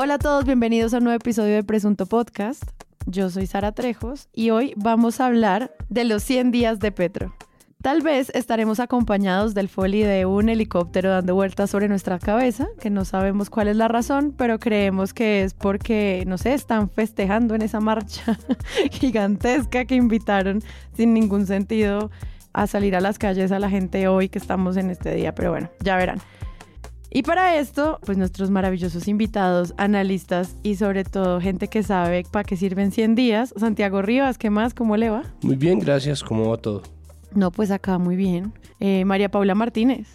Hola 0.00 0.14
a 0.14 0.18
todos, 0.20 0.44
bienvenidos 0.44 0.94
a 0.94 0.98
un 0.98 1.04
nuevo 1.04 1.16
episodio 1.16 1.56
de 1.56 1.64
Presunto 1.64 2.06
Podcast. 2.06 2.62
Yo 3.06 3.30
soy 3.30 3.48
Sara 3.48 3.72
Trejos 3.72 4.28
y 4.32 4.50
hoy 4.50 4.72
vamos 4.76 5.20
a 5.20 5.26
hablar 5.26 5.74
de 5.88 6.04
los 6.04 6.22
100 6.22 6.52
días 6.52 6.78
de 6.78 6.92
Petro. 6.92 7.34
Tal 7.82 8.02
vez 8.02 8.30
estaremos 8.32 8.78
acompañados 8.78 9.54
del 9.54 9.68
foley 9.68 10.04
de 10.04 10.24
un 10.24 10.50
helicóptero 10.50 11.10
dando 11.10 11.34
vueltas 11.34 11.70
sobre 11.70 11.88
nuestra 11.88 12.20
cabeza, 12.20 12.68
que 12.78 12.90
no 12.90 13.04
sabemos 13.04 13.50
cuál 13.50 13.66
es 13.66 13.76
la 13.76 13.88
razón, 13.88 14.32
pero 14.38 14.60
creemos 14.60 15.12
que 15.12 15.42
es 15.42 15.52
porque, 15.52 16.22
no 16.28 16.38
sé, 16.38 16.54
están 16.54 16.88
festejando 16.90 17.56
en 17.56 17.62
esa 17.62 17.80
marcha 17.80 18.38
gigantesca 18.92 19.84
que 19.84 19.96
invitaron 19.96 20.62
sin 20.96 21.12
ningún 21.12 21.44
sentido 21.48 22.12
a 22.52 22.68
salir 22.68 22.94
a 22.94 23.00
las 23.00 23.18
calles 23.18 23.50
a 23.50 23.58
la 23.58 23.68
gente 23.68 24.06
hoy 24.06 24.28
que 24.28 24.38
estamos 24.38 24.76
en 24.76 24.90
este 24.90 25.12
día, 25.16 25.34
pero 25.34 25.50
bueno, 25.50 25.70
ya 25.82 25.96
verán. 25.96 26.20
Y 27.10 27.22
para 27.22 27.56
esto, 27.58 27.98
pues 28.04 28.18
nuestros 28.18 28.50
maravillosos 28.50 29.08
invitados, 29.08 29.72
analistas 29.78 30.56
y 30.62 30.74
sobre 30.74 31.04
todo 31.04 31.40
gente 31.40 31.68
que 31.68 31.82
sabe 31.82 32.24
para 32.30 32.44
qué 32.44 32.56
sirven 32.56 32.92
100 32.92 33.14
días. 33.14 33.54
Santiago 33.56 34.02
Rivas, 34.02 34.36
¿qué 34.36 34.50
más? 34.50 34.74
¿Cómo 34.74 34.96
le 34.96 35.08
va? 35.08 35.22
Muy 35.42 35.56
bien, 35.56 35.78
gracias. 35.78 36.22
¿Cómo 36.22 36.50
va 36.50 36.58
todo? 36.58 36.82
No, 37.34 37.50
pues 37.50 37.70
acá 37.70 37.96
muy 37.98 38.16
bien. 38.16 38.52
Eh, 38.78 39.06
María 39.06 39.30
Paula 39.30 39.54
Martínez. 39.54 40.06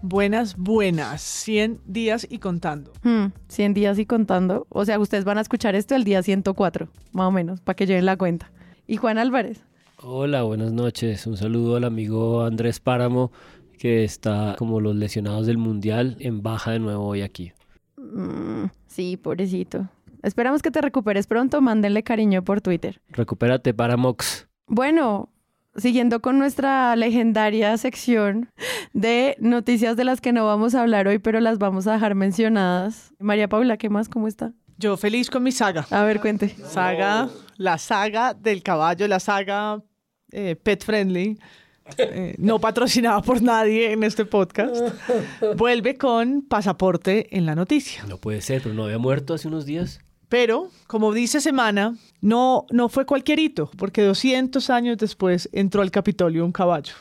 Buenas, 0.00 0.56
buenas. 0.56 1.20
100 1.20 1.80
días 1.84 2.26
y 2.30 2.38
contando. 2.38 2.92
Hmm, 3.02 3.26
100 3.48 3.74
días 3.74 3.98
y 3.98 4.06
contando. 4.06 4.66
O 4.70 4.86
sea, 4.86 4.98
ustedes 4.98 5.24
van 5.24 5.36
a 5.36 5.42
escuchar 5.42 5.74
esto 5.74 5.96
el 5.96 6.04
día 6.04 6.22
104, 6.22 6.88
más 7.12 7.26
o 7.26 7.30
menos, 7.30 7.60
para 7.60 7.76
que 7.76 7.86
lleven 7.86 8.06
la 8.06 8.16
cuenta. 8.16 8.50
Y 8.86 8.96
Juan 8.96 9.18
Álvarez. 9.18 9.60
Hola, 10.00 10.44
buenas 10.44 10.72
noches. 10.72 11.26
Un 11.26 11.36
saludo 11.36 11.76
al 11.76 11.82
amigo 11.82 12.44
Andrés 12.44 12.78
Páramo, 12.78 13.32
que 13.78 14.04
está 14.04 14.56
como 14.58 14.80
los 14.80 14.96
lesionados 14.96 15.46
del 15.46 15.58
Mundial 15.58 16.16
en 16.20 16.42
baja 16.42 16.72
de 16.72 16.78
nuevo 16.80 17.06
hoy 17.06 17.22
aquí. 17.22 17.52
Mm, 17.96 18.66
sí, 18.86 19.16
pobrecito. 19.16 19.88
Esperamos 20.22 20.62
que 20.62 20.70
te 20.70 20.80
recuperes 20.80 21.26
pronto. 21.26 21.60
Mándenle 21.60 22.02
cariño 22.02 22.42
por 22.42 22.60
Twitter. 22.60 23.00
Recupérate, 23.10 23.72
Paramox. 23.72 24.48
Bueno, 24.66 25.30
siguiendo 25.76 26.20
con 26.20 26.38
nuestra 26.38 26.94
legendaria 26.96 27.76
sección 27.78 28.50
de 28.92 29.36
noticias 29.38 29.96
de 29.96 30.04
las 30.04 30.20
que 30.20 30.32
no 30.32 30.44
vamos 30.44 30.74
a 30.74 30.82
hablar 30.82 31.06
hoy, 31.08 31.18
pero 31.18 31.40
las 31.40 31.58
vamos 31.58 31.86
a 31.86 31.92
dejar 31.92 32.14
mencionadas. 32.14 33.14
María 33.18 33.48
Paula, 33.48 33.76
¿qué 33.76 33.88
más? 33.88 34.08
¿Cómo 34.08 34.28
está? 34.28 34.52
Yo 34.76 34.96
feliz 34.96 35.30
con 35.30 35.42
mi 35.42 35.52
saga. 35.52 35.86
A 35.90 36.04
ver, 36.04 36.20
cuente. 36.20 36.48
Saga, 36.48 37.28
la 37.56 37.78
saga 37.78 38.34
del 38.34 38.62
caballo, 38.62 39.08
la 39.08 39.18
saga 39.18 39.82
eh, 40.30 40.56
pet 40.56 40.84
friendly. 40.84 41.38
Eh, 41.96 42.34
no 42.38 42.58
patrocinada 42.60 43.22
por 43.22 43.40
nadie 43.42 43.92
en 43.92 44.02
este 44.04 44.24
podcast, 44.24 44.76
vuelve 45.56 45.96
con 45.96 46.42
pasaporte 46.42 47.34
en 47.36 47.46
la 47.46 47.54
noticia. 47.54 48.04
No 48.08 48.18
puede 48.18 48.40
ser, 48.42 48.62
pero 48.62 48.74
no 48.74 48.84
había 48.84 48.98
muerto 48.98 49.34
hace 49.34 49.48
unos 49.48 49.64
días. 49.66 50.00
Pero, 50.28 50.68
como 50.86 51.14
dice 51.14 51.40
Semana, 51.40 51.96
no, 52.20 52.66
no 52.70 52.88
fue 52.90 53.06
cualquier 53.06 53.38
hito, 53.38 53.70
porque 53.78 54.02
200 54.02 54.68
años 54.68 54.98
después 54.98 55.48
entró 55.52 55.80
al 55.80 55.90
Capitolio 55.90 56.44
un 56.44 56.52
caballo. 56.52 56.92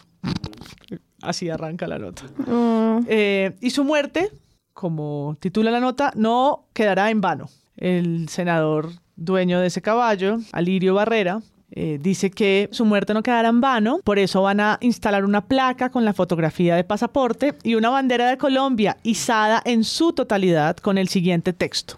Así 1.22 1.50
arranca 1.50 1.88
la 1.88 1.98
nota. 2.00 2.24
Mm, 2.46 3.06
Eh, 3.08 3.56
y 3.60 3.70
su 3.72 3.84
muerte, 3.84 4.32
como 4.74 5.36
titula 5.40 5.72
la 5.72 5.80
nota, 5.80 6.12
no 6.16 6.68
quedará 6.74 7.10
en 7.10 7.20
vano. 7.22 7.50
El 7.76 8.30
senador 8.30 8.92
dueño 9.16 9.60
de 9.60 9.68
ese 9.68 9.82
caballo, 9.82 10.38
Alirio 10.54 10.94
Barrera, 10.94 11.42
eh, 11.72 12.00
dice 12.02 12.32
que 12.32 12.70
su 12.72 12.86
muerte 12.86 13.14
no 13.14 13.24
quedará 13.24 13.50
en 13.50 13.60
vano, 13.60 14.00
por 14.04 14.20
eso 14.20 14.42
van 14.42 14.62
a 14.62 14.78
instalar 14.82 15.26
una 15.26 15.46
placa 15.46 15.90
con 15.90 16.06
la 16.06 16.14
fotografía 16.14 16.76
de 16.76 16.86
pasaporte 16.86 17.56
y 17.64 17.76
una 17.76 17.90
bandera 17.90 18.30
de 18.30 18.38
Colombia 18.38 18.98
izada 19.04 19.62
en 19.66 19.84
su 19.84 20.14
totalidad 20.14 20.78
con 20.78 20.98
el 20.98 21.10
siguiente 21.10 21.52
texto. 21.52 21.98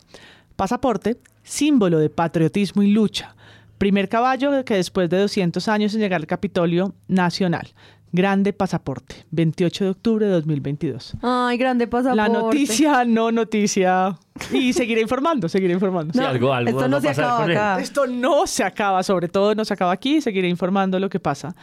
Pasaporte, 0.56 1.18
símbolo 1.44 2.00
de 2.00 2.10
patriotismo 2.10 2.82
y 2.82 2.88
lucha. 2.92 3.36
Primer 3.78 4.10
caballo 4.10 4.66
que 4.66 4.74
después 4.74 5.10
de 5.10 5.20
200 5.20 5.68
años 5.68 5.94
en 5.94 6.02
llegar 6.02 6.20
al 6.20 6.28
Capitolio 6.28 6.96
Nacional. 7.08 7.70
Grande 8.12 8.54
pasaporte, 8.54 9.26
28 9.32 9.84
de 9.84 9.90
octubre 9.92 10.26
de 10.26 10.32
2022. 10.32 11.14
Ay, 11.22 11.58
grande 11.58 11.88
pasaporte. 11.88 12.16
La 12.16 12.28
noticia, 12.28 13.06
no 13.06 13.32
noticia. 13.32 14.18
Y 14.52 14.74
seguiré 14.74 15.02
informando, 15.02 15.48
seguiré 15.48 15.74
informando. 15.74 16.14
Sí, 16.14 16.20
algo, 16.20 16.52
algo 16.52 16.72
Esto 16.72 16.88
no 16.88 17.00
se 17.02 17.10
acaba 17.10 17.44
acá. 17.44 17.80
Esto 17.80 18.08
no 18.08 18.48
se 18.48 18.64
acaba, 18.64 19.04
sobre 19.04 19.28
todo 19.28 19.54
no 19.54 19.64
se 19.64 19.74
acaba 19.76 19.92
aquí, 19.92 20.22
seguiré 20.22 20.48
informando 20.50 21.00
lo 21.00 21.10
que 21.10 21.20
pasa. 21.20 21.56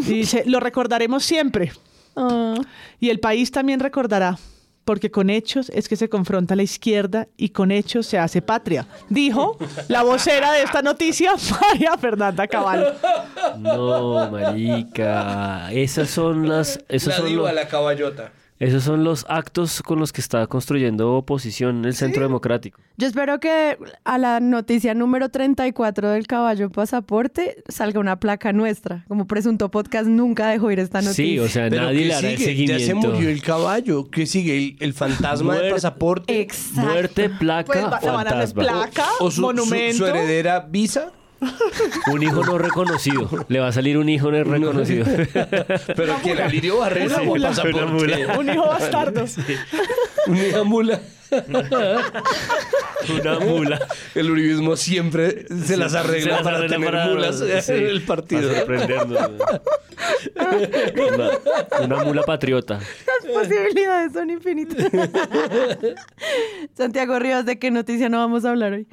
Y 0.00 0.04
dice, 0.12 0.44
lo 0.46 0.60
recordaremos 0.60 1.24
siempre. 1.24 1.72
Ah, 2.14 2.54
Y 3.00 3.10
el 3.10 3.18
país 3.18 3.50
también 3.50 3.80
recordará, 3.80 4.38
porque 4.88 5.10
con 5.10 5.28
hechos 5.28 5.70
es 5.74 5.86
que 5.86 5.96
se 5.96 6.08
confronta 6.08 6.56
la 6.56 6.62
izquierda 6.62 7.28
y 7.36 7.50
con 7.50 7.70
hechos 7.70 8.06
se 8.06 8.18
hace 8.18 8.40
patria. 8.40 8.86
Dijo 9.10 9.58
la 9.88 10.02
vocera 10.02 10.50
de 10.52 10.62
esta 10.62 10.80
noticia, 10.80 11.32
María 11.60 11.98
Fernanda 11.98 12.46
Cabal. 12.46 12.96
No, 13.58 14.30
marica. 14.30 15.70
Esas 15.72 16.08
son 16.08 16.48
las... 16.48 16.82
Esos 16.88 17.08
la 17.08 17.16
son 17.18 17.26
diva, 17.26 17.42
los, 17.48 17.54
la 17.54 17.68
caballota. 17.68 18.32
Esos 18.58 18.82
son 18.82 19.04
los 19.04 19.24
actos 19.28 19.82
con 19.82 19.98
los 19.98 20.12
que 20.12 20.20
está 20.20 20.46
construyendo 20.46 21.14
oposición 21.14 21.84
el 21.84 21.94
Centro 21.94 22.22
Democrático. 22.22 22.80
Yo 22.96 23.06
espero 23.06 23.38
que 23.38 23.78
a 24.04 24.18
la 24.18 24.40
noticia 24.40 24.94
número 24.94 25.28
34 25.28 26.10
del 26.10 26.26
caballo 26.26 26.68
pasaporte 26.70 27.62
salga 27.68 28.00
una 28.00 28.18
placa 28.18 28.52
nuestra. 28.52 29.04
Como 29.08 29.26
presunto 29.26 29.70
podcast 29.70 30.06
nunca 30.08 30.48
dejó 30.48 30.70
ir 30.72 30.80
esta 30.80 31.00
noticia. 31.00 31.24
Sí, 31.24 31.38
o 31.38 31.48
sea, 31.48 31.68
Pero 31.70 31.82
nadie 31.84 31.98
¿qué 32.00 32.04
le 32.06 32.14
hará 32.14 32.28
el 32.30 32.36
sigue? 32.38 32.44
seguimiento. 32.50 32.78
Ya 32.80 32.86
se 32.86 32.94
murió 32.94 33.28
el 33.30 33.42
caballo. 33.42 34.10
¿Qué 34.10 34.26
sigue? 34.26 34.56
¿El, 34.56 34.76
el 34.80 34.92
fantasma 34.94 35.56
del 35.56 35.72
pasaporte? 35.72 36.40
Exacto. 36.40 36.80
Muerte, 36.90 37.30
placa, 37.30 37.66
Pues 37.72 37.84
va- 37.84 38.00
le 38.00 38.10
van 38.10 38.26
a 38.26 38.30
darle 38.30 38.46
fantasma. 38.48 38.62
placa, 38.62 39.06
¿O 39.20 39.30
su, 39.30 39.36
su- 39.36 39.42
monumento. 39.42 39.98
su 39.98 40.06
heredera 40.06 40.60
Visa? 40.60 41.12
Un 42.12 42.22
hijo 42.22 42.44
no 42.44 42.58
reconocido. 42.58 43.28
Le 43.48 43.60
va 43.60 43.68
a 43.68 43.72
salir 43.72 43.96
un 43.98 44.08
hijo 44.08 44.30
no 44.32 44.42
reconocido. 44.44 45.06
¿Pero 45.96 46.16
quién? 46.22 46.40
¿Alirio 46.40 46.78
Barrera 46.78 47.18
o 47.22 47.24
mula. 47.24 47.48
pasaporte? 47.50 47.78
Una 47.82 47.92
mula. 47.92 48.38
Un 48.38 48.48
hijo 48.50 48.66
bastardo. 48.66 49.24
Una 50.26 50.64
mula. 50.64 51.00
Una 53.20 53.38
mula. 53.38 53.86
El 54.14 54.30
uribismo 54.30 54.76
siempre 54.76 55.44
se 55.64 55.76
las 55.76 55.94
arregla 55.94 56.22
Se 56.24 56.30
las 56.30 56.42
para 56.42 56.56
arregla 56.58 56.76
tener 56.76 56.90
para- 56.90 57.06
mulas 57.06 57.38
sí, 57.64 57.72
en 57.72 57.86
el 57.86 58.02
partido. 58.02 58.50
Una, 61.14 61.30
una 61.84 62.04
mula 62.04 62.22
patriota. 62.22 62.78
Las 62.78 63.32
posibilidades 63.32 64.12
son 64.12 64.30
infinitas. 64.30 64.86
Santiago 66.76 67.18
Rivas, 67.18 67.44
¿de 67.46 67.58
qué 67.58 67.70
noticia 67.70 68.08
no 68.08 68.18
vamos 68.18 68.44
a 68.44 68.50
hablar 68.50 68.72
hoy? 68.72 68.86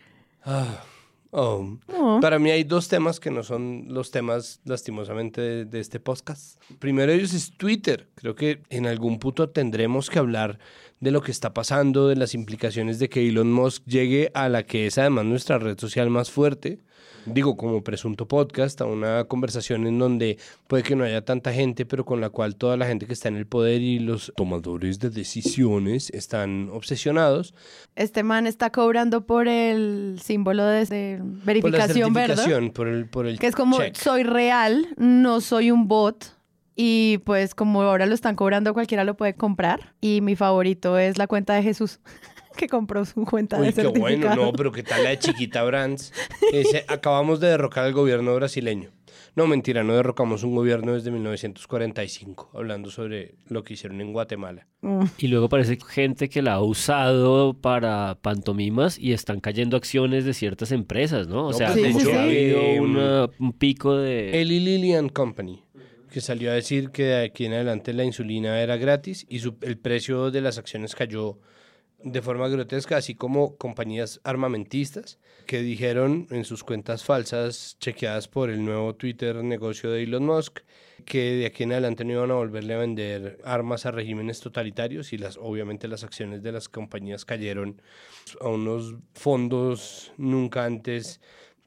Oh. 1.38 1.78
Oh. 1.88 2.20
Para 2.22 2.40
mí 2.40 2.50
hay 2.50 2.64
dos 2.64 2.88
temas 2.88 3.20
que 3.20 3.30
no 3.30 3.44
son 3.44 3.88
los 3.90 4.10
temas 4.10 4.62
lastimosamente 4.64 5.42
de, 5.42 5.66
de 5.66 5.80
este 5.82 6.00
podcast. 6.00 6.62
Primero 6.80 7.12
ellos 7.12 7.34
es 7.34 7.52
Twitter. 7.58 8.08
Creo 8.16 8.36
que 8.36 8.62
en 8.70 8.88
algún 8.88 9.20
punto 9.20 9.50
tendremos 9.50 10.10
que 10.10 10.20
hablar 10.20 10.60
de 11.02 11.12
lo 11.12 11.22
que 11.22 11.32
está 11.32 11.54
pasando, 11.54 12.08
de 12.08 12.16
las 12.16 12.36
implicaciones 12.36 13.00
de 13.00 13.10
que 13.10 13.28
Elon 13.28 13.52
Musk 13.52 13.84
llegue 13.86 14.32
a 14.34 14.48
la 14.48 14.64
que 14.64 14.88
es 14.88 14.98
además 14.98 15.26
nuestra 15.26 15.60
red 15.60 15.78
social 15.78 16.10
más 16.10 16.32
fuerte. 16.32 16.80
Digo, 17.26 17.58
como 17.58 17.84
presunto 17.84 18.28
podcast, 18.28 18.82
a 18.82 18.86
una 18.86 19.24
conversación 19.26 19.88
en 19.88 19.98
donde 19.98 20.38
puede 20.68 20.84
que 20.84 20.96
no 20.96 21.04
haya 21.04 21.24
tanta 21.24 21.52
gente, 21.54 21.86
pero 21.86 22.06
con 22.06 22.22
la 22.22 22.30
cual 22.30 22.56
toda 22.56 22.78
la 22.78 22.86
gente 22.86 23.08
que 23.08 23.14
está 23.14 23.30
en 23.30 23.36
el 23.36 23.48
poder 23.48 23.82
y 23.82 24.00
los 24.00 24.32
tomadores 24.36 25.00
de 25.00 25.10
decisiones 25.10 26.10
están 26.12 26.70
obsesionados. 26.72 27.54
Este 27.96 28.24
man 28.24 28.48
está 28.48 28.72
cobrando 28.72 29.26
por 29.26 29.48
el 29.48 30.20
símbolo 30.22 30.66
de, 30.66 30.86
de 30.86 31.18
Por 31.18 31.28
la 31.28 31.44
verificación, 31.46 32.14
certificación, 32.14 32.72
por 32.72 32.88
el, 32.88 33.08
por 33.08 33.28
el 33.28 33.40
Que 33.40 33.48
es 33.48 33.56
como, 33.56 33.78
check. 33.78 33.96
soy 33.96 34.24
real, 34.24 34.88
no 34.98 35.42
soy 35.42 35.72
un 35.72 35.88
bot. 35.88 36.36
Y 36.76 37.20
pues 37.20 37.56
como 37.56 37.82
ahora 37.82 38.06
lo 38.06 38.14
están 38.14 38.36
cobrando, 38.36 38.74
cualquiera 38.74 39.06
lo 39.06 39.16
puede 39.16 39.34
comprar. 39.34 39.94
Y 40.02 40.20
mi 40.22 40.36
favorito 40.36 40.98
es 40.98 41.18
la 41.18 41.26
cuenta 41.28 41.54
de 41.54 41.64
Jesús, 41.64 42.00
que 42.56 42.68
compró 42.68 43.06
su 43.06 43.24
cuenta 43.26 43.58
Uy, 43.60 43.68
de 43.68 43.74
qué 43.74 43.82
certificado. 43.84 44.02
bueno, 44.28 44.36
no, 44.36 44.54
pero 44.54 44.72
qué 44.72 44.84
tal 44.84 45.04
la 45.04 45.10
de 45.12 45.20
Chiquita 45.20 45.64
Brands. 45.64 46.14
Dice, 46.52 46.86
acabamos 46.88 47.40
de 47.40 47.48
derrocar 47.50 47.86
al 47.86 47.94
gobierno 47.94 48.34
brasileño. 48.36 48.92
No, 49.36 49.48
mentira, 49.48 49.84
no 49.84 49.94
derrocamos 49.96 50.44
un 50.44 50.56
gobierno 50.56 50.94
desde 50.94 51.12
1945, 51.12 52.52
hablando 52.54 52.90
sobre 52.90 53.36
lo 53.48 53.64
que 53.64 53.74
hicieron 53.74 54.00
en 54.02 54.14
Guatemala. 54.14 54.68
Mm. 54.82 55.04
Y 55.18 55.28
luego 55.28 55.50
parece 55.50 55.78
gente 55.88 56.30
que 56.30 56.42
la 56.42 56.54
ha 56.54 56.62
usado 56.62 57.54
para 57.54 58.18
pantomimas 58.22 58.98
y 58.98 59.14
están 59.14 59.40
cayendo 59.42 59.76
acciones 59.78 60.24
de 60.26 60.34
ciertas 60.34 60.72
empresas, 60.72 61.28
¿no? 61.28 61.48
O 61.48 61.52
No, 61.52 61.58
sea, 61.58 61.74
pues, 61.74 61.86
sí, 61.86 61.92
como 61.92 62.00
sí, 62.00 62.06
que 62.06 62.12
sí. 62.12 62.18
ha 62.18 62.24
habido 62.24 62.60
Eh, 62.62 62.80
una- 62.80 63.30
un 63.40 63.54
pico 63.54 63.98
de... 63.98 64.42
Eli 64.42 64.60
Lilly 64.60 64.94
and 64.94 65.12
Company, 65.12 65.64
que 66.12 66.22
salió 66.22 66.52
a 66.52 66.54
decir 66.54 66.92
que 66.92 67.04
de 67.04 67.26
aquí 67.26 67.46
en 67.46 67.54
adelante 67.54 67.94
la 67.94 68.04
insulina 68.06 68.62
era 68.62 68.78
gratis 68.78 69.26
y 69.28 69.40
su- 69.40 69.58
el 69.62 69.78
precio 69.78 70.32
de 70.32 70.42
las 70.42 70.58
acciones 70.58 70.96
cayó 70.96 71.40
de 72.06 72.22
forma 72.22 72.48
grotesca, 72.48 72.98
así 72.98 73.16
como 73.16 73.58
compañías 73.58 74.22
armamentistas 74.24 75.18
que 75.48 75.64
dijeron 75.64 76.28
en 76.30 76.46
sus 76.46 76.64
cuentas 76.64 77.04
falsas 77.04 77.78
chequeadas 77.80 78.28
por 78.28 78.52
el 78.52 78.64
nuevo 78.64 78.94
Twitter 78.94 79.36
negocio 79.44 79.90
de 79.90 80.04
Elon 80.04 80.24
Musk 80.24 80.60
que 81.04 81.34
de 81.34 81.46
aquí 81.48 81.64
en 81.64 81.72
adelante 81.72 82.06
no 82.06 82.14
iban 82.14 82.30
a 82.30 82.36
volverle 82.36 82.76
a 82.76 82.78
vender 82.78 83.40
armas 83.44 83.88
a 83.88 83.92
regímenes 83.92 84.40
totalitarios 84.40 85.14
y 85.14 85.18
las 85.18 85.38
obviamente 85.38 85.88
las 85.88 86.04
acciones 86.04 86.44
de 86.44 86.52
las 86.52 86.70
compañías 86.70 87.26
cayeron 87.26 87.82
a 88.40 88.50
unos 88.50 88.96
fondos 89.16 90.14
nunca 90.18 90.64
antes 90.64 91.20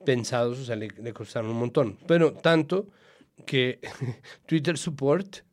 pensados, 0.04 0.60
o 0.60 0.64
sea, 0.64 0.76
le, 0.76 0.88
le 0.88 1.12
costaron 1.12 1.50
un 1.50 1.58
montón. 1.58 1.98
Pero 2.06 2.32
tanto 2.32 2.86
que 3.44 3.80
Twitter 4.46 4.78
Support 4.78 5.47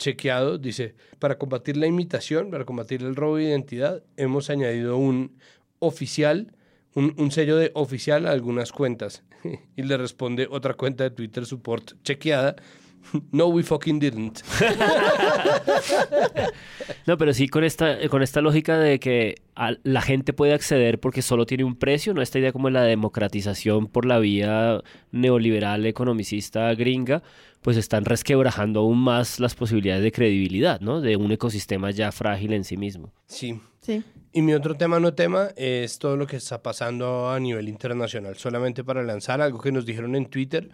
chequeado, 0.00 0.58
dice, 0.58 0.94
para 1.18 1.38
combatir 1.38 1.76
la 1.76 1.86
imitación, 1.86 2.50
para 2.50 2.64
combatir 2.64 3.02
el 3.02 3.14
robo 3.14 3.36
de 3.36 3.44
identidad, 3.44 4.02
hemos 4.16 4.50
añadido 4.50 4.96
un 4.96 5.36
oficial, 5.78 6.52
un, 6.94 7.30
sello 7.30 7.56
de 7.56 7.70
oficial 7.74 8.26
a 8.26 8.32
algunas 8.32 8.72
cuentas. 8.72 9.22
y 9.76 9.82
le 9.82 9.96
responde 9.96 10.48
otra 10.50 10.74
cuenta 10.74 11.04
de 11.04 11.10
Twitter 11.10 11.46
Support 11.46 12.02
chequeada. 12.02 12.56
No, 13.32 13.46
we 13.48 13.62
fucking 13.62 13.98
didn't. 14.00 14.40
No, 17.06 17.16
pero 17.16 17.32
sí 17.32 17.48
con 17.48 17.64
esta, 17.64 17.96
con 18.08 18.22
esta 18.22 18.40
lógica 18.40 18.78
de 18.78 18.98
que 19.00 19.36
a- 19.56 19.74
la 19.82 20.00
gente 20.02 20.32
puede 20.32 20.52
acceder 20.52 21.00
porque 21.00 21.22
solo 21.22 21.46
tiene 21.46 21.64
un 21.64 21.76
precio, 21.76 22.14
¿no? 22.14 22.22
Esta 22.22 22.38
idea 22.38 22.52
como 22.52 22.68
de 22.68 22.72
la 22.74 22.82
democratización 22.82 23.86
por 23.86 24.04
la 24.06 24.18
vía 24.18 24.80
neoliberal 25.10 25.86
economicista 25.86 26.72
gringa, 26.74 27.22
pues 27.62 27.76
están 27.76 28.04
resquebrajando 28.04 28.80
aún 28.80 28.98
más 28.98 29.40
las 29.40 29.54
posibilidades 29.54 30.02
de 30.02 30.12
credibilidad, 30.12 30.80
¿no? 30.80 31.00
De 31.00 31.16
un 31.16 31.32
ecosistema 31.32 31.90
ya 31.90 32.12
frágil 32.12 32.52
en 32.52 32.64
sí 32.64 32.76
mismo. 32.76 33.12
Sí. 33.26 33.60
Sí. 33.80 34.02
Y 34.32 34.42
mi 34.42 34.54
otro 34.54 34.76
tema 34.76 35.00
no 35.00 35.12
tema 35.12 35.48
es 35.56 35.98
todo 35.98 36.16
lo 36.16 36.24
que 36.24 36.36
está 36.36 36.62
pasando 36.62 37.30
a 37.30 37.40
nivel 37.40 37.68
internacional. 37.68 38.36
Solamente 38.36 38.84
para 38.84 39.02
lanzar 39.02 39.40
algo 39.40 39.60
que 39.60 39.72
nos 39.72 39.84
dijeron 39.84 40.14
en 40.14 40.26
Twitter, 40.26 40.70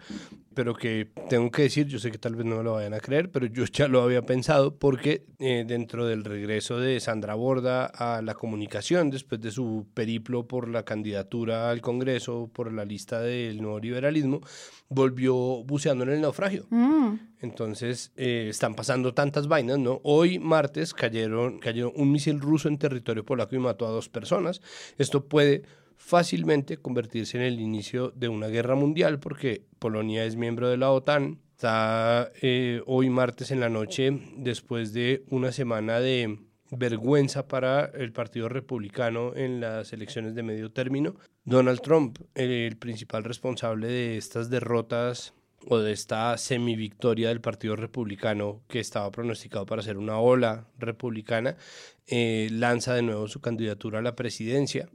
pero 0.53 0.75
que 0.75 1.09
tengo 1.27 1.49
que 1.49 1.63
decir, 1.63 1.87
yo 1.87 1.97
sé 1.97 2.11
que 2.11 2.19
tal 2.19 2.35
vez 2.35 2.45
no 2.45 2.57
me 2.57 2.63
lo 2.63 2.73
vayan 2.73 2.93
a 2.93 2.99
creer, 2.99 3.31
pero 3.31 3.47
yo 3.47 3.65
ya 3.65 3.87
lo 3.87 4.03
había 4.03 4.21
pensado 4.21 4.75
porque 4.75 5.25
eh, 5.39 5.65
dentro 5.67 6.05
del 6.05 6.23
regreso 6.23 6.79
de 6.79 6.99
Sandra 6.99 7.33
Borda 7.33 7.85
a 7.85 8.21
la 8.21 8.35
comunicación, 8.35 9.09
después 9.09 9.41
de 9.41 9.49
su 9.49 9.87
periplo 9.91 10.47
por 10.47 10.67
la 10.67 10.83
candidatura 10.83 11.71
al 11.71 11.81
Congreso, 11.81 12.51
por 12.53 12.71
la 12.71 12.85
lista 12.85 13.21
del 13.21 13.59
nuevo 13.59 13.79
liberalismo, 13.79 14.41
volvió 14.87 15.63
buceando 15.63 16.03
en 16.03 16.11
el 16.11 16.21
naufragio. 16.21 16.67
Mm. 16.69 17.15
Entonces, 17.39 18.11
eh, 18.15 18.47
están 18.49 18.73
pasando 18.73 19.13
tantas 19.13 19.47
vainas, 19.47 19.77
¿no? 19.77 20.01
Hoy, 20.03 20.39
martes, 20.39 20.93
cayeron, 20.93 21.59
cayó 21.59 21.91
un 21.91 22.11
misil 22.11 22.39
ruso 22.39 22.67
en 22.67 22.77
territorio 22.77 23.25
polaco 23.25 23.55
y 23.55 23.59
mató 23.59 23.87
a 23.87 23.91
dos 23.91 24.09
personas. 24.09 24.61
Esto 24.97 25.25
puede 25.25 25.63
fácilmente 25.97 26.77
convertirse 26.77 27.37
en 27.37 27.43
el 27.43 27.59
inicio 27.59 28.11
de 28.15 28.29
una 28.29 28.47
guerra 28.47 28.75
mundial 28.75 29.19
porque 29.19 29.63
Polonia 29.79 30.25
es 30.25 30.35
miembro 30.35 30.69
de 30.69 30.77
la 30.77 30.91
OTAN. 30.91 31.39
Está 31.51 32.31
eh, 32.41 32.81
hoy, 32.85 33.09
martes, 33.09 33.51
en 33.51 33.59
la 33.59 33.69
noche, 33.69 34.11
después 34.37 34.93
de 34.93 35.23
una 35.29 35.51
semana 35.51 35.99
de 35.99 36.39
vergüenza 36.71 37.47
para 37.47 37.85
el 37.85 38.11
Partido 38.11 38.49
Republicano 38.49 39.35
en 39.35 39.61
las 39.61 39.93
elecciones 39.93 40.35
de 40.35 40.43
medio 40.43 40.71
término. 40.71 41.15
Donald 41.45 41.81
Trump, 41.81 42.19
el 42.35 42.77
principal 42.77 43.23
responsable 43.23 43.87
de 43.87 44.17
estas 44.17 44.49
derrotas 44.49 45.33
o 45.65 45.79
de 45.79 45.91
esta 45.91 46.37
semivictoria 46.37 47.29
del 47.29 47.41
Partido 47.41 47.75
Republicano 47.75 48.61
que 48.67 48.79
estaba 48.79 49.11
pronosticado 49.11 49.65
para 49.65 49.81
ser 49.81 49.97
una 49.97 50.19
ola 50.19 50.67
republicana, 50.77 51.57
eh, 52.05 52.49
lanza 52.51 52.93
de 52.93 53.01
nuevo 53.01 53.27
su 53.27 53.41
candidatura 53.41 53.99
a 53.99 54.01
la 54.01 54.15
presidencia. 54.15 54.89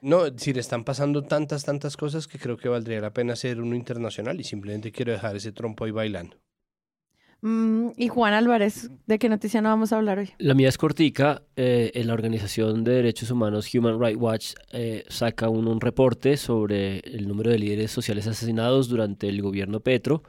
No, 0.00 0.26
es 0.26 0.34
decir, 0.34 0.58
están 0.58 0.84
pasando 0.84 1.22
tantas, 1.22 1.64
tantas 1.64 1.96
cosas 1.96 2.26
que 2.26 2.38
creo 2.38 2.56
que 2.56 2.68
valdría 2.68 3.00
la 3.00 3.12
pena 3.12 3.34
hacer 3.34 3.60
uno 3.60 3.76
internacional 3.76 4.40
y 4.40 4.44
simplemente 4.44 4.90
quiero 4.90 5.12
dejar 5.12 5.36
ese 5.36 5.52
trompo 5.52 5.84
ahí 5.84 5.92
bailando. 5.92 6.36
Mm, 7.42 7.90
y 7.96 8.08
Juan 8.08 8.34
Álvarez, 8.34 8.90
¿de 9.06 9.18
qué 9.18 9.28
noticia 9.28 9.60
no 9.60 9.68
vamos 9.68 9.92
a 9.92 9.96
hablar 9.96 10.18
hoy? 10.18 10.30
La 10.38 10.54
mía 10.54 10.68
es 10.68 10.78
cortica. 10.78 11.42
eh, 11.56 11.90
en 11.94 12.06
la 12.06 12.14
Organización 12.14 12.84
de 12.84 12.92
Derechos 12.92 13.30
Humanos 13.30 13.68
Human 13.74 14.00
Rights 14.00 14.20
Watch 14.20 14.54
eh, 14.72 15.04
saca 15.08 15.48
un, 15.48 15.66
un 15.66 15.80
reporte 15.80 16.36
sobre 16.36 17.00
el 17.00 17.26
número 17.26 17.50
de 17.50 17.58
líderes 17.58 17.90
sociales 17.90 18.26
asesinados 18.28 18.88
durante 18.88 19.28
el 19.28 19.42
gobierno 19.42 19.80
Petro. 19.80 20.22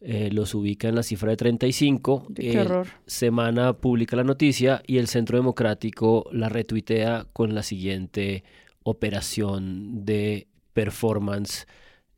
Eh, 0.00 0.30
los 0.30 0.54
ubica 0.54 0.88
en 0.88 0.94
la 0.94 1.02
cifra 1.02 1.30
de 1.30 1.36
35. 1.36 2.28
Qué 2.34 2.60
horror. 2.60 2.86
Semana 3.06 3.72
publica 3.74 4.16
la 4.16 4.24
noticia 4.24 4.82
y 4.86 4.98
el 4.98 5.08
Centro 5.08 5.38
Democrático 5.38 6.28
la 6.32 6.48
retuitea 6.48 7.26
con 7.32 7.54
la 7.54 7.62
siguiente 7.62 8.44
operación 8.84 10.04
de 10.04 10.46
performance 10.72 11.66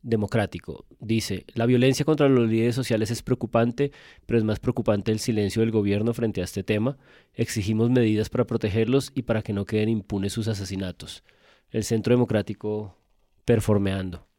democrático. 0.03 0.85
Dice, 1.03 1.45
la 1.55 1.65
violencia 1.65 2.05
contra 2.05 2.29
los 2.29 2.47
líderes 2.47 2.75
sociales 2.75 3.09
es 3.09 3.23
preocupante, 3.23 3.91
pero 4.27 4.37
es 4.37 4.43
más 4.43 4.59
preocupante 4.59 5.11
el 5.11 5.17
silencio 5.17 5.61
del 5.61 5.71
gobierno 5.71 6.13
frente 6.13 6.41
a 6.41 6.43
este 6.43 6.63
tema. 6.63 6.95
Exigimos 7.33 7.89
medidas 7.89 8.29
para 8.29 8.45
protegerlos 8.45 9.11
y 9.15 9.23
para 9.23 9.41
que 9.41 9.51
no 9.51 9.65
queden 9.65 9.89
impunes 9.89 10.31
sus 10.31 10.47
asesinatos. 10.47 11.23
El 11.71 11.85
Centro 11.85 12.13
Democrático 12.13 12.95
performeando. 13.45 14.30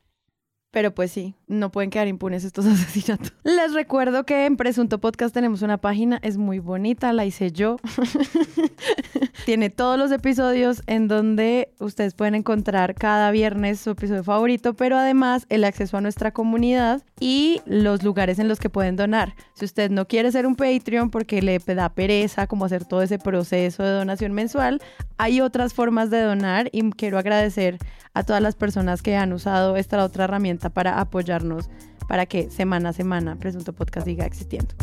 Pero 0.73 0.95
pues 0.95 1.13
sí, 1.13 1.35
no 1.49 1.71
pueden 1.71 1.91
quedar 1.91 2.09
impunes 2.09 2.45
estos 2.45 2.65
asesinatos. 2.67 3.33
Les 3.45 3.75
recuerdo 3.75 4.25
que 4.25 4.47
en 4.47 4.57
Presunto 4.57 5.01
Podcast 5.01 5.35
tenemos 5.35 5.61
una 5.61 5.77
página, 5.79 6.19
es 6.23 6.39
muy 6.39 6.59
bonita, 6.59 7.13
la 7.13 7.27
hice 7.27 7.53
yo. 7.53 7.77
Tiene 9.45 9.71
todos 9.71 9.99
los 9.99 10.11
episodios 10.13 10.83
en 10.87 11.09
donde 11.09 11.73
ustedes 11.79 12.15
pueden 12.15 12.35
encontrar 12.35 12.95
cada 12.95 13.31
viernes 13.33 13.81
su 13.81 13.91
episodio 13.91 14.25
favorito, 14.25 14.75
pero 14.75 14.97
además 14.97 15.47
el 15.51 15.65
acceso 15.65 15.99
a 15.99 16.01
nuestra 16.01 16.33
comunidad 16.33 17.03
y 17.21 17.61
los 17.67 18.03
lugares 18.03 18.39
en 18.39 18.49
los 18.49 18.59
que 18.59 18.71
pueden 18.71 18.97
donar. 18.97 19.35
Si 19.55 19.67
usted 19.67 19.91
no 19.91 20.09
quiere 20.09 20.33
ser 20.33 20.47
un 20.47 20.57
Patreon 20.57 21.11
porque 21.11 21.43
le 21.43 21.59
da 21.59 21.91
pereza 21.91 22.47
como 22.47 22.65
hacer 22.65 22.87
todo 22.87 23.03
ese 23.03 23.19
proceso 23.19 23.83
de 23.83 23.91
donación 23.91 24.33
mensual, 24.33 24.81
hay 25.19 25.41
otras 25.41 25.75
formas 25.75 26.09
de 26.09 26.23
donar 26.23 26.71
y 26.73 26.89
quiero 26.93 27.19
agradecer 27.19 27.79
a 28.15 28.25
todas 28.25 28.43
las 28.43 28.57
personas 28.57 29.03
que 29.03 29.17
han 29.17 29.33
usado 29.33 29.77
esta 29.77 30.03
otra 30.05 30.25
herramienta 30.25 30.62
para 30.71 31.01
apoyarnos 31.01 31.69
para 32.09 32.27
que 32.27 32.51
semana 32.51 32.91
a 32.91 32.93
semana 32.93 33.37
Presunto 33.37 33.73
Podcast 33.73 34.07
siga 34.07 34.27
existiendo. 34.27 34.75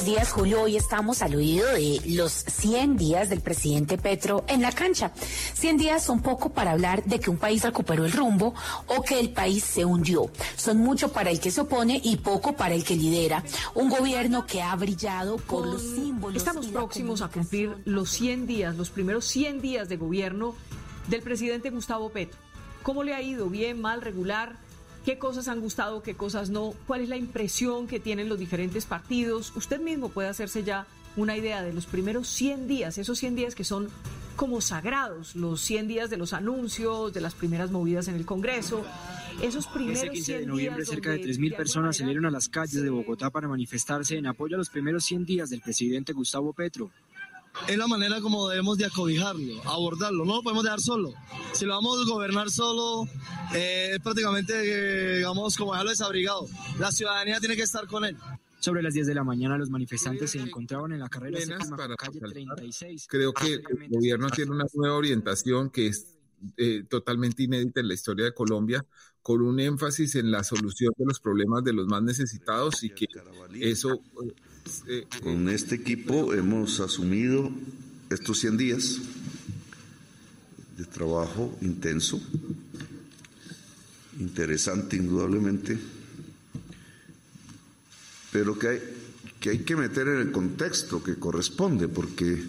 Buenos 0.00 0.16
días, 0.16 0.32
Julio. 0.32 0.62
Hoy 0.62 0.76
estamos 0.78 1.20
al 1.20 1.34
oído 1.34 1.66
de 1.72 2.00
los 2.06 2.32
100 2.32 2.96
días 2.96 3.28
del 3.28 3.42
presidente 3.42 3.98
Petro 3.98 4.46
en 4.48 4.62
la 4.62 4.72
cancha. 4.72 5.12
100 5.52 5.76
días 5.76 6.02
son 6.02 6.22
poco 6.22 6.48
para 6.48 6.70
hablar 6.70 7.04
de 7.04 7.20
que 7.20 7.28
un 7.28 7.36
país 7.36 7.62
recuperó 7.62 8.06
el 8.06 8.12
rumbo 8.12 8.54
o 8.86 9.02
que 9.02 9.20
el 9.20 9.28
país 9.28 9.62
se 9.62 9.84
hundió. 9.84 10.30
Son 10.56 10.78
mucho 10.78 11.12
para 11.12 11.30
el 11.30 11.38
que 11.38 11.50
se 11.50 11.60
opone 11.60 12.00
y 12.02 12.16
poco 12.16 12.56
para 12.56 12.74
el 12.74 12.82
que 12.82 12.96
lidera. 12.96 13.44
Un 13.74 13.90
gobierno 13.90 14.46
que 14.46 14.62
ha 14.62 14.74
brillado 14.74 15.36
por 15.36 15.66
los 15.66 15.82
símbolos. 15.82 16.38
Estamos 16.38 16.68
y 16.68 16.70
próximos 16.70 17.20
a 17.20 17.28
cumplir 17.28 17.76
los 17.84 18.08
100 18.08 18.46
días, 18.46 18.76
los 18.76 18.88
primeros 18.88 19.26
100 19.26 19.60
días 19.60 19.90
de 19.90 19.98
gobierno 19.98 20.54
del 21.08 21.20
presidente 21.20 21.68
Gustavo 21.68 22.08
Petro. 22.08 22.40
¿Cómo 22.82 23.02
le 23.02 23.12
ha 23.12 23.20
ido? 23.20 23.50
¿Bien, 23.50 23.78
mal, 23.78 24.00
regular? 24.00 24.56
¿Qué 25.04 25.18
cosas 25.18 25.48
han 25.48 25.60
gustado, 25.60 26.02
qué 26.02 26.14
cosas 26.14 26.50
no? 26.50 26.74
¿Cuál 26.86 27.00
es 27.00 27.08
la 27.08 27.16
impresión 27.16 27.86
que 27.86 28.00
tienen 28.00 28.28
los 28.28 28.38
diferentes 28.38 28.84
partidos? 28.84 29.52
Usted 29.56 29.80
mismo 29.80 30.10
puede 30.10 30.28
hacerse 30.28 30.62
ya 30.62 30.86
una 31.16 31.36
idea 31.36 31.62
de 31.62 31.72
los 31.72 31.86
primeros 31.86 32.28
100 32.28 32.68
días, 32.68 32.98
esos 32.98 33.18
100 33.18 33.34
días 33.34 33.54
que 33.54 33.64
son 33.64 33.88
como 34.36 34.60
sagrados, 34.60 35.36
los 35.36 35.60
100 35.62 35.88
días 35.88 36.10
de 36.10 36.16
los 36.16 36.32
anuncios, 36.32 37.12
de 37.12 37.20
las 37.20 37.34
primeras 37.34 37.70
movidas 37.70 38.08
en 38.08 38.14
el 38.14 38.24
Congreso, 38.24 38.84
esos 39.42 39.66
primeros 39.66 40.02
Este 40.02 40.14
15 40.14 40.32
de 40.32 40.38
100 40.38 40.48
noviembre, 40.48 40.82
días 40.82 40.88
cerca 40.88 41.10
de 41.10 41.18
donde, 41.18 41.32
3.000 41.32 41.42
alguna 41.42 41.56
personas 41.56 41.96
salieron 41.96 42.26
a 42.26 42.30
las 42.30 42.48
calles 42.48 42.82
de 42.82 42.90
Bogotá 42.90 43.30
para 43.30 43.48
manifestarse 43.48 44.16
en 44.16 44.26
apoyo 44.26 44.56
a 44.56 44.58
los 44.58 44.70
primeros 44.70 45.04
100 45.04 45.24
días 45.24 45.50
del 45.50 45.60
presidente 45.60 46.12
Gustavo 46.12 46.52
Petro. 46.52 46.90
Es 47.68 47.78
la 47.78 47.86
manera 47.86 48.20
como 48.20 48.48
debemos 48.48 48.78
de 48.78 48.86
acobijarlo, 48.86 49.62
abordarlo. 49.64 50.24
No 50.24 50.36
lo 50.36 50.42
podemos 50.42 50.64
dejar 50.64 50.80
solo. 50.80 51.12
Si 51.52 51.64
lo 51.64 51.74
vamos 51.74 51.98
a 52.00 52.10
gobernar 52.10 52.50
solo, 52.50 53.08
eh, 53.54 53.92
es 53.94 54.00
prácticamente, 54.00 54.52
eh, 54.54 55.16
digamos, 55.18 55.56
como 55.56 55.72
dejarlo 55.72 55.90
desabrigado. 55.90 56.48
La 56.78 56.90
ciudadanía 56.92 57.40
tiene 57.40 57.56
que 57.56 57.62
estar 57.62 57.86
con 57.86 58.04
él. 58.04 58.16
Sobre 58.60 58.82
las 58.82 58.92
10 58.92 59.06
de 59.06 59.14
la 59.14 59.24
mañana, 59.24 59.56
los 59.56 59.70
manifestantes 59.70 60.32
se 60.32 60.38
encontraban 60.38 60.92
en 60.92 61.00
la 61.00 61.08
carrera 61.08 61.38
para 61.70 61.96
calle 61.96 62.20
resaltar, 62.20 62.56
36. 62.56 63.06
Creo 63.08 63.32
que 63.32 63.54
el 63.54 63.88
gobierno 63.88 64.28
tiene 64.28 64.50
una 64.50 64.66
nueva 64.74 64.96
orientación 64.96 65.70
que 65.70 65.86
es 65.86 66.18
eh, 66.58 66.84
totalmente 66.88 67.42
inédita 67.42 67.80
en 67.80 67.88
la 67.88 67.94
historia 67.94 68.26
de 68.26 68.34
Colombia, 68.34 68.84
con 69.22 69.40
un 69.40 69.60
énfasis 69.60 70.14
en 70.16 70.30
la 70.30 70.44
solución 70.44 70.92
de 70.96 71.06
los 71.06 71.20
problemas 71.20 71.64
de 71.64 71.72
los 71.72 71.86
más 71.86 72.02
necesitados 72.02 72.82
y 72.82 72.90
que 72.90 73.06
eso... 73.60 74.00
Con 75.22 75.48
este 75.48 75.74
equipo 75.74 76.32
hemos 76.32 76.80
asumido 76.80 77.50
estos 78.10 78.38
100 78.40 78.56
días 78.56 78.98
de 80.76 80.84
trabajo 80.84 81.56
intenso, 81.60 82.20
interesante 84.18 84.96
indudablemente, 84.96 85.78
pero 88.32 88.58
que 88.58 89.48
hay, 89.48 89.58
que 89.58 89.76
meter 89.76 90.08
en 90.08 90.20
el 90.20 90.32
contexto 90.32 91.02
que 91.02 91.16
corresponde, 91.16 91.88
porque 91.88 92.42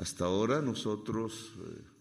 hasta 0.00 0.26
ahora 0.26 0.60
nosotros... 0.60 1.52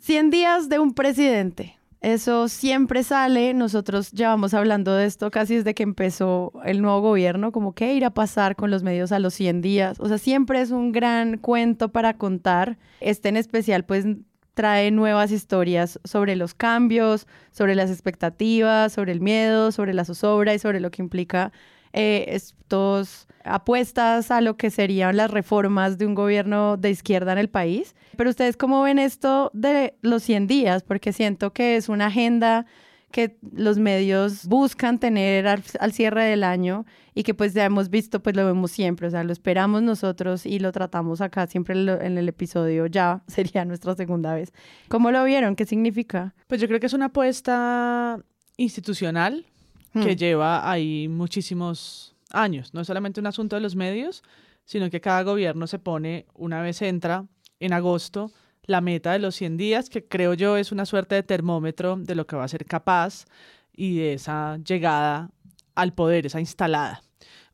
100 0.01 0.25
eh, 0.25 0.29
días 0.29 0.69
de 0.69 0.79
un 0.79 0.93
presidente. 0.93 1.78
Eso 2.01 2.47
siempre 2.47 3.03
sale, 3.03 3.53
nosotros 3.53 4.11
llevamos 4.11 4.53
hablando 4.53 4.95
de 4.95 5.05
esto 5.05 5.31
casi 5.31 5.55
desde 5.55 5.73
que 5.73 5.83
empezó 5.83 6.53
el 6.63 6.81
nuevo 6.81 7.01
gobierno, 7.01 7.51
como 7.51 7.73
qué 7.73 7.93
irá 7.93 8.07
a 8.07 8.13
pasar 8.13 8.55
con 8.55 8.71
los 8.71 8.83
medios 8.83 9.11
a 9.11 9.19
los 9.19 9.33
100 9.33 9.61
días. 9.61 9.99
O 9.99 10.07
sea, 10.07 10.17
siempre 10.17 10.61
es 10.61 10.71
un 10.71 10.93
gran 10.93 11.37
cuento 11.37 11.89
para 11.89 12.13
contar. 12.13 12.77
Este 13.01 13.27
en 13.27 13.35
especial, 13.35 13.83
pues 13.83 14.05
trae 14.53 14.91
nuevas 14.91 15.31
historias 15.31 15.99
sobre 16.05 16.37
los 16.37 16.53
cambios, 16.53 17.27
sobre 17.51 17.75
las 17.75 17.89
expectativas, 17.89 18.93
sobre 18.93 19.11
el 19.11 19.19
miedo, 19.19 19.71
sobre 19.73 19.93
la 19.93 20.05
zozobra 20.05 20.53
y 20.53 20.59
sobre 20.59 20.79
lo 20.79 20.91
que 20.91 21.01
implica 21.01 21.51
eh, 21.93 22.25
estos 22.29 23.27
apuestas 23.43 24.31
a 24.31 24.41
lo 24.41 24.57
que 24.57 24.69
serían 24.69 25.17
las 25.17 25.31
reformas 25.31 25.97
de 25.97 26.05
un 26.05 26.15
gobierno 26.15 26.77
de 26.77 26.91
izquierda 26.91 27.31
en 27.31 27.37
el 27.37 27.49
país. 27.49 27.95
Pero 28.15 28.29
ustedes 28.29 28.57
cómo 28.57 28.81
ven 28.81 28.99
esto 28.99 29.49
de 29.53 29.95
los 30.01 30.23
100 30.23 30.47
días, 30.47 30.83
porque 30.83 31.13
siento 31.13 31.51
que 31.53 31.77
es 31.77 31.89
una 31.89 32.07
agenda 32.07 32.65
que 33.11 33.37
los 33.55 33.79
medios 33.79 34.45
buscan 34.45 34.99
tener 34.99 35.47
al, 35.47 35.93
cierre 35.93 36.25
del 36.25 36.43
año 36.43 36.85
y 37.15 37.23
que 37.23 37.33
pues 37.33 37.53
ya 37.53 37.65
hemos 37.65 37.89
visto, 37.89 38.21
pues 38.21 38.35
lo 38.35 38.45
vemos 38.45 38.71
siempre, 38.71 39.07
o 39.07 39.09
sea, 39.09 39.23
lo 39.23 39.33
esperamos 39.33 39.81
nosotros 39.81 40.45
y 40.45 40.59
lo 40.59 40.71
tratamos 40.71 41.19
acá 41.21 41.47
siempre 41.47 41.73
en, 41.73 42.17
el 42.17 42.29
episodio, 42.29 42.85
ya 42.85 43.23
sería 43.27 43.65
nuestra 43.65 43.95
segunda 43.95 44.33
vez. 44.35 44.53
¿Cómo 44.89 45.11
lo 45.11 45.23
vieron? 45.23 45.55
¿Qué 45.55 45.65
significa? 45.65 46.35
Pues 46.47 46.61
yo 46.61 46.67
creo 46.67 46.79
que 46.79 46.85
es 46.85 46.93
una 46.93 47.05
apuesta 47.05 48.19
institucional 48.57 49.45
que 49.93 50.13
hmm. 50.13 50.17
lleva 50.17 50.69
ahí 50.69 51.07
muchísimos 51.07 52.15
años, 52.31 52.73
no 52.73 52.81
es 52.81 52.87
solamente 52.87 53.19
un 53.19 53.27
asunto 53.27 53.55
de 53.55 53.61
los 53.61 53.75
medios, 53.75 54.23
sino 54.65 54.89
que 54.89 55.01
cada 55.01 55.23
gobierno 55.23 55.65
se 55.67 55.79
pone, 55.79 56.25
una 56.35 56.61
vez 56.61 56.81
entra 56.81 57.25
en 57.59 57.73
agosto, 57.73 58.31
la 58.63 58.81
meta 58.81 59.13
de 59.13 59.19
los 59.19 59.35
100 59.35 59.57
días, 59.57 59.89
que 59.89 60.05
creo 60.05 60.35
yo 60.35 60.55
es 60.55 60.71
una 60.71 60.85
suerte 60.85 61.15
de 61.15 61.23
termómetro 61.23 61.95
de 61.97 62.13
lo 62.13 62.27
que 62.27 62.35
va 62.35 62.43
a 62.43 62.47
ser 62.47 62.65
capaz 62.65 63.25
y 63.73 63.97
de 63.97 64.13
esa 64.13 64.57
llegada 64.57 65.31
al 65.73 65.93
poder, 65.93 66.27
esa 66.27 66.39
instalada. 66.39 67.01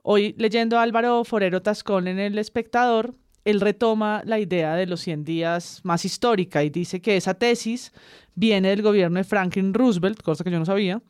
Hoy 0.01 0.36
leyendo 0.38 0.77
a 0.77 0.82
Álvaro 0.82 1.24
Forero 1.24 1.62
Tascón 1.62 2.08
en 2.08 2.20
El 2.20 2.38
Espectador, 2.38 3.15
él 3.46 3.62
retoma 3.62 4.24
la 4.25 4.39
idea 4.39 4.75
de 4.75 4.88
los 4.88 5.01
100 5.01 5.24
días 5.24 5.80
más 5.84 6.04
histórica 6.04 6.63
y 6.63 6.70
dice 6.70 7.00
que 7.00 7.15
esa 7.15 7.36
tesis 7.36 7.94
viene 8.34 8.70
del 8.70 8.82
gobierno 8.82 9.18
de 9.18 9.24
Franklin 9.24 9.74
Roosevelt, 9.74 10.22
cosa 10.22 10.44
que 10.44 10.51
yo 10.51 10.60
no 10.60 10.65
sabía, 10.65 11.01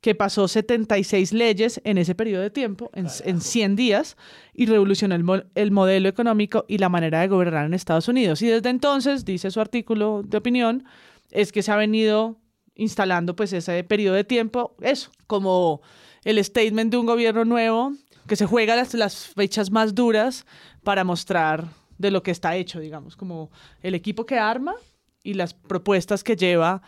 que 0.00 0.14
pasó 0.14 0.46
76 0.46 1.32
leyes 1.32 1.80
en 1.84 1.98
ese 1.98 2.14
periodo 2.14 2.42
de 2.42 2.50
tiempo, 2.50 2.90
en, 2.94 3.08
en 3.24 3.40
100 3.40 3.76
días, 3.76 4.16
y 4.54 4.66
revolucionó 4.66 5.14
el, 5.14 5.46
el, 5.54 5.70
modelo 5.70 6.08
económico 6.08 6.64
y 6.68 6.78
la 6.78 6.88
manera 6.88 7.20
de 7.20 7.28
gobernar 7.28 7.66
en 7.66 7.74
Estados 7.74 8.06
Unidos. 8.08 8.40
Y 8.42 8.46
desde 8.46 8.70
entonces, 8.70 9.24
dice 9.24 9.50
su 9.50 9.60
artículo 9.60 10.22
de 10.24 10.38
opinión, 10.38 10.84
es 11.30 11.50
que 11.50 11.62
se 11.62 11.72
ha 11.72 11.76
venido 11.76 12.38
instalando 12.74 13.34
pues 13.34 13.52
ese 13.52 13.82
periodo 13.82 14.14
de 14.14 14.24
tiempo, 14.24 14.76
eso, 14.80 15.10
como 15.26 15.82
el 16.24 16.42
statement 16.42 16.92
de 16.92 16.96
un 16.96 17.06
gobierno 17.06 17.44
nuevo 17.44 17.92
que 18.28 18.36
se 18.36 18.46
juega 18.46 18.76
las, 18.76 18.94
las 18.94 19.26
fechas 19.26 19.70
más 19.70 19.94
duras 19.94 20.46
para 20.84 21.02
mostrar 21.02 21.66
de 21.96 22.12
lo 22.12 22.22
que 22.22 22.30
está 22.30 22.54
hecho, 22.54 22.78
digamos, 22.78 23.16
como 23.16 23.50
el 23.82 23.94
equipo 23.94 24.26
que 24.26 24.38
arma 24.38 24.74
y 25.24 25.34
las 25.34 25.54
propuestas 25.54 26.22
que 26.22 26.36
lleva 26.36 26.82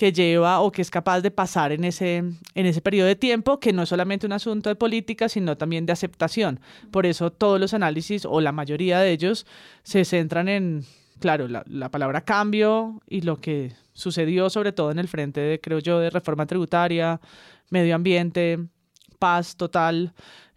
que 0.00 0.14
lleva 0.14 0.60
o 0.60 0.72
que 0.72 0.80
es 0.80 0.90
capaz 0.90 1.20
de 1.20 1.30
pasar 1.30 1.72
en 1.72 1.84
ese, 1.84 2.16
en 2.16 2.64
ese 2.64 2.80
periodo 2.80 3.06
de 3.06 3.16
tiempo, 3.16 3.60
que 3.60 3.74
no 3.74 3.82
es 3.82 3.90
solamente 3.90 4.24
un 4.24 4.32
asunto 4.32 4.70
de 4.70 4.74
política, 4.74 5.28
sino 5.28 5.58
también 5.58 5.84
de 5.84 5.92
aceptación. 5.92 6.58
Por 6.90 7.04
eso 7.04 7.30
todos 7.30 7.60
los 7.60 7.74
análisis, 7.74 8.24
o 8.24 8.40
la 8.40 8.50
mayoría 8.50 9.00
de 9.00 9.10
ellos, 9.12 9.44
se 9.82 10.06
centran 10.06 10.48
en, 10.48 10.86
claro, 11.18 11.48
la, 11.48 11.64
la 11.66 11.90
palabra 11.90 12.22
cambio 12.22 13.02
y 13.10 13.20
lo 13.20 13.42
que 13.42 13.74
sucedió 13.92 14.48
sobre 14.48 14.72
todo 14.72 14.90
en 14.90 15.00
el 15.00 15.06
frente, 15.06 15.42
de, 15.42 15.60
creo 15.60 15.80
yo, 15.80 15.98
de 15.98 16.08
reforma 16.08 16.46
tributaria, 16.46 17.20
medio 17.68 17.94
ambiente, 17.94 18.58
paz 19.18 19.54
total 19.54 20.14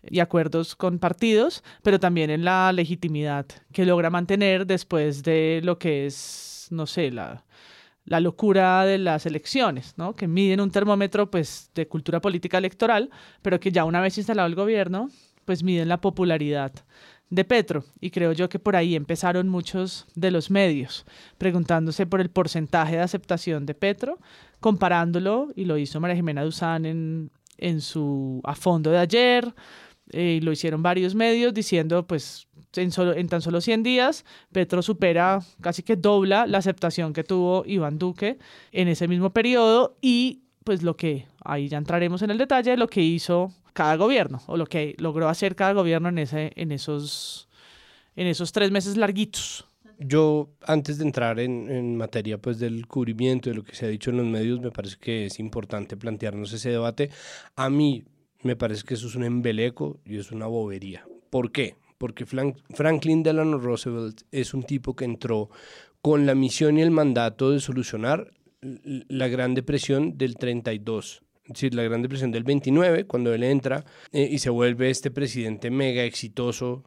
y 0.09 0.21
acuerdos 0.21 0.73
con 0.77 0.99
partidos, 0.99 1.65
pero 1.81 1.99
también 1.99 2.29
en 2.29 2.45
la 2.45 2.71
legitimidad 2.71 3.45
que 3.73 3.85
logra 3.85 4.09
mantener 4.09 4.65
después 4.65 5.21
de 5.21 5.59
lo 5.65 5.77
que 5.79 6.05
es, 6.05 6.67
no 6.71 6.87
sé, 6.87 7.11
la 7.11 7.43
la 8.05 8.19
locura 8.19 8.85
de 8.85 8.97
las 8.97 9.25
elecciones, 9.25 9.93
¿no? 9.97 10.15
que 10.15 10.27
miden 10.27 10.59
un 10.59 10.71
termómetro 10.71 11.29
pues, 11.31 11.71
de 11.73 11.87
cultura 11.87 12.21
política 12.21 12.57
electoral, 12.57 13.09
pero 13.41 13.59
que 13.59 13.71
ya 13.71 13.85
una 13.85 14.01
vez 14.01 14.17
instalado 14.17 14.47
el 14.47 14.55
gobierno, 14.55 15.09
pues 15.45 15.63
miden 15.63 15.87
la 15.87 16.01
popularidad 16.01 16.71
de 17.29 17.45
Petro. 17.45 17.85
Y 17.99 18.11
creo 18.11 18.31
yo 18.33 18.49
que 18.49 18.59
por 18.59 18.75
ahí 18.75 18.95
empezaron 18.95 19.49
muchos 19.49 20.05
de 20.15 20.31
los 20.31 20.51
medios 20.51 21.05
preguntándose 21.37 22.05
por 22.05 22.21
el 22.21 22.29
porcentaje 22.29 22.97
de 22.97 23.01
aceptación 23.01 23.65
de 23.65 23.73
Petro, 23.73 24.19
comparándolo, 24.59 25.49
y 25.55 25.65
lo 25.65 25.77
hizo 25.77 25.99
María 25.99 26.15
Jimena 26.15 26.43
Duzán 26.43 26.85
en, 26.85 27.31
en 27.57 27.81
su 27.81 28.41
A 28.43 28.55
Fondo 28.55 28.91
de 28.91 28.99
ayer, 28.99 29.53
eh, 30.11 30.37
y 30.39 30.41
lo 30.41 30.51
hicieron 30.51 30.83
varios 30.83 31.15
medios 31.15 31.53
diciendo, 31.53 32.05
pues, 32.05 32.47
en, 32.81 33.27
tan 33.27 33.41
solo 33.41 33.61
100 33.61 33.83
días, 33.83 34.25
Petro 34.51 34.81
supera, 34.81 35.41
casi 35.61 35.83
que 35.83 35.95
dobla 35.95 36.47
la 36.47 36.57
aceptación 36.57 37.13
que 37.13 37.23
tuvo 37.23 37.63
Iván 37.65 37.99
Duque 37.99 38.37
en 38.71 38.87
ese 38.87 39.07
mismo 39.07 39.31
periodo 39.31 39.97
y 40.01 40.41
pues 40.63 40.81
lo 40.83 40.95
que, 40.95 41.27
ahí 41.43 41.67
ya 41.67 41.77
entraremos 41.77 42.21
en 42.21 42.31
el 42.31 42.37
detalle, 42.37 42.77
lo 42.77 42.87
que 42.87 43.01
hizo 43.01 43.51
cada 43.73 43.95
gobierno 43.95 44.41
o 44.47 44.57
lo 44.57 44.65
que 44.65 44.95
logró 44.97 45.27
hacer 45.29 45.55
cada 45.55 45.73
gobierno 45.73 46.09
en, 46.09 46.19
ese, 46.19 46.51
en, 46.55 46.71
esos, 46.71 47.49
en 48.15 48.27
esos 48.27 48.51
tres 48.51 48.71
meses 48.71 48.97
larguitos. 48.97 49.65
Yo, 49.99 50.49
antes 50.65 50.97
de 50.97 51.05
entrar 51.05 51.39
en, 51.39 51.69
en, 51.69 51.95
materia 51.95 52.37
pues, 52.37 52.59
del 52.59 52.87
cubrimiento, 52.87 53.49
de 53.49 53.55
lo 53.55 53.63
que 53.63 53.75
se 53.75 53.85
ha 53.85 53.89
dicho 53.89 54.09
en 54.09 54.17
los 54.17 54.25
medios, 54.25 54.59
me 54.59 54.71
parece 54.71 54.97
que 54.99 55.27
es 55.27 55.39
importante 55.39 55.95
plantearnos 55.95 56.51
ese 56.51 56.69
debate. 56.69 57.09
A 57.55 57.69
mí 57.69 58.03
me 58.41 58.55
parece 58.55 58.83
que 58.83 58.95
eso 58.95 59.07
es 59.07 59.15
un 59.15 59.23
embeleco 59.23 59.99
y 60.05 60.17
es 60.17 60.31
una 60.31 60.47
bobería. 60.47 61.05
¿Por 61.29 61.51
qué? 61.51 61.75
Porque 62.03 62.25
Franklin 62.25 63.23
Delano 63.23 63.57
Roosevelt 63.57 64.23
es 64.29 64.53
un 64.53 64.63
tipo 64.63 64.93
que 64.93 65.05
entró 65.05 65.49
con 66.01 66.25
la 66.25 66.35
misión 66.35 66.77
y 66.77 66.81
el 66.81 66.91
mandato 66.91 67.51
de 67.51 67.61
solucionar 67.61 68.33
la 68.59 69.29
Gran 69.29 69.53
Depresión 69.53 70.17
del 70.17 70.35
32, 70.35 71.23
es 71.45 71.53
decir, 71.53 71.73
la 71.73 71.83
Gran 71.83 72.01
Depresión 72.01 72.29
del 72.29 72.43
29, 72.43 73.05
cuando 73.07 73.33
él 73.33 73.43
entra 73.43 73.85
eh, 74.11 74.27
y 74.29 74.39
se 74.39 74.49
vuelve 74.49 74.89
este 74.89 75.11
presidente 75.11 75.71
mega 75.71 76.03
exitoso, 76.03 76.83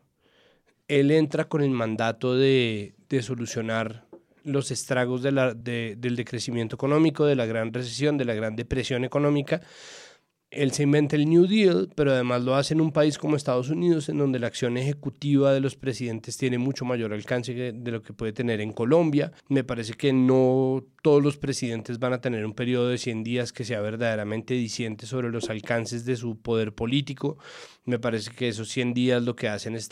él 0.87 1.11
entra 1.11 1.49
con 1.49 1.63
el 1.63 1.71
mandato 1.71 2.37
de, 2.37 2.95
de 3.09 3.23
solucionar 3.23 4.05
los 4.45 4.71
estragos 4.71 5.23
de 5.23 5.33
la, 5.33 5.55
de, 5.55 5.95
del 5.97 6.15
decrecimiento 6.15 6.77
económico, 6.77 7.25
de 7.25 7.37
la 7.37 7.47
gran 7.47 7.73
recesión, 7.73 8.19
de 8.19 8.27
la 8.27 8.35
gran 8.35 8.55
depresión 8.55 9.03
económica, 9.03 9.63
él 10.51 10.73
se 10.73 10.85
inventa 10.85 11.17
el 11.17 11.29
New 11.29 11.47
Deal, 11.47 11.91
pero 11.95 12.13
además 12.13 12.43
lo 12.43 12.55
hace 12.55 12.75
en 12.75 12.81
un 12.81 12.93
país 12.93 13.19
como 13.19 13.37
Estados 13.37 13.69
Unidos, 13.69 14.09
en 14.09 14.19
donde 14.19 14.39
la 14.39 14.47
acción 14.47 14.77
ejecutiva 14.77 15.53
de 15.53 15.61
los 15.61 15.77
presidentes 15.77 16.37
tiene 16.37 16.59
mucho 16.59 16.85
mayor 16.85 17.13
alcance 17.13 17.53
de 17.53 17.91
lo 17.91 18.03
que 18.03 18.13
puede 18.13 18.33
tener 18.33 18.61
en 18.61 18.73
Colombia. 18.73 19.33
Me 19.49 19.65
parece 19.65 19.95
que 19.95 20.13
no 20.13 20.85
todos 21.03 21.23
los 21.23 21.37
presidentes 21.37 21.99
van 21.99 22.13
a 22.13 22.21
tener 22.21 22.45
un 22.45 22.55
periodo 22.55 22.89
de 22.89 22.99
100 22.99 23.25
días 23.25 23.53
que 23.53 23.65
sea 23.65 23.81
verdaderamente 23.81 24.55
diciente 24.55 25.07
sobre 25.07 25.31
los 25.31 25.51
alcances 25.51 26.05
de 26.05 26.17
su 26.17 26.39
poder 26.39 26.75
político. 26.75 27.39
Me 27.87 27.99
parece 28.01 28.33
que 28.33 28.49
esos 28.49 28.69
100 28.69 28.95
días 28.95 29.23
lo 29.23 29.37
que 29.37 29.49
hacen 29.49 29.77
es, 29.77 29.89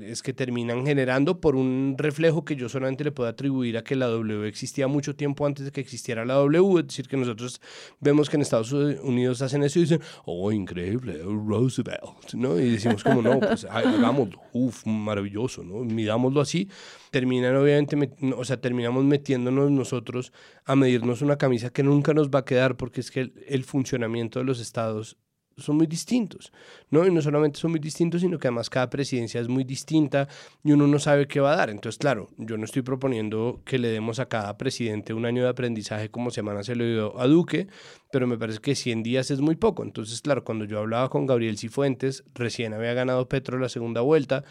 es 0.00 0.22
que 0.22 0.32
terminan 0.32 0.86
generando 0.86 1.40
por 1.40 1.56
un 1.56 1.96
reflejo 1.98 2.44
que 2.44 2.54
yo 2.54 2.68
solamente 2.68 3.02
le 3.02 3.10
puedo 3.10 3.28
atribuir 3.28 3.76
a 3.76 3.82
que 3.82 3.96
la 3.96 4.06
W 4.06 4.46
existía 4.46 4.86
mucho 4.86 5.16
tiempo 5.16 5.44
antes 5.44 5.64
de 5.64 5.72
que 5.72 5.80
existiera 5.80 6.24
la 6.24 6.34
W. 6.34 6.80
Es 6.80 6.86
decir, 6.86 7.08
que 7.08 7.16
nosotros 7.16 7.60
vemos 8.00 8.30
que 8.30 8.36
en 8.36 8.42
Estados 8.42 8.72
Unidos 8.72 9.42
hacen 9.42 9.64
eso 9.64 9.80
y 9.80 9.82
dicen, 9.82 10.00
oh, 10.24 10.52
increíble, 10.52 11.20
Roosevelt, 11.22 12.34
¿no? 12.34 12.58
Y 12.58 12.70
decimos 12.70 13.02
como, 13.02 13.20
no, 13.20 13.40
pues 13.40 13.64
hagámoslo, 13.64 14.40
uff, 14.52 14.86
maravilloso, 14.86 15.64
¿no? 15.64 15.84
Midámoslo 15.84 16.40
así 16.40 16.68
terminan 17.14 17.54
obviamente, 17.54 17.96
o 18.36 18.44
sea, 18.44 18.60
terminamos 18.60 19.04
metiéndonos 19.04 19.70
nosotros 19.70 20.32
a 20.64 20.74
medirnos 20.74 21.22
una 21.22 21.38
camisa 21.38 21.70
que 21.70 21.84
nunca 21.84 22.12
nos 22.12 22.28
va 22.28 22.40
a 22.40 22.44
quedar 22.44 22.76
porque 22.76 23.00
es 23.00 23.12
que 23.12 23.32
el, 23.46 23.62
funcionamiento 23.62 24.40
de 24.40 24.44
los 24.44 24.58
estados 24.58 25.16
son 25.56 25.76
muy 25.76 25.86
distintos, 25.86 26.52
¿no? 26.90 27.06
Y 27.06 27.12
no 27.12 27.22
solamente 27.22 27.58
son 27.58 27.70
muy 27.70 27.80
distintos, 27.80 28.20
sino 28.20 28.38
que 28.38 28.48
además 28.48 28.70
cada 28.70 28.90
presidencia 28.90 29.40
es 29.40 29.48
muy 29.48 29.64
distinta 29.64 30.28
y 30.62 30.72
uno 30.72 30.86
no 30.86 30.98
sabe 30.98 31.26
qué 31.26 31.40
va 31.40 31.52
a 31.52 31.56
dar. 31.56 31.70
Entonces, 31.70 31.98
claro, 31.98 32.28
yo 32.36 32.56
no 32.56 32.64
estoy 32.64 32.82
proponiendo 32.82 33.60
que 33.64 33.78
le 33.78 33.88
demos 33.88 34.18
a 34.18 34.26
cada 34.26 34.56
presidente 34.58 35.14
un 35.14 35.26
año 35.26 35.42
de 35.42 35.48
aprendizaje 35.48 36.10
como 36.10 36.30
semana 36.30 36.62
se 36.62 36.74
lo 36.74 36.84
dio 36.84 37.20
a 37.20 37.26
Duque, 37.26 37.68
pero 38.10 38.26
me 38.26 38.38
parece 38.38 38.60
que 38.60 38.74
100 38.74 39.02
días 39.02 39.30
es 39.30 39.40
muy 39.40 39.56
poco. 39.56 39.82
Entonces, 39.82 40.20
claro, 40.20 40.44
cuando 40.44 40.64
yo 40.64 40.78
hablaba 40.78 41.08
con 41.08 41.26
Gabriel 41.26 41.58
Cifuentes, 41.58 42.24
recién 42.34 42.74
había 42.74 42.94
ganado 42.94 43.28
Petro 43.28 43.58
la 43.58 43.68
segunda 43.68 44.00
vuelta, 44.00 44.44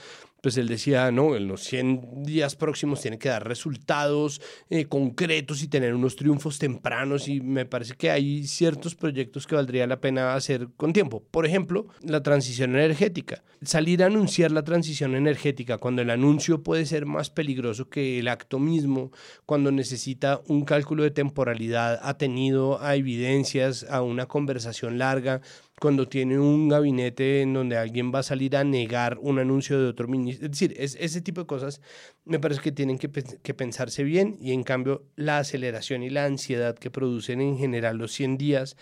pues 0.43 0.57
él 0.57 0.67
decía, 0.67 1.09
no, 1.09 1.37
en 1.37 1.47
los 1.47 1.63
100 1.63 2.23
días 2.23 2.57
próximos 2.57 2.99
tiene 2.99 3.17
que 3.17 3.29
dar 3.29 3.47
resultados 3.47 4.41
eh, 4.69 4.87
concretos 4.87 5.63
y 5.63 5.69
tener 5.69 5.95
unos 5.95 6.17
triunfos 6.17 6.59
tempranos 6.59 7.29
y 7.29 7.39
me 7.39 7.65
parece 7.65 7.93
que 7.93 8.11
hay 8.11 8.45
ciertos 8.45 8.93
proyectos 8.93 9.47
que 9.47 9.55
valdría 9.55 9.87
la 9.87 10.01
pena 10.01 10.35
hacer 10.35 10.67
con 10.75 10.91
tiempo. 10.91 11.23
Por 11.31 11.45
ejemplo, 11.45 11.87
la 12.01 12.21
transición 12.21 12.75
energética. 12.75 13.41
Salir 13.61 14.03
a 14.03 14.07
anunciar 14.07 14.51
la 14.51 14.65
transición 14.65 15.15
energética 15.15 15.77
cuando 15.77 16.01
el 16.01 16.09
anuncio 16.09 16.61
puede 16.61 16.85
ser 16.85 17.05
más 17.05 17.29
peligroso 17.29 17.87
que 17.87 18.19
el 18.19 18.27
acto 18.27 18.59
mismo, 18.59 19.13
cuando 19.45 19.71
necesita 19.71 20.41
un 20.47 20.65
cálculo 20.65 21.03
de 21.03 21.11
temporalidad 21.11 22.01
atenido 22.03 22.81
a 22.81 22.97
evidencias, 22.97 23.85
a 23.89 24.01
una 24.01 24.25
conversación 24.25 24.97
larga, 24.97 25.39
cuando 25.83 26.07
tiene 26.07 26.39
un 26.39 26.69
gabinete 26.69 27.41
en 27.41 27.53
donde 27.53 27.75
alguien 27.75 28.09
va 28.09 28.19
a 28.19 28.23
salir 28.23 28.55
a 28.55 28.63
negar 28.63 29.17
un 29.19 29.37
anuncio 29.37 29.77
de 29.77 29.89
otro 29.89 30.07
ministro. 30.07 30.45
Es 30.45 30.51
decir, 30.51 30.73
es, 30.77 30.95
ese 30.97 31.19
tipo 31.19 31.41
de 31.41 31.47
cosas 31.47 31.81
me 32.23 32.39
parece 32.39 32.61
que 32.61 32.71
tienen 32.71 32.97
que, 32.97 33.09
que, 33.11 33.53
pensarse 33.53 34.05
bien 34.05 34.37
y 34.39 34.53
en 34.53 34.63
cambio 34.63 35.03
la 35.17 35.39
aceleración 35.39 36.01
y 36.01 36.09
la 36.09 36.23
ansiedad 36.23 36.79
que 36.79 36.89
producen 36.89 37.41
en 37.41 37.57
general 37.57 37.97
los 37.97 38.13
100 38.13 38.37
días 38.37 38.77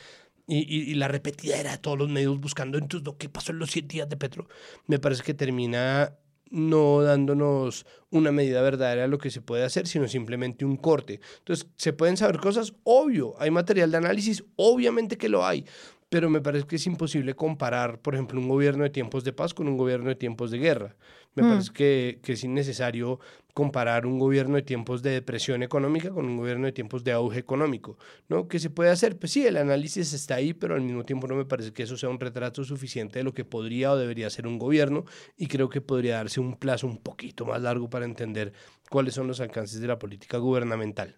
y, 0.46 0.60
y, 0.60 0.94
la 0.94 1.08
repetidera 1.08 1.72
de 1.72 1.80
todos 1.80 1.98
los 1.98 2.08
medios 2.08 2.40
buscando 2.40 2.78
entonces 2.78 3.04
lo 3.04 3.18
que 3.18 3.30
pasó 3.30 3.52
en 3.52 3.58
los 3.58 3.72
100 3.72 3.88
días 3.88 4.08
de 4.08 4.18
Petro, 4.18 4.48
me 4.86 5.00
parece 5.00 5.24
que 5.24 5.34
termina 5.34 6.20
no 6.52 7.02
dándonos 7.02 7.88
una 8.12 8.32
medida 8.32 8.62
verdadera 8.62 9.04
de 9.04 9.08
lo 9.08 9.18
que 9.18 9.32
se 9.32 9.42
puede 9.42 9.64
hacer, 9.64 9.88
sino 9.88 10.08
simplemente 10.08 10.66
un 10.66 10.78
corte. 10.78 11.20
Entonces, 11.40 11.66
¿se 11.78 11.94
pueden 11.94 12.18
saber 12.18 12.38
cosas? 12.38 12.74
Obvio, 12.84 13.34
hay 13.40 13.50
material 13.50 13.90
de 13.90 13.98
análisis, 13.98 14.44
obviamente 14.58 15.18
que 15.18 15.30
lo 15.30 15.46
hay, 15.46 15.66
pero 16.12 16.30
me 16.30 16.42
parece 16.42 16.68
que 16.68 16.76
es 16.76 16.86
imposible 16.88 17.36
comparar, 17.36 18.02
por 18.02 18.16
ejemplo, 18.16 18.38
un 18.38 18.50
gobierno 18.50 18.84
de 18.84 18.90
tiempos 18.90 19.24
de 19.24 19.32
paz 19.32 19.54
con 19.54 19.70
un 19.70 19.78
gobierno 19.78 20.10
de 20.10 20.16
tiempos 20.16 20.52
de 20.52 20.58
guerra. 20.58 20.98
Me 21.36 21.44
mm. 21.44 21.50
parece 21.50 21.72
que, 21.72 22.20
que, 22.22 22.34
es 22.34 22.44
innecesario 22.44 23.22
comparar 23.54 24.06
un 24.06 24.20
gobierno 24.20 24.58
de 24.58 24.62
tiempos 24.62 25.02
de 25.04 25.12
depresión 25.12 25.64
económica 25.64 26.10
con 26.10 26.26
un 26.26 26.36
gobierno 26.36 26.66
de 26.66 26.74
tiempos 26.74 27.06
de 27.06 27.14
auge 27.14 27.40
económico, 27.40 27.98
¿no? 28.28 28.50
¿Qué 28.50 28.60
se 28.60 28.70
puede 28.70 28.90
hacer? 28.90 29.18
Pues 29.18 29.32
sí, 29.32 29.48
el 29.48 29.56
análisis 29.56 30.12
está 30.12 30.36
ahí, 30.36 30.54
pero 30.54 30.76
al 30.76 30.82
mismo 30.82 31.06
tiempo 31.06 31.28
no 31.28 31.36
me 31.36 31.46
parece 31.46 31.72
que 31.72 31.84
eso 31.84 31.96
sea 31.96 32.10
un 32.10 32.20
retrato 32.20 32.66
suficiente 32.66 33.20
de 33.20 33.24
lo 33.24 33.34
que 33.34 33.46
podría 33.46 33.94
o 33.94 33.96
debería 33.96 34.30
ser 34.30 34.48
un 34.48 34.60
gobierno 34.60 35.06
y 35.38 35.48
creo 35.48 35.70
que 35.70 35.80
podría 35.80 36.18
darse 36.18 36.42
un 36.42 36.58
plazo 36.58 36.88
un 36.88 36.98
poquito 36.98 37.46
más 37.46 37.62
largo 37.62 37.90
para 37.90 38.04
entender 38.04 38.52
cuáles 38.90 39.14
son 39.14 39.28
los 39.28 39.40
alcances 39.40 39.80
de 39.80 39.88
la 39.88 39.98
política 39.98 40.40
gubernamental. 40.40 41.16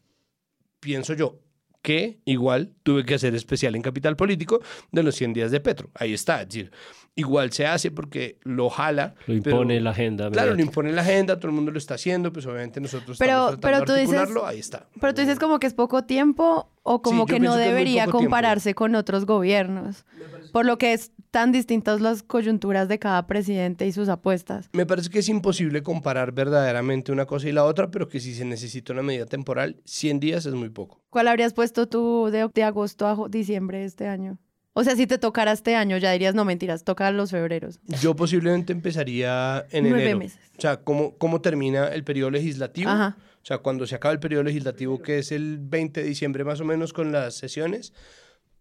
Pienso 0.80 1.16
yo, 1.16 1.40
que 1.84 2.18
igual 2.26 2.72
tuve 2.82 3.06
que 3.06 3.14
hacer 3.14 3.36
especial 3.36 3.76
en 3.76 3.84
Capital 3.84 4.16
Político 4.16 4.62
de 4.92 5.04
los 5.04 5.16
100 5.16 5.34
días 5.34 5.52
de 5.52 5.60
Petro. 5.60 5.92
Ahí 5.94 6.14
está, 6.14 6.42
es 6.42 6.48
decir, 6.48 6.72
igual 7.14 7.52
se 7.52 7.68
hace 7.68 7.92
porque 7.92 8.38
lo 8.44 8.70
jala. 8.70 9.16
Lo 9.28 9.34
impone 9.34 9.80
la 9.82 9.92
agenda. 9.92 10.32
Claro, 10.32 10.56
lo 10.56 10.62
impone 10.62 10.94
la 10.94 11.02
agenda, 11.02 11.38
todo 11.38 11.50
el 11.50 11.54
mundo 11.54 11.72
lo 11.72 11.78
está 11.78 11.96
haciendo, 11.96 12.32
pues 12.32 12.46
obviamente 12.46 12.80
nosotros 12.80 13.18
pero, 13.20 13.50
estamos 13.50 13.60
pero 13.60 13.84
tú 13.84 13.94
dices, 13.94 14.30
ahí 14.46 14.60
está. 14.60 14.88
Pero 15.00 15.14
tú 15.14 15.22
dices 15.22 15.38
como 15.38 15.60
que 15.60 15.68
es 15.68 15.74
poco 15.74 16.06
tiempo 16.06 16.70
o 16.84 17.02
como 17.02 17.26
que 17.26 17.40
no 17.40 17.56
debería 17.58 18.08
compararse 18.08 18.74
con 18.74 18.96
otros 18.96 19.26
gobiernos, 19.26 20.06
por 20.54 20.68
lo 20.68 20.78
que 20.78 20.94
es 20.94 21.12
tan 21.32 21.52
distintas 21.52 22.00
las 22.00 22.22
coyunturas 22.22 22.88
de 22.88 23.00
cada 23.00 23.26
presidente 23.26 23.88
y 23.88 23.92
sus 23.92 24.08
apuestas. 24.08 24.70
Me 24.72 24.86
parece 24.86 25.10
que 25.10 25.20
es 25.20 25.28
imposible 25.28 25.82
comparar 25.82 26.32
verdaderamente 26.32 27.12
una 27.12 27.26
cosa 27.26 27.50
y 27.50 27.52
la 27.52 27.66
otra, 27.66 27.90
pero 27.90 28.08
que 28.08 28.20
si 28.20 28.36
se 28.36 28.46
necesita 28.46 28.94
una 28.94 29.02
medida 29.02 29.26
temporal, 29.26 29.82
100 29.86 30.20
días 30.20 30.46
es 30.46 30.54
muy 30.54 30.70
poco. 30.70 31.02
¿Cuál 31.10 31.28
habrías 31.28 31.56
puesto 31.56 31.88
tú 31.88 32.30
de, 32.32 32.48
de 32.54 32.64
agosto 32.64 33.08
a 33.08 33.28
diciembre 33.30 33.80
de 33.80 33.86
este 33.86 34.08
año? 34.08 34.38
O 34.74 34.84
sea, 34.84 34.96
si 34.96 35.08
te 35.08 35.18
tocara 35.18 35.52
este 35.52 35.76
año, 35.76 35.98
ya 35.98 36.12
dirías, 36.12 36.36
no 36.36 36.46
mentiras, 36.46 36.84
toca 36.84 37.10
los 37.10 37.32
febreros. 37.32 37.80
Yo 38.02 38.16
posiblemente 38.16 38.74
empezaría 38.74 39.66
en 39.72 39.86
Nueve 39.86 40.04
enero. 40.04 40.20
meses. 40.20 40.40
O 40.56 40.62
sea, 40.62 40.78
¿cómo, 40.78 41.18
cómo 41.18 41.42
termina 41.42 41.88
el 41.88 42.04
periodo 42.04 42.30
legislativo? 42.30 42.92
Ajá. 42.92 43.18
O 43.42 43.46
sea, 43.46 43.58
cuando 43.58 43.88
se 43.88 43.96
acaba 43.96 44.14
el 44.14 44.20
periodo 44.20 44.44
legislativo, 44.44 45.02
que 45.02 45.18
es 45.18 45.32
el 45.32 45.58
20 45.60 46.02
de 46.02 46.08
diciembre 46.08 46.44
más 46.44 46.62
o 46.62 46.66
menos 46.66 46.94
con 46.94 47.12
las 47.12 47.36
sesiones, 47.36 47.92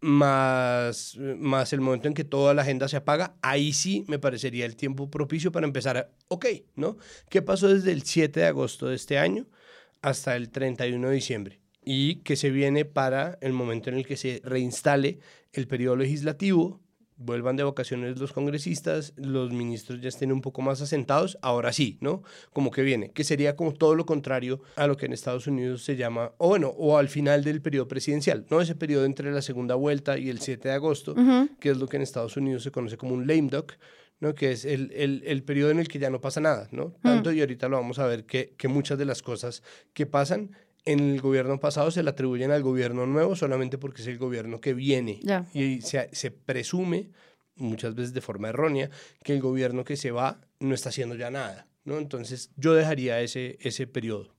más, 0.02 1.16
más 1.16 1.72
el 1.72 1.80
momento 1.80 2.08
en 2.08 2.14
que 2.14 2.24
toda 2.24 2.52
la 2.52 2.62
agenda 2.62 2.88
se 2.88 2.96
apaga, 2.96 3.36
ahí 3.40 3.72
sí 3.72 4.04
me 4.08 4.18
parecería 4.18 4.66
el 4.66 4.76
tiempo 4.76 5.10
propicio 5.10 5.52
para 5.52 5.66
empezar 5.66 5.96
a, 5.96 6.10
ok, 6.28 6.46
¿no? 6.74 6.98
¿Qué 7.30 7.40
pasó 7.40 7.72
desde 7.72 7.92
el 7.92 8.02
7 8.02 8.40
de 8.40 8.46
agosto 8.46 8.88
de 8.88 8.96
este 8.96 9.18
año 9.18 9.46
hasta 10.02 10.36
el 10.36 10.50
31 10.50 11.08
de 11.08 11.14
diciembre? 11.14 11.60
Y 11.84 12.16
que 12.16 12.36
se 12.36 12.50
viene 12.50 12.84
para 12.84 13.38
el 13.40 13.52
momento 13.52 13.90
en 13.90 13.96
el 13.96 14.06
que 14.06 14.16
se 14.16 14.40
reinstale 14.44 15.20
el 15.52 15.68
periodo 15.68 15.96
legislativo, 15.96 16.81
vuelvan 17.24 17.56
de 17.56 17.62
vacaciones 17.62 18.18
los 18.18 18.32
congresistas, 18.32 19.12
los 19.16 19.52
ministros 19.52 20.00
ya 20.00 20.08
estén 20.08 20.32
un 20.32 20.40
poco 20.40 20.62
más 20.62 20.80
asentados, 20.80 21.38
ahora 21.42 21.72
sí, 21.72 21.98
¿no? 22.00 22.22
Como 22.52 22.70
que 22.70 22.82
viene, 22.82 23.10
que 23.10 23.24
sería 23.24 23.56
como 23.56 23.72
todo 23.72 23.94
lo 23.94 24.06
contrario 24.06 24.60
a 24.76 24.86
lo 24.86 24.96
que 24.96 25.06
en 25.06 25.12
Estados 25.12 25.46
Unidos 25.46 25.84
se 25.84 25.96
llama, 25.96 26.32
o 26.38 26.48
bueno, 26.48 26.68
o 26.68 26.98
al 26.98 27.08
final 27.08 27.44
del 27.44 27.62
periodo 27.62 27.88
presidencial, 27.88 28.46
¿no? 28.50 28.60
Ese 28.60 28.74
periodo 28.74 29.04
entre 29.04 29.32
la 29.32 29.42
segunda 29.42 29.74
vuelta 29.74 30.18
y 30.18 30.28
el 30.28 30.40
7 30.40 30.68
de 30.68 30.74
agosto, 30.74 31.14
que 31.60 31.70
es 31.70 31.76
lo 31.76 31.88
que 31.88 31.96
en 31.96 32.02
Estados 32.02 32.36
Unidos 32.36 32.62
se 32.62 32.70
conoce 32.70 32.96
como 32.96 33.14
un 33.14 33.26
lame 33.26 33.48
duck, 33.50 33.74
¿no? 34.20 34.34
que 34.34 34.52
es 34.52 34.64
el, 34.64 34.92
el, 34.92 35.22
el, 35.26 35.42
periodo 35.42 35.72
en 35.72 35.80
el 35.80 35.88
que 35.88 35.98
ya 35.98 36.08
no 36.08 36.20
pasa 36.20 36.40
nada, 36.40 36.68
¿no? 36.70 36.94
Tanto 37.02 37.32
y 37.32 37.40
ahorita 37.40 37.68
lo 37.68 37.76
vamos 37.76 37.98
a 37.98 38.06
ver 38.06 38.24
que, 38.24 38.54
que 38.56 38.68
muchas 38.68 38.96
de 38.96 39.04
las 39.04 39.20
cosas 39.20 39.64
que 39.94 40.06
pasan 40.06 40.52
en 40.84 41.00
el 41.00 41.20
gobierno 41.20 41.60
pasado 41.60 41.90
se 41.90 42.02
le 42.02 42.10
atribuyen 42.10 42.50
al 42.50 42.62
gobierno 42.62 43.06
nuevo 43.06 43.36
solamente 43.36 43.78
porque 43.78 44.02
es 44.02 44.08
el 44.08 44.18
gobierno 44.18 44.60
que 44.60 44.74
viene. 44.74 45.20
Y 45.54 45.80
se, 45.80 46.08
se, 46.12 46.30
presume, 46.30 47.10
muchas 47.56 47.94
veces 47.94 48.12
de 48.14 48.20
forma 48.20 48.48
errónea, 48.48 48.90
que 49.22 49.34
el 49.34 49.40
gobierno 49.40 49.84
que 49.84 49.96
se 49.96 50.10
va 50.10 50.40
no 50.60 50.74
está 50.74 50.88
haciendo 50.88 51.14
ya 51.14 51.30
nada. 51.30 51.66
¿no? 51.84 51.98
Entonces 51.98 52.50
yo 52.56 52.74
dejaría 52.74 53.20
ese, 53.20 53.58
ese 53.60 53.86
periodo. 53.86 54.34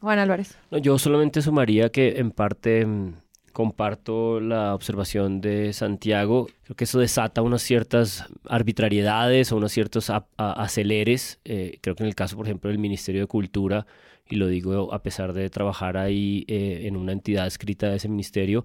Juan 0.00 0.18
Álvarez. 0.18 0.56
yo 0.70 0.96
solamente 0.98 1.42
sumaría 1.42 1.90
que 1.90 2.18
en 2.18 2.30
parte 2.30 2.86
mm, 2.86 3.14
comparto 3.52 4.38
la 4.38 4.74
observación 4.74 5.40
de 5.40 5.72
Santiago. 5.72 6.46
Creo 6.64 6.76
que 6.76 6.84
eso 6.84 7.00
desata 7.00 7.42
unas 7.42 7.62
ciertas 7.62 8.24
arbitrariedades 8.44 9.50
o 9.50 9.56
unos 9.56 9.72
ciertos 9.72 10.12
aceleres. 10.36 11.40
Eh, 11.44 11.78
creo 11.80 11.96
que 11.96 12.04
en 12.04 12.08
el 12.08 12.14
caso, 12.14 12.36
por 12.36 12.46
ejemplo, 12.46 12.70
del 12.70 12.78
Ministerio 12.78 13.22
de 13.22 13.26
Cultura, 13.26 13.86
y 14.28 14.36
lo 14.36 14.48
digo 14.48 14.92
a 14.92 15.02
pesar 15.02 15.32
de 15.32 15.50
trabajar 15.50 15.96
ahí 15.96 16.44
eh, 16.48 16.82
en 16.84 16.96
una 16.96 17.12
entidad 17.12 17.46
escrita 17.46 17.88
de 17.88 17.96
ese 17.96 18.08
ministerio, 18.08 18.64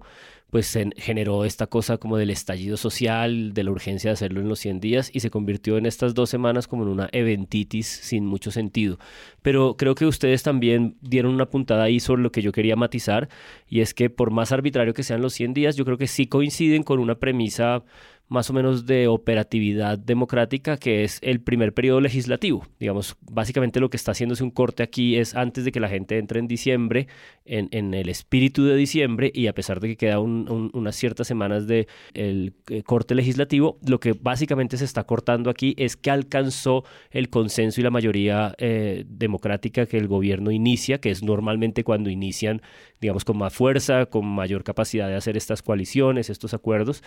pues 0.54 0.68
se 0.68 0.88
generó 0.98 1.44
esta 1.44 1.66
cosa 1.66 1.98
como 1.98 2.16
del 2.16 2.30
estallido 2.30 2.76
social, 2.76 3.52
de 3.54 3.64
la 3.64 3.72
urgencia 3.72 4.10
de 4.10 4.12
hacerlo 4.12 4.40
en 4.40 4.48
los 4.48 4.60
100 4.60 4.78
días 4.78 5.10
y 5.12 5.18
se 5.18 5.28
convirtió 5.28 5.78
en 5.78 5.84
estas 5.84 6.14
dos 6.14 6.30
semanas 6.30 6.68
como 6.68 6.84
en 6.84 6.90
una 6.90 7.08
eventitis 7.10 7.88
sin 7.88 8.24
mucho 8.24 8.52
sentido. 8.52 9.00
Pero 9.42 9.76
creo 9.76 9.96
que 9.96 10.06
ustedes 10.06 10.44
también 10.44 10.96
dieron 11.00 11.34
una 11.34 11.46
puntada 11.46 11.82
ahí 11.82 11.98
sobre 11.98 12.22
lo 12.22 12.30
que 12.30 12.40
yo 12.40 12.52
quería 12.52 12.76
matizar 12.76 13.28
y 13.68 13.80
es 13.80 13.94
que 13.94 14.10
por 14.10 14.30
más 14.30 14.52
arbitrario 14.52 14.94
que 14.94 15.02
sean 15.02 15.22
los 15.22 15.34
100 15.34 15.54
días, 15.54 15.74
yo 15.74 15.84
creo 15.84 15.98
que 15.98 16.06
sí 16.06 16.28
coinciden 16.28 16.84
con 16.84 17.00
una 17.00 17.16
premisa 17.16 17.82
más 18.28 18.48
o 18.48 18.52
menos 18.52 18.86
de 18.86 19.06
operatividad 19.06 19.98
democrática, 19.98 20.76
que 20.76 21.04
es 21.04 21.18
el 21.22 21.40
primer 21.40 21.74
periodo 21.74 22.00
legislativo. 22.00 22.66
Digamos, 22.80 23.16
básicamente 23.20 23.80
lo 23.80 23.90
que 23.90 23.96
está 23.96 24.12
haciéndose 24.12 24.42
un 24.42 24.50
corte 24.50 24.82
aquí 24.82 25.16
es 25.16 25.34
antes 25.34 25.64
de 25.64 25.72
que 25.72 25.80
la 25.80 25.88
gente 25.88 26.18
entre 26.18 26.40
en 26.40 26.48
diciembre, 26.48 27.06
en, 27.44 27.92
el 27.92 28.08
espíritu 28.08 28.64
de 28.64 28.76
diciembre, 28.76 29.30
y 29.34 29.46
a 29.46 29.54
pesar 29.54 29.80
de 29.80 29.88
que 29.88 29.96
queda 29.96 30.20
unas 30.20 30.96
ciertas 30.96 31.26
semanas 31.26 31.66
de 31.66 31.86
el 32.14 32.54
eh, 32.70 32.82
corte 32.82 33.14
legislativo, 33.14 33.78
lo 33.86 34.00
que 34.00 34.14
básicamente 34.18 34.78
se 34.78 34.86
está 34.86 35.04
cortando 35.04 35.50
aquí 35.50 35.74
es 35.76 35.96
que 35.96 36.10
alcanzó 36.10 36.84
el 37.10 37.28
consenso 37.28 37.80
y 37.80 37.84
la 37.84 37.90
mayoría 37.90 38.54
eh, 38.58 39.04
democrática 39.06 39.86
que 39.86 39.98
el 39.98 40.08
gobierno 40.08 40.50
inicia, 40.50 40.98
que 40.98 41.10
es 41.10 41.22
normalmente 41.22 41.84
cuando 41.84 42.08
inician, 42.08 42.62
digamos, 43.00 43.24
con 43.24 43.36
más 43.36 43.52
fuerza, 43.52 44.06
con 44.06 44.24
mayor 44.26 44.64
capacidad 44.64 45.08
de 45.08 45.16
hacer 45.16 45.36
estas 45.36 45.62
coaliciones, 45.62 46.30
estos 46.30 46.54
acuerdos, 46.54 47.02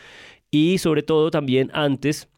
y 0.51 0.77
sobre 0.77 1.06
todo 1.07 1.31
también 1.31 1.71
antes 1.73 2.29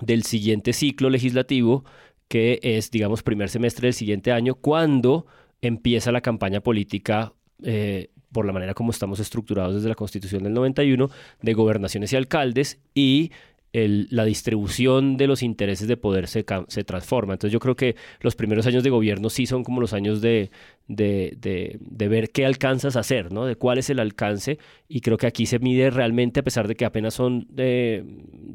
del 0.00 0.22
siguiente 0.22 0.72
ciclo 0.72 1.10
legislativo, 1.10 1.84
que 2.28 2.60
es, 2.62 2.92
digamos, 2.92 3.24
primer 3.24 3.48
semestre 3.48 3.88
del 3.88 3.94
siguiente 3.94 4.30
año, 4.30 4.54
cuando 4.54 5.26
empieza 5.60 6.12
la 6.12 6.20
campaña 6.20 6.60
política 6.60 7.32
eh, 7.64 8.10
por 8.32 8.46
la 8.46 8.52
manera 8.52 8.74
como 8.74 8.92
estamos 8.92 9.20
estructurados 9.20 9.74
desde 9.74 9.88
la 9.88 9.94
Constitución 9.94 10.44
del 10.44 10.54
91, 10.54 11.10
de 11.42 11.52
gobernaciones 11.52 12.12
y 12.12 12.16
alcaldes 12.16 12.78
y 12.94 13.32
la 13.74 14.24
distribución 14.24 15.16
de 15.16 15.26
los 15.26 15.42
intereses 15.42 15.88
de 15.88 15.96
poder 15.96 16.28
se, 16.28 16.44
se, 16.68 16.84
transforma. 16.84 17.32
Entonces 17.32 17.52
yo 17.52 17.58
creo 17.58 17.74
que 17.74 17.96
los 18.20 18.36
primeros 18.36 18.66
años 18.66 18.84
de 18.84 18.90
gobierno 18.90 19.30
sí 19.30 19.46
son 19.46 19.64
como 19.64 19.80
los 19.80 19.94
años 19.94 20.20
de, 20.20 20.50
de, 20.88 21.78
de, 21.80 22.08
ver 22.08 22.30
qué 22.30 22.44
alcanzas 22.44 22.96
a 22.96 23.00
hacer, 23.00 23.32
¿no? 23.32 23.46
de 23.46 23.56
cuál 23.56 23.78
es 23.78 23.90
el 23.90 24.00
alcance. 24.00 24.58
Y 24.88 25.00
creo 25.00 25.16
que 25.16 25.26
aquí 25.26 25.46
se 25.46 25.58
mide 25.58 25.90
realmente, 25.90 26.40
a 26.40 26.42
pesar 26.42 26.68
de 26.68 26.74
que 26.74 26.84
apenas 26.84 27.14
son 27.14 27.46
de 27.48 28.04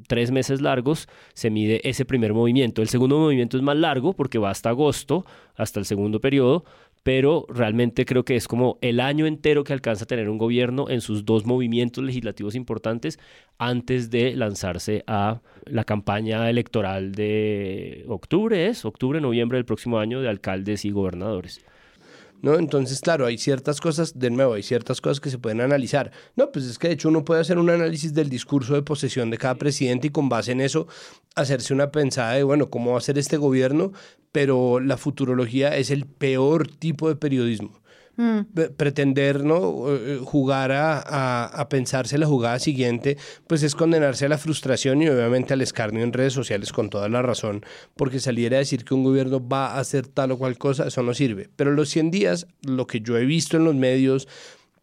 tres 0.07 0.31
meses 0.31 0.61
largos, 0.61 1.07
se 1.33 1.49
mide 1.49 1.87
ese 1.87 2.05
primer 2.05 2.33
movimiento. 2.33 2.81
El 2.81 2.89
segundo 2.89 3.17
movimiento 3.17 3.57
es 3.57 3.63
más 3.63 3.77
largo 3.77 4.13
porque 4.13 4.37
va 4.37 4.49
hasta 4.49 4.69
agosto, 4.69 5.25
hasta 5.55 5.79
el 5.79 5.85
segundo 5.85 6.19
periodo, 6.19 6.63
pero 7.07 7.45
realmente 7.47 8.05
creo 8.05 8.25
que 8.25 8.35
es 8.35 8.49
como 8.49 8.77
el 8.81 8.99
año 8.99 9.25
entero 9.27 9.63
que 9.63 9.71
alcanza 9.71 10.03
a 10.03 10.07
tener 10.07 10.29
un 10.29 10.37
gobierno 10.37 10.89
en 10.89 10.99
sus 10.99 11.23
dos 11.23 11.45
movimientos 11.45 12.03
legislativos 12.03 12.53
importantes 12.53 13.17
antes 13.57 14.09
de 14.09 14.35
lanzarse 14.35 15.05
a 15.07 15.41
la 15.63 15.85
campaña 15.85 16.49
electoral 16.49 17.13
de 17.13 18.03
octubre, 18.09 18.67
es 18.67 18.83
octubre, 18.83 19.21
noviembre 19.21 19.57
del 19.57 19.63
próximo 19.63 19.99
año 19.99 20.21
de 20.21 20.27
alcaldes 20.27 20.83
y 20.83 20.91
gobernadores. 20.91 21.63
¿No? 22.41 22.57
Entonces, 22.57 23.01
claro, 23.01 23.25
hay 23.25 23.37
ciertas 23.37 23.81
cosas, 23.81 24.17
de 24.17 24.29
nuevo, 24.29 24.53
hay 24.53 24.63
ciertas 24.63 25.01
cosas 25.01 25.19
que 25.19 25.29
se 25.29 25.37
pueden 25.37 25.61
analizar. 25.61 26.11
No, 26.35 26.51
pues 26.51 26.65
es 26.65 26.77
que 26.77 26.87
de 26.87 26.93
hecho 26.93 27.09
uno 27.09 27.23
puede 27.25 27.41
hacer 27.41 27.57
un 27.57 27.69
análisis 27.69 28.13
del 28.13 28.29
discurso 28.29 28.73
de 28.73 28.81
posesión 28.81 29.29
de 29.29 29.37
cada 29.37 29.55
presidente 29.55 30.07
y 30.07 30.11
con 30.11 30.29
base 30.29 30.51
en 30.51 30.61
eso 30.61 30.87
hacerse 31.35 31.73
una 31.73 31.91
pensada 31.91 32.33
de, 32.33 32.43
bueno, 32.43 32.69
cómo 32.69 32.91
va 32.91 32.97
a 32.97 33.01
ser 33.01 33.17
este 33.17 33.37
gobierno, 33.37 33.91
pero 34.31 34.79
la 34.79 34.97
futurología 34.97 35.75
es 35.77 35.91
el 35.91 36.05
peor 36.05 36.67
tipo 36.67 37.09
de 37.09 37.15
periodismo. 37.15 37.81
Mm. 38.17 38.39
Pretender 38.75 39.43
¿no? 39.43 39.85
Eh, 39.89 40.19
jugar 40.23 40.71
a, 40.71 41.45
a, 41.45 41.69
pensarse 41.69 42.17
la 42.17 42.25
jugada 42.25 42.57
siguiente, 42.57 43.15
pues 43.45 43.61
es 43.61 43.75
condenarse 43.75 44.25
a 44.25 44.29
la 44.29 44.39
frustración 44.39 45.03
y 45.03 45.07
obviamente 45.07 45.53
al 45.53 45.61
escarnio 45.61 46.03
en 46.03 46.11
redes 46.11 46.33
sociales 46.33 46.73
con 46.73 46.89
toda 46.89 47.09
la 47.09 47.21
razón, 47.21 47.63
porque 47.95 48.19
salir 48.19 48.55
a 48.55 48.57
decir 48.57 48.85
que 48.85 48.95
un 48.95 49.03
gobierno 49.03 49.47
va 49.47 49.75
a 49.75 49.79
hacer 49.79 50.07
tal 50.07 50.31
o 50.31 50.39
cual 50.39 50.57
cosa, 50.57 50.87
eso 50.87 51.03
no 51.03 51.13
sirve. 51.13 51.49
Pero 51.55 51.71
los 51.71 51.89
100 51.89 52.09
días, 52.09 52.47
lo 52.63 52.87
que 52.87 53.01
yo 53.01 53.17
he 53.19 53.25
visto 53.25 53.57
en 53.57 53.65
los 53.65 53.75
medios, 53.75 54.27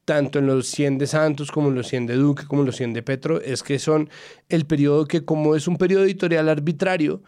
tanto 0.04 0.38
en 0.38 0.46
los 0.46 0.68
100 0.68 0.98
de 0.98 1.08
Santos 1.08 1.50
como 1.50 1.70
en 1.70 1.74
los 1.74 1.88
100 1.88 2.06
de 2.06 2.14
Duque 2.14 2.44
como 2.46 2.62
en 2.62 2.66
los 2.66 2.76
100 2.76 2.92
de 2.92 3.02
Petro, 3.02 3.40
es 3.40 3.64
que 3.64 3.80
son 3.80 4.10
el 4.48 4.64
periodo 4.64 5.06
que 5.06 5.24
como 5.24 5.56
es 5.56 5.66
un 5.66 5.76
periodo 5.76 6.04
editorial 6.04 6.48
arbitrario, 6.48 7.20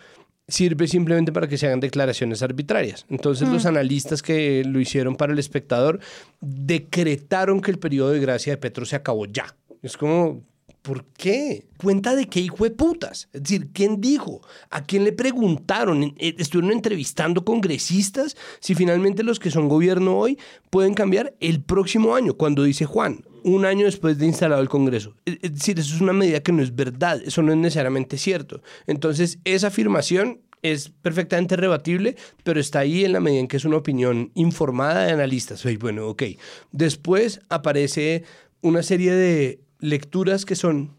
sirve 0.48 0.86
simplemente 0.86 1.32
para 1.32 1.48
que 1.48 1.58
se 1.58 1.66
hagan 1.66 1.80
declaraciones 1.80 2.42
arbitrarias. 2.42 3.04
Entonces 3.08 3.48
los 3.48 3.64
mm. 3.64 3.68
analistas 3.68 4.22
que 4.22 4.62
lo 4.64 4.80
hicieron 4.80 5.16
para 5.16 5.32
el 5.32 5.38
espectador 5.38 6.00
decretaron 6.40 7.60
que 7.60 7.70
el 7.70 7.78
periodo 7.78 8.10
de 8.10 8.20
gracia 8.20 8.52
de 8.52 8.56
Petro 8.58 8.84
se 8.84 8.96
acabó 8.96 9.26
ya. 9.26 9.56
Es 9.82 9.96
como, 9.96 10.42
¿por 10.82 11.04
qué? 11.04 11.66
¿Cuenta 11.82 12.14
de 12.14 12.28
qué 12.28 12.40
hijo 12.40 12.62
de 12.62 12.70
putas? 12.70 13.28
Es 13.32 13.42
decir, 13.42 13.70
¿quién 13.72 14.00
dijo? 14.00 14.40
¿A 14.70 14.84
quién 14.84 15.04
le 15.04 15.12
preguntaron? 15.12 16.14
Eh, 16.16 16.36
¿Estuvieron 16.38 16.72
entrevistando 16.72 17.44
congresistas 17.44 18.36
si 18.60 18.74
finalmente 18.74 19.24
los 19.24 19.40
que 19.40 19.50
son 19.50 19.68
gobierno 19.68 20.16
hoy 20.16 20.38
pueden 20.70 20.94
cambiar 20.94 21.34
el 21.40 21.60
próximo 21.60 22.14
año, 22.14 22.34
cuando 22.34 22.62
dice 22.62 22.84
Juan? 22.84 23.24
Un 23.46 23.64
año 23.64 23.84
después 23.84 24.18
de 24.18 24.26
instalado 24.26 24.60
el 24.60 24.68
Congreso. 24.68 25.14
Es 25.24 25.54
decir, 25.54 25.78
eso 25.78 25.94
es 25.94 26.00
una 26.00 26.12
medida 26.12 26.40
que 26.40 26.50
no 26.50 26.62
es 26.62 26.74
verdad, 26.74 27.22
eso 27.24 27.42
no 27.42 27.52
es 27.52 27.58
necesariamente 27.58 28.18
cierto. 28.18 28.60
Entonces, 28.88 29.38
esa 29.44 29.68
afirmación 29.68 30.40
es 30.62 30.88
perfectamente 30.88 31.54
rebatible, 31.54 32.16
pero 32.42 32.58
está 32.58 32.80
ahí 32.80 33.04
en 33.04 33.12
la 33.12 33.20
medida 33.20 33.38
en 33.38 33.46
que 33.46 33.56
es 33.56 33.64
una 33.64 33.76
opinión 33.76 34.32
informada 34.34 35.04
de 35.04 35.12
analistas. 35.12 35.64
bueno, 35.78 36.08
ok. 36.08 36.24
Después 36.72 37.40
aparece 37.48 38.24
una 38.62 38.82
serie 38.82 39.12
de 39.12 39.60
lecturas 39.78 40.44
que 40.44 40.56
son 40.56 40.96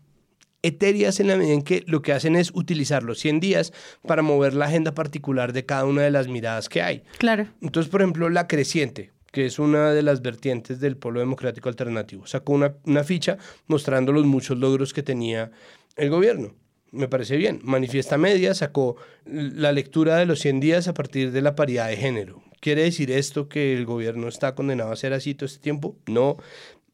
etéreas 0.62 1.20
en 1.20 1.28
la 1.28 1.36
medida 1.36 1.54
en 1.54 1.64
que 1.64 1.84
lo 1.86 2.02
que 2.02 2.14
hacen 2.14 2.38
es 2.38 2.52
utilizar 2.54 3.04
los 3.04 3.20
100 3.20 3.42
días 3.42 3.74
para 4.08 4.22
mover 4.22 4.54
la 4.54 4.68
agenda 4.68 4.94
particular 4.94 5.52
de 5.52 5.66
cada 5.66 5.84
una 5.84 6.04
de 6.04 6.12
las 6.12 6.30
miradas 6.30 6.70
que 6.70 6.82
hay. 6.82 7.04
Claro. 7.18 7.48
Entonces, 7.62 7.92
por 7.92 8.02
ejemplo, 8.02 8.30
la 8.30 8.48
creciente 8.48 9.12
que 9.32 9.46
es 9.46 9.60
una 9.60 9.92
de 9.92 10.02
las 10.02 10.22
vertientes 10.22 10.80
del 10.80 10.98
Polo 10.98 11.20
Democrático 11.20 11.70
Alternativo. 11.70 12.26
Sacó 12.28 12.54
una, 12.54 13.04
ficha 13.04 13.38
mostrando 13.68 14.12
los 14.12 14.26
muchos 14.26 14.58
logros 14.58 14.94
que 14.94 15.04
tenía 15.04 15.52
el 15.96 16.10
gobierno. 16.10 16.56
Me 16.92 17.08
parece 17.08 17.36
bien. 17.36 17.60
Manifiesta 17.64 18.18
Media 18.18 18.54
sacó 18.54 18.96
la 19.26 19.72
lectura 19.72 20.16
de 20.18 20.26
los 20.26 20.40
100 20.40 20.60
días 20.60 20.88
a 20.88 20.94
partir 20.94 21.32
de 21.32 21.42
la 21.42 21.56
paridad 21.56 21.90
de 21.90 21.98
género. 21.98 22.42
¿Quiere 22.62 22.84
decir 22.84 23.12
esto 23.12 23.50
que 23.50 23.74
el 23.76 23.86
gobierno 23.86 24.28
está 24.28 24.56
condenado 24.56 24.92
a 24.92 24.96
ser 24.96 25.14
así 25.14 25.36
todo 25.36 25.46
este 25.46 25.60
tiempo? 25.60 25.98
No. 26.08 26.38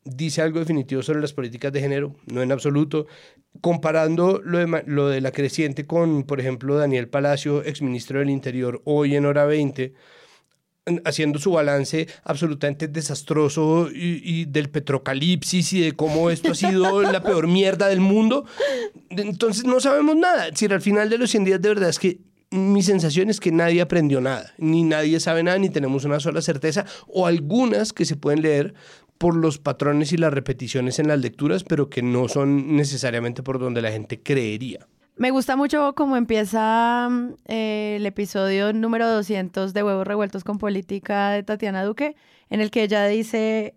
¿Dice 0.04 0.42
algo 0.42 0.60
definitivo 0.60 1.02
sobre 1.02 1.22
las 1.22 1.32
políticas 1.32 1.72
de 1.72 1.80
género? 1.80 2.16
No 2.26 2.42
en 2.42 2.52
absoluto. 2.52 3.08
Comparando 3.62 4.42
lo 4.44 4.58
de, 4.58 4.84
lo 4.88 5.08
de 5.08 5.22
la 5.22 5.32
creciente 5.32 5.86
con, 5.86 6.24
por 6.24 6.42
ejemplo, 6.42 6.76
Daniel 6.76 7.08
Palacio, 7.08 7.64
exministro 7.64 8.20
del 8.20 8.30
Interior, 8.30 8.82
hoy 8.84 9.16
en 9.16 9.26
hora 9.26 9.46
20, 9.46 9.94
haciendo 11.06 11.40
su 11.40 11.52
balance 11.52 12.08
absolutamente 12.24 12.88
desastroso 12.88 13.90
y, 13.94 14.46
del 14.46 14.70
petrocalipsis 14.70 15.74
y 15.74 15.82
de 15.82 15.92
cómo 15.94 16.30
esto 16.30 16.52
ha 16.52 16.56
sido 16.56 17.02
la 17.12 17.24
peor 17.24 17.48
mierda 17.48 17.88
del 17.88 18.02
mundo. 18.02 18.46
Entonces 19.10 19.66
no 19.66 19.80
sabemos 19.80 20.16
nada. 20.16 20.48
Si 20.54 20.66
al 20.66 20.82
final 20.82 21.10
de 21.10 21.18
los 21.18 21.32
100 21.32 21.44
días 21.46 21.62
de 21.62 21.70
verdad 21.70 21.90
es 21.90 22.00
que 22.00 22.20
mi 22.52 22.84
sensación 22.84 23.30
es 23.30 23.40
que 23.40 23.52
nadie 23.52 23.82
aprendió 23.82 24.22
nada, 24.22 24.54
ni 24.60 24.84
nadie 24.84 25.20
sabe 25.20 25.42
nada, 25.42 25.58
ni 25.58 25.70
tenemos 25.70 26.06
una 26.06 26.20
sola 26.20 26.40
certeza, 26.42 26.86
o 27.08 27.26
algunas 27.26 27.94
que 27.94 28.06
se 28.06 28.16
pueden 28.16 28.44
leer 28.44 28.76
por 29.18 29.36
los 29.36 29.58
patrones 29.58 30.12
y 30.14 30.18
las 30.18 30.34
repeticiones 30.34 31.00
en 31.00 31.08
las 31.08 31.20
lecturas, 31.20 31.64
pero 31.64 31.90
que 31.90 32.04
no 32.04 32.28
son 32.28 32.76
necesariamente 32.76 33.42
por 33.42 33.58
donde 33.58 33.82
la 33.82 33.92
gente 33.92 34.22
creería. 34.22 34.88
Me 35.16 35.30
gusta 35.30 35.56
mucho 35.56 35.94
cómo 35.94 36.18
empieza 36.18 37.08
mm, 37.10 37.34
eh, 37.46 37.98
el 37.98 38.06
episodio 38.06 38.74
número 38.74 39.08
200 39.08 39.74
de 39.74 39.84
Huevos 39.84 40.08
Revueltos 40.08 40.44
con 40.44 40.58
Política 40.58 41.30
de 41.30 41.44
Tatiana 41.44 41.84
Duque, 41.84 42.16
en 42.50 42.62
el 42.62 42.72
que 42.72 42.84
ella 42.84 43.06
dice, 43.06 43.76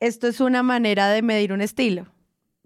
esto 0.00 0.26
es 0.26 0.40
una 0.40 0.64
manera 0.64 1.08
de 1.08 1.22
medir 1.22 1.52
un 1.52 1.60
estilo, 1.60 2.08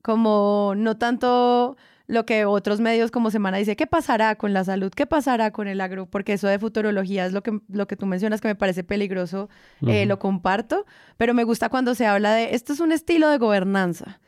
como 0.02 0.72
no 0.76 0.96
tanto 0.96 1.76
lo 2.06 2.24
que 2.26 2.46
otros 2.46 2.80
medios 2.80 3.10
como 3.10 3.30
Semana 3.30 3.58
dice, 3.58 3.76
¿qué 3.76 3.86
pasará 3.86 4.34
con 4.34 4.52
la 4.54 4.64
salud? 4.64 4.90
¿Qué 4.90 5.06
pasará 5.06 5.52
con 5.52 5.68
el 5.68 5.80
agro? 5.80 6.06
Porque 6.06 6.32
eso 6.32 6.48
de 6.48 6.58
futurología 6.58 7.26
es 7.26 7.32
lo 7.32 7.42
que, 7.42 7.60
lo 7.68 7.86
que 7.86 7.96
tú 7.96 8.06
mencionas 8.06 8.40
que 8.40 8.48
me 8.48 8.56
parece 8.56 8.82
peligroso, 8.82 9.50
eh, 9.86 10.06
lo 10.06 10.18
comparto, 10.18 10.86
pero 11.18 11.34
me 11.34 11.44
gusta 11.44 11.68
cuando 11.68 11.94
se 11.94 12.06
habla 12.06 12.32
de, 12.32 12.54
esto 12.54 12.72
es 12.72 12.80
un 12.80 12.92
estilo 12.92 13.28
de 13.28 13.38
gobernanza. 13.38 14.20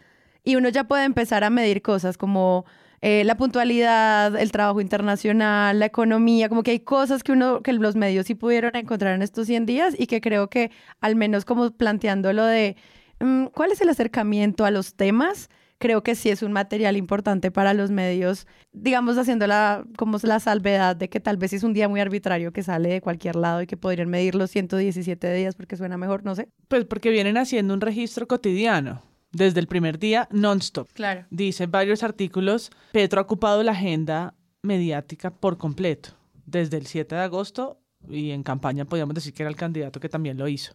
Y 0.44 0.56
uno 0.56 0.68
ya 0.68 0.84
puede 0.84 1.04
empezar 1.04 1.42
a 1.42 1.50
medir 1.50 1.82
cosas 1.82 2.18
como 2.18 2.66
eh, 3.04 3.24
la 3.24 3.36
puntualidad, 3.36 4.36
el 4.36 4.52
trabajo 4.52 4.80
internacional, 4.80 5.80
la 5.80 5.86
economía, 5.86 6.48
como 6.48 6.62
que 6.62 6.70
hay 6.70 6.80
cosas 6.80 7.24
que 7.24 7.32
uno, 7.32 7.60
que 7.60 7.72
los 7.72 7.96
medios 7.96 8.26
sí 8.26 8.36
pudieron 8.36 8.76
encontrar 8.76 9.16
en 9.16 9.22
estos 9.22 9.48
100 9.48 9.66
días 9.66 9.94
y 9.98 10.06
que 10.06 10.20
creo 10.20 10.48
que 10.48 10.70
al 11.00 11.16
menos 11.16 11.44
como 11.44 11.72
planteando 11.72 12.32
lo 12.32 12.44
de 12.46 12.76
mm, 13.18 13.46
cuál 13.46 13.72
es 13.72 13.80
el 13.80 13.88
acercamiento 13.88 14.64
a 14.64 14.70
los 14.70 14.94
temas, 14.94 15.50
creo 15.78 16.04
que 16.04 16.14
sí 16.14 16.30
es 16.30 16.44
un 16.44 16.52
material 16.52 16.96
importante 16.96 17.50
para 17.50 17.74
los 17.74 17.90
medios, 17.90 18.46
digamos 18.72 19.18
haciendo 19.18 19.48
la, 19.48 19.84
como 19.96 20.18
la 20.22 20.38
salvedad 20.38 20.94
de 20.94 21.08
que 21.08 21.18
tal 21.18 21.38
vez 21.38 21.52
es 21.54 21.64
un 21.64 21.72
día 21.72 21.88
muy 21.88 22.00
arbitrario 22.00 22.52
que 22.52 22.62
sale 22.62 22.88
de 22.88 23.00
cualquier 23.00 23.34
lado 23.34 23.62
y 23.62 23.66
que 23.66 23.76
podrían 23.76 24.10
medir 24.10 24.36
los 24.36 24.52
117 24.52 25.34
días 25.34 25.56
porque 25.56 25.76
suena 25.76 25.96
mejor, 25.98 26.24
no 26.24 26.36
sé. 26.36 26.48
Pues 26.68 26.84
porque 26.84 27.10
vienen 27.10 27.36
haciendo 27.36 27.74
un 27.74 27.80
registro 27.80 28.28
cotidiano 28.28 29.02
desde 29.32 29.60
el 29.60 29.66
primer 29.66 29.98
día, 29.98 30.28
non-stop. 30.30 30.88
Claro. 30.92 31.26
Dicen 31.30 31.70
varios 31.70 32.02
artículos, 32.02 32.70
Petro 32.92 33.20
ha 33.20 33.24
ocupado 33.24 33.62
la 33.62 33.72
agenda 33.72 34.34
mediática 34.62 35.30
por 35.30 35.58
completo, 35.58 36.10
desde 36.46 36.76
el 36.76 36.86
7 36.86 37.14
de 37.14 37.20
agosto 37.22 37.78
y 38.08 38.30
en 38.30 38.42
campaña 38.42 38.84
podríamos 38.84 39.14
decir 39.14 39.32
que 39.32 39.42
era 39.42 39.50
el 39.50 39.56
candidato 39.56 40.00
que 40.00 40.08
también 40.08 40.38
lo 40.38 40.48
hizo. 40.48 40.74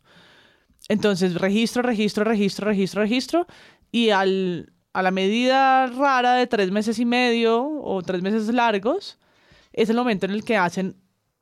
Entonces, 0.89 1.36
registro, 1.36 1.82
registro, 1.82 2.24
registro, 2.24 2.67
registro, 2.67 3.02
registro, 3.02 3.48
y 3.91 4.10
al, 4.10 4.74
a 4.93 5.02
la 5.02 5.12
medida 5.12 5.88
rara 5.88 6.36
de 6.36 6.48
tres 6.48 6.72
meses 6.72 7.00
y 7.00 7.06
medio 7.06 7.82
o 7.82 8.02
tres 8.02 8.22
meses 8.22 8.48
largos, 8.54 9.17
es 9.74 9.89
el 9.89 9.98
momento 9.98 10.26
en 10.26 10.32
el 10.32 10.43
que 10.43 10.58
hacen 10.58 10.96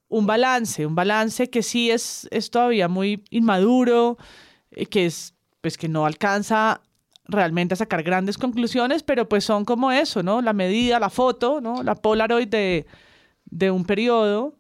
un 0.08 0.25
balance, 0.25 0.86
un 0.86 0.95
balance 0.95 1.49
que 1.49 1.63
sí 1.63 1.91
es, 1.91 2.28
es 2.32 2.49
todavía 2.49 2.88
muy 2.88 3.23
inmaduro, 3.30 4.17
eh, 4.71 4.86
que 4.86 5.06
es 5.06 5.34
pues 5.62 5.78
que 5.78 5.89
no 5.89 6.06
alcanza 6.06 6.82
realmente 7.27 7.73
a 7.73 7.77
sacar 7.77 8.03
grandes 8.03 8.38
conclusiones, 8.38 9.03
pero 9.03 9.27
pues 9.27 9.43
son 9.43 9.65
como 9.65 9.91
eso, 9.91 10.23
¿no? 10.23 10.41
La 10.41 10.53
medida, 10.53 10.99
la 10.99 11.09
foto, 11.09 11.61
¿no? 11.61 11.83
La 11.83 11.95
Polaroid 11.95 12.47
de, 12.47 12.85
de 13.45 13.71
un 13.71 13.85
periodo, 13.85 14.55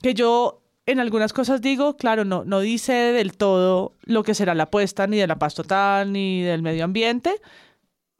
que 0.00 0.14
yo 0.14 0.62
en 0.86 0.98
algunas 1.00 1.32
cosas 1.32 1.60
digo, 1.60 1.96
claro, 1.96 2.24
no, 2.24 2.44
no 2.44 2.60
dice 2.60 2.92
del 2.92 3.36
todo 3.36 3.94
lo 4.02 4.22
que 4.22 4.34
será 4.34 4.54
la 4.54 4.64
apuesta 4.64 5.06
ni 5.06 5.18
de 5.18 5.26
la 5.26 5.38
paz 5.38 5.54
total 5.54 6.12
ni 6.12 6.42
del 6.42 6.62
medio 6.62 6.84
ambiente, 6.84 7.40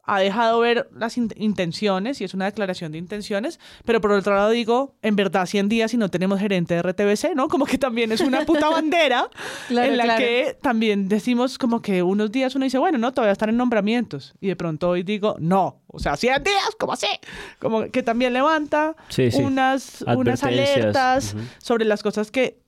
ha 0.05 0.19
dejado 0.19 0.59
ver 0.61 0.89
las 0.93 1.17
intenciones 1.17 2.21
y 2.21 2.25
es 2.25 2.35
una 2.35 2.47
declaración 2.47 2.91
de 2.93 2.99
intenciones, 2.99 3.61
pero 3.85 4.01
por 4.01 4.11
otro 4.13 4.35
lado 4.35 4.51
digo, 4.51 4.97
en 5.01 5.15
verdad 5.15 5.47
100 5.47 5.69
días 5.69 5.95
y 5.95 5.97
no 5.97 6.11
tenemos 6.11 6.41
gerente 6.41 6.75
de 6.75 6.83
RTBC, 6.83 7.35
¿no? 7.37 7.49
Como 7.49 7.67
que 7.67 7.79
también 7.79 8.11
es 8.11 8.21
una 8.21 8.45
puta 8.45 8.69
bandera 8.71 9.29
en 9.71 9.97
la 9.97 10.17
que 10.17 10.57
también 10.61 11.09
decimos 11.09 11.57
como 11.57 11.83
que 11.83 12.03
unos 12.03 12.33
días 12.33 12.55
uno 12.57 12.65
dice, 12.65 12.79
bueno, 12.79 12.99
no, 12.99 13.13
todavía 13.13 13.33
están 13.33 13.51
en 13.51 13.57
nombramientos 13.57 14.35
y 14.41 14.49
de 14.49 14.57
pronto 14.57 14.91
hoy 14.91 15.05
digo, 15.05 15.37
no, 15.39 15.83
o 15.87 16.01
sea, 16.01 16.17
100 16.17 16.43
días, 16.43 16.71
¿cómo 16.79 16.95
así? 16.95 17.09
Como 17.61 17.91
que 17.91 18.03
también 18.03 18.33
levanta 18.33 18.97
Unas, 19.45 20.03
unas 20.03 20.43
alertas 20.43 21.37
sobre 21.59 21.85
las 21.85 22.03
cosas 22.03 22.31
que 22.31 22.61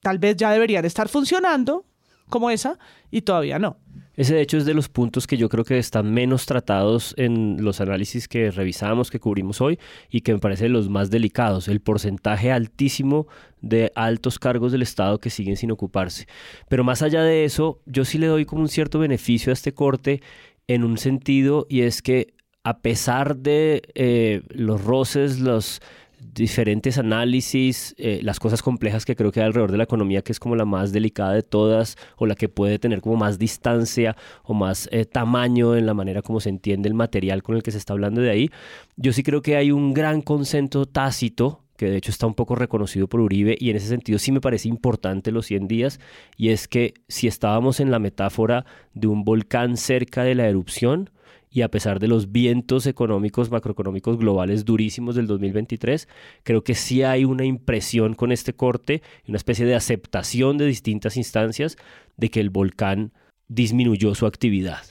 tal 0.00 0.18
vez 0.18 0.36
ya 0.36 0.52
deberían 0.52 0.84
estar 0.84 1.08
funcionando 1.08 1.84
como 2.28 2.50
esa 2.50 2.78
y 3.10 3.22
todavía 3.22 3.58
no. 3.58 3.78
Ese 4.18 4.34
de 4.34 4.40
hecho 4.40 4.56
es 4.56 4.64
de 4.64 4.74
los 4.74 4.88
puntos 4.88 5.28
que 5.28 5.36
yo 5.36 5.48
creo 5.48 5.64
que 5.64 5.78
están 5.78 6.12
menos 6.12 6.44
tratados 6.44 7.14
en 7.16 7.62
los 7.62 7.80
análisis 7.80 8.26
que 8.26 8.50
revisamos, 8.50 9.12
que 9.12 9.20
cubrimos 9.20 9.60
hoy 9.60 9.78
y 10.10 10.22
que 10.22 10.32
me 10.32 10.40
parece 10.40 10.68
los 10.68 10.88
más 10.88 11.08
delicados, 11.08 11.68
el 11.68 11.80
porcentaje 11.80 12.50
altísimo 12.50 13.28
de 13.60 13.92
altos 13.94 14.40
cargos 14.40 14.72
del 14.72 14.82
Estado 14.82 15.20
que 15.20 15.30
siguen 15.30 15.56
sin 15.56 15.70
ocuparse. 15.70 16.26
Pero 16.68 16.82
más 16.82 17.02
allá 17.02 17.22
de 17.22 17.44
eso, 17.44 17.80
yo 17.86 18.04
sí 18.04 18.18
le 18.18 18.26
doy 18.26 18.44
como 18.44 18.62
un 18.62 18.68
cierto 18.68 18.98
beneficio 18.98 19.52
a 19.52 19.54
este 19.54 19.72
corte 19.72 20.20
en 20.66 20.82
un 20.82 20.98
sentido 20.98 21.68
y 21.68 21.82
es 21.82 22.02
que 22.02 22.34
a 22.64 22.80
pesar 22.80 23.36
de 23.36 23.82
eh, 23.94 24.42
los 24.48 24.82
roces, 24.82 25.38
los 25.38 25.80
diferentes 26.20 26.98
análisis, 26.98 27.94
eh, 27.98 28.20
las 28.22 28.40
cosas 28.40 28.62
complejas 28.62 29.04
que 29.04 29.16
creo 29.16 29.32
que 29.32 29.40
hay 29.40 29.46
alrededor 29.46 29.72
de 29.72 29.78
la 29.78 29.84
economía, 29.84 30.22
que 30.22 30.32
es 30.32 30.40
como 30.40 30.56
la 30.56 30.64
más 30.64 30.92
delicada 30.92 31.32
de 31.32 31.42
todas, 31.42 31.96
o 32.16 32.26
la 32.26 32.34
que 32.34 32.48
puede 32.48 32.78
tener 32.78 33.00
como 33.00 33.16
más 33.16 33.38
distancia 33.38 34.16
o 34.42 34.54
más 34.54 34.88
eh, 34.92 35.04
tamaño 35.04 35.76
en 35.76 35.86
la 35.86 35.94
manera 35.94 36.22
como 36.22 36.40
se 36.40 36.48
entiende 36.48 36.88
el 36.88 36.94
material 36.94 37.42
con 37.42 37.56
el 37.56 37.62
que 37.62 37.70
se 37.70 37.78
está 37.78 37.92
hablando 37.92 38.20
de 38.20 38.30
ahí, 38.30 38.50
yo 38.96 39.12
sí 39.12 39.22
creo 39.22 39.42
que 39.42 39.56
hay 39.56 39.70
un 39.70 39.94
gran 39.94 40.22
consenso 40.22 40.86
tácito 40.86 41.64
que 41.76 41.88
de 41.88 41.96
hecho 41.96 42.10
está 42.10 42.26
un 42.26 42.34
poco 42.34 42.56
reconocido 42.56 43.06
por 43.06 43.20
Uribe 43.20 43.56
y 43.58 43.70
en 43.70 43.76
ese 43.76 43.86
sentido 43.86 44.18
sí 44.18 44.32
me 44.32 44.40
parece 44.40 44.68
importante 44.68 45.30
los 45.30 45.46
100 45.46 45.68
días 45.68 46.00
y 46.36 46.48
es 46.48 46.66
que 46.66 46.94
si 47.06 47.28
estábamos 47.28 47.78
en 47.78 47.92
la 47.92 48.00
metáfora 48.00 48.66
de 48.94 49.06
un 49.06 49.22
volcán 49.22 49.76
cerca 49.76 50.24
de 50.24 50.34
la 50.34 50.48
erupción, 50.48 51.10
y 51.58 51.62
a 51.62 51.70
pesar 51.72 51.98
de 51.98 52.06
los 52.06 52.30
vientos 52.30 52.86
económicos, 52.86 53.50
macroeconómicos 53.50 54.16
globales 54.16 54.64
durísimos 54.64 55.16
del 55.16 55.26
2023, 55.26 56.08
creo 56.44 56.62
que 56.62 56.76
sí 56.76 57.02
hay 57.02 57.24
una 57.24 57.44
impresión 57.44 58.14
con 58.14 58.30
este 58.30 58.52
corte, 58.52 59.02
una 59.26 59.38
especie 59.38 59.66
de 59.66 59.74
aceptación 59.74 60.56
de 60.56 60.66
distintas 60.66 61.16
instancias 61.16 61.76
de 62.16 62.30
que 62.30 62.38
el 62.38 62.50
volcán 62.50 63.12
disminuyó 63.48 64.14
su 64.14 64.26
actividad. 64.26 64.82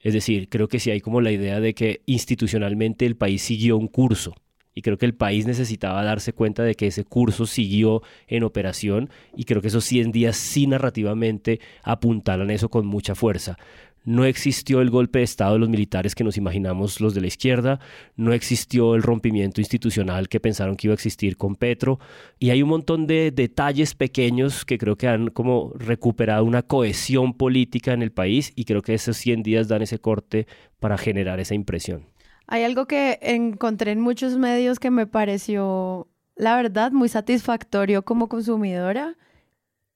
Es 0.00 0.14
decir, 0.14 0.48
creo 0.48 0.68
que 0.68 0.80
sí 0.80 0.90
hay 0.90 1.02
como 1.02 1.20
la 1.20 1.32
idea 1.32 1.60
de 1.60 1.74
que 1.74 2.00
institucionalmente 2.06 3.04
el 3.04 3.16
país 3.16 3.42
siguió 3.42 3.76
un 3.76 3.88
curso. 3.88 4.34
Y 4.74 4.80
creo 4.80 4.96
que 4.96 5.04
el 5.04 5.14
país 5.14 5.46
necesitaba 5.46 6.02
darse 6.02 6.32
cuenta 6.32 6.62
de 6.62 6.76
que 6.76 6.86
ese 6.86 7.04
curso 7.04 7.44
siguió 7.44 8.02
en 8.28 8.44
operación 8.44 9.10
y 9.36 9.44
creo 9.44 9.60
que 9.60 9.68
esos 9.68 9.84
100 9.84 10.12
días 10.12 10.36
sí 10.36 10.66
narrativamente 10.66 11.60
apuntalan 11.82 12.50
eso 12.50 12.70
con 12.70 12.86
mucha 12.86 13.14
fuerza. 13.14 13.58
No 14.04 14.24
existió 14.24 14.80
el 14.80 14.90
golpe 14.90 15.18
de 15.18 15.24
Estado 15.24 15.54
de 15.54 15.58
los 15.58 15.68
militares 15.68 16.14
que 16.14 16.24
nos 16.24 16.36
imaginamos 16.36 17.00
los 17.00 17.14
de 17.14 17.20
la 17.20 17.26
izquierda, 17.26 17.80
no 18.16 18.32
existió 18.32 18.94
el 18.94 19.02
rompimiento 19.02 19.60
institucional 19.60 20.28
que 20.28 20.40
pensaron 20.40 20.76
que 20.76 20.86
iba 20.86 20.92
a 20.92 20.94
existir 20.94 21.36
con 21.36 21.54
Petro, 21.56 21.98
y 22.38 22.50
hay 22.50 22.62
un 22.62 22.70
montón 22.70 23.06
de 23.06 23.30
detalles 23.30 23.94
pequeños 23.94 24.64
que 24.64 24.78
creo 24.78 24.96
que 24.96 25.08
han 25.08 25.28
como 25.28 25.72
recuperado 25.74 26.44
una 26.44 26.62
cohesión 26.62 27.34
política 27.34 27.92
en 27.92 28.02
el 28.02 28.12
país 28.12 28.52
y 28.56 28.64
creo 28.64 28.82
que 28.82 28.94
esos 28.94 29.16
100 29.18 29.42
días 29.42 29.68
dan 29.68 29.82
ese 29.82 29.98
corte 29.98 30.46
para 30.78 30.96
generar 30.96 31.40
esa 31.40 31.54
impresión. 31.54 32.06
Hay 32.46 32.64
algo 32.64 32.86
que 32.86 33.18
encontré 33.22 33.92
en 33.92 34.00
muchos 34.00 34.36
medios 34.36 34.80
que 34.80 34.90
me 34.90 35.06
pareció, 35.06 36.08
la 36.34 36.56
verdad, 36.56 36.90
muy 36.90 37.08
satisfactorio 37.08 38.02
como 38.02 38.28
consumidora 38.28 39.16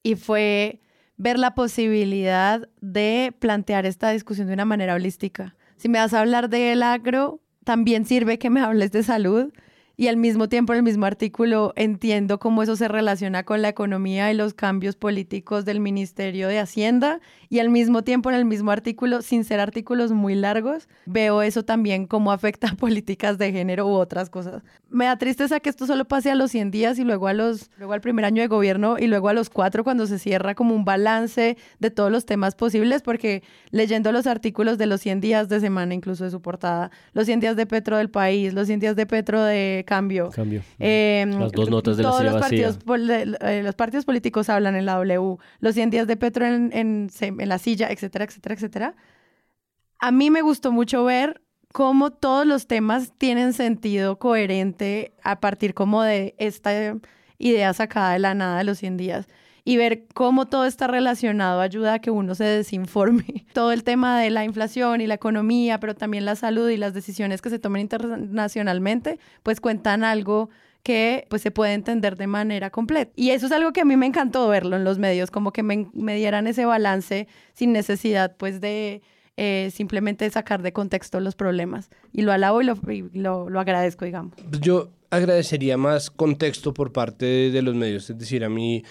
y 0.05 0.15
fue 0.15 0.81
ver 1.17 1.39
la 1.39 1.55
posibilidad 1.55 2.69
de 2.81 3.35
plantear 3.39 3.87
esta 3.87 4.11
discusión 4.11 4.47
de 4.47 4.55
una 4.55 4.65
manera 4.65 4.95
holística. 4.95 5.55
Si 5.77 5.89
me 5.89 5.99
vas 5.99 6.15
a 6.15 6.21
hablar 6.21 6.49
del 6.49 6.83
agro, 6.83 7.41
también 7.65 8.05
sirve 8.05 8.39
que 8.39 8.51
me 8.51 8.61
hables 8.61 8.93
de 8.93 9.03
salud 9.03 9.53
y 9.97 10.09
al 10.09 10.17
mismo 10.17 10.49
tiempo 10.49 10.73
en 10.73 10.79
el 10.79 10.83
mismo 10.83 11.07
artículo 11.07 11.73
entiendo 11.77 12.39
cómo 12.39 12.63
eso 12.63 12.77
se 12.77 12.89
relaciona 12.89 13.45
con 13.45 13.63
la 13.63 13.69
economía 13.69 14.31
y 14.33 14.35
los 14.35 14.55
cambios 14.55 14.97
políticos 14.97 15.65
del 15.65 15.81
Ministerio 15.81 16.49
de 16.49 16.59
Hacienda 16.59 17.21
y 17.49 17.61
al 17.61 17.71
mismo 17.71 18.03
tiempo 18.03 18.31
en 18.31 18.37
el 18.37 18.45
mismo 18.45 18.73
artículo, 18.73 19.23
sin 19.23 19.45
ser 19.45 19.61
artículos 19.61 20.11
muy 20.11 20.35
largos, 20.35 20.89
veo 21.07 21.43
eso 21.43 21.65
también 21.65 22.07
cómo 22.07 22.33
afecta 22.33 22.71
a 22.71 22.75
políticas 22.75 23.39
de 23.39 23.53
género 23.53 23.87
u 23.87 23.93
otras 23.93 24.31
cosas. 24.31 24.63
Me 24.91 25.05
da 25.05 25.17
tristeza 25.17 25.61
que 25.61 25.71
esto 25.71 25.87
solo 25.87 26.05
pase 26.05 26.31
a 26.31 26.35
los 26.35 26.51
100 26.51 26.71
días 26.73 26.99
y 26.99 27.05
luego, 27.05 27.29
a 27.29 27.33
los, 27.33 27.71
luego 27.79 27.93
al 27.93 28.01
primer 28.01 28.25
año 28.25 28.43
de 28.43 28.49
gobierno 28.49 28.97
y 28.99 29.07
luego 29.07 29.29
a 29.29 29.35
los 29.35 29.51
cuatro 29.51 29.85
cuando 29.85 30.07
se 30.07 30.19
cierra 30.19 30.55
como 30.55 30.75
un 30.75 30.85
balance 30.85 31.57
de 31.79 31.91
todos 31.91 32.11
los 32.11 32.27
temas 32.27 32.57
posibles, 32.57 33.03
porque 33.03 33.43
leyendo 33.71 34.11
los 34.11 34.27
artículos 34.27 34.79
de 34.79 34.87
los 34.87 35.01
100 35.01 35.21
días 35.21 35.49
de 35.49 35.61
semana, 35.61 35.95
incluso 35.95 36.25
de 36.25 36.31
su 36.31 36.43
portada, 36.43 36.91
los 37.13 37.27
100 37.27 37.41
días 37.41 37.57
de 37.57 37.67
Petro 37.67 37.97
del 37.97 38.11
país, 38.11 38.53
los 38.53 38.67
100 38.67 38.81
días 38.81 38.97
de 38.97 39.07
Petro 39.07 39.43
de 39.43 39.84
cambio. 39.85 40.31
Cambio. 40.31 40.63
Em, 40.79 41.39
Las 41.39 41.53
dos 41.53 41.71
notas 41.71 41.97
de 41.97 42.03
todos 42.03 42.25
la 42.25 42.33
los 42.33 42.41
partidos, 42.41 42.79
eh, 43.41 43.63
los 43.63 43.75
partidos 43.75 44.05
políticos 44.05 44.49
hablan 44.49 44.77
en 44.77 44.87
la 44.87 44.95
W. 44.95 45.37
Los 45.61 45.75
100 45.75 45.91
días 45.91 46.07
de 46.07 46.17
Petro 46.17 46.47
en, 46.47 46.71
en, 46.73 47.11
en 47.21 47.49
la 47.49 47.59
silla, 47.59 47.89
etcétera, 47.91 48.25
etcétera, 48.25 48.55
etcétera. 48.55 48.95
A 49.99 50.11
mí 50.11 50.31
me 50.31 50.43
gustó 50.43 50.73
mucho 50.73 51.05
ver 51.05 51.41
cómo 51.73 52.11
todos 52.11 52.47
los 52.47 52.67
temas 52.67 53.13
tienen 53.19 53.53
sentido 53.53 54.19
coherente 54.19 55.15
a 55.23 55.41
partir 55.41 55.75
como 55.75 56.03
de 56.03 56.35
esta 56.39 56.97
idea 57.39 57.73
sacada 57.75 58.13
de 58.13 58.19
la 58.21 58.35
nada 58.35 58.59
de 58.59 58.65
los 58.65 58.79
100 58.79 58.97
días 58.97 59.29
y 59.65 59.79
ver 59.79 60.05
cómo 60.13 60.47
todo 60.47 60.67
está 60.67 60.87
relacionado 60.87 61.61
ayuda 61.61 61.95
a 61.95 61.99
que 61.99 62.11
uno 62.11 62.35
se 62.35 62.45
desinforme. 62.45 63.47
Todo 63.55 63.73
el 63.73 63.83
tema 63.83 64.21
de 64.21 64.31
la 64.31 64.45
inflación 64.45 65.01
y 65.01 65.07
la 65.07 65.15
economía, 65.15 65.81
pero 65.81 65.95
también 65.95 66.27
la 66.27 66.37
salud 66.37 66.69
y 66.69 66.77
las 66.77 66.93
decisiones 66.93 67.41
que 67.41 67.51
se 67.51 67.59
toman 67.59 67.81
internacionalmente, 67.81 69.19
pues 69.43 69.61
cuentan 69.61 70.05
algo 70.05 70.51
que 70.83 71.27
pues 71.31 71.41
se 71.41 71.51
puede 71.51 71.73
entender 71.73 72.17
de 72.17 72.27
manera 72.27 72.69
completa. 72.69 73.11
Y 73.17 73.31
eso 73.31 73.47
es 73.47 73.53
algo 73.53 73.73
que 73.73 73.81
a 73.81 73.85
mí 73.87 73.97
me 73.97 74.05
encantó 74.05 74.47
verlo 74.49 74.77
en 74.77 74.85
los 74.85 74.99
medios, 74.99 75.31
como 75.31 75.51
que 75.51 75.63
me, 75.63 76.15
dieran 76.15 76.47
ese 76.47 76.67
balance 76.67 77.27
sin 77.55 77.73
necesidad 77.73 78.37
pues 78.37 78.61
de 78.61 79.01
eh, 79.39 79.71
simplemente 79.73 80.29
sacar 80.29 80.61
de 80.61 80.75
contexto 80.75 81.21
los 81.21 81.37
problemas. 81.37 81.89
Y 82.13 82.21
lo 82.21 82.33
alabo 82.33 82.61
y 82.61 82.67
lo, 82.67 82.79
lo, 83.15 83.49
lo 83.49 83.61
agradezco, 83.61 84.05
digamos. 84.05 84.35
Yo 84.61 84.91
agradecería 85.15 85.77
más 85.77 86.11
contexto 86.11 86.75
por 86.75 86.93
parte 86.93 87.51
de 87.51 87.63
los 87.63 87.75
medios, 87.75 88.11
es 88.11 88.19
decir, 88.19 88.45
a 88.45 88.49
mí 88.49 88.85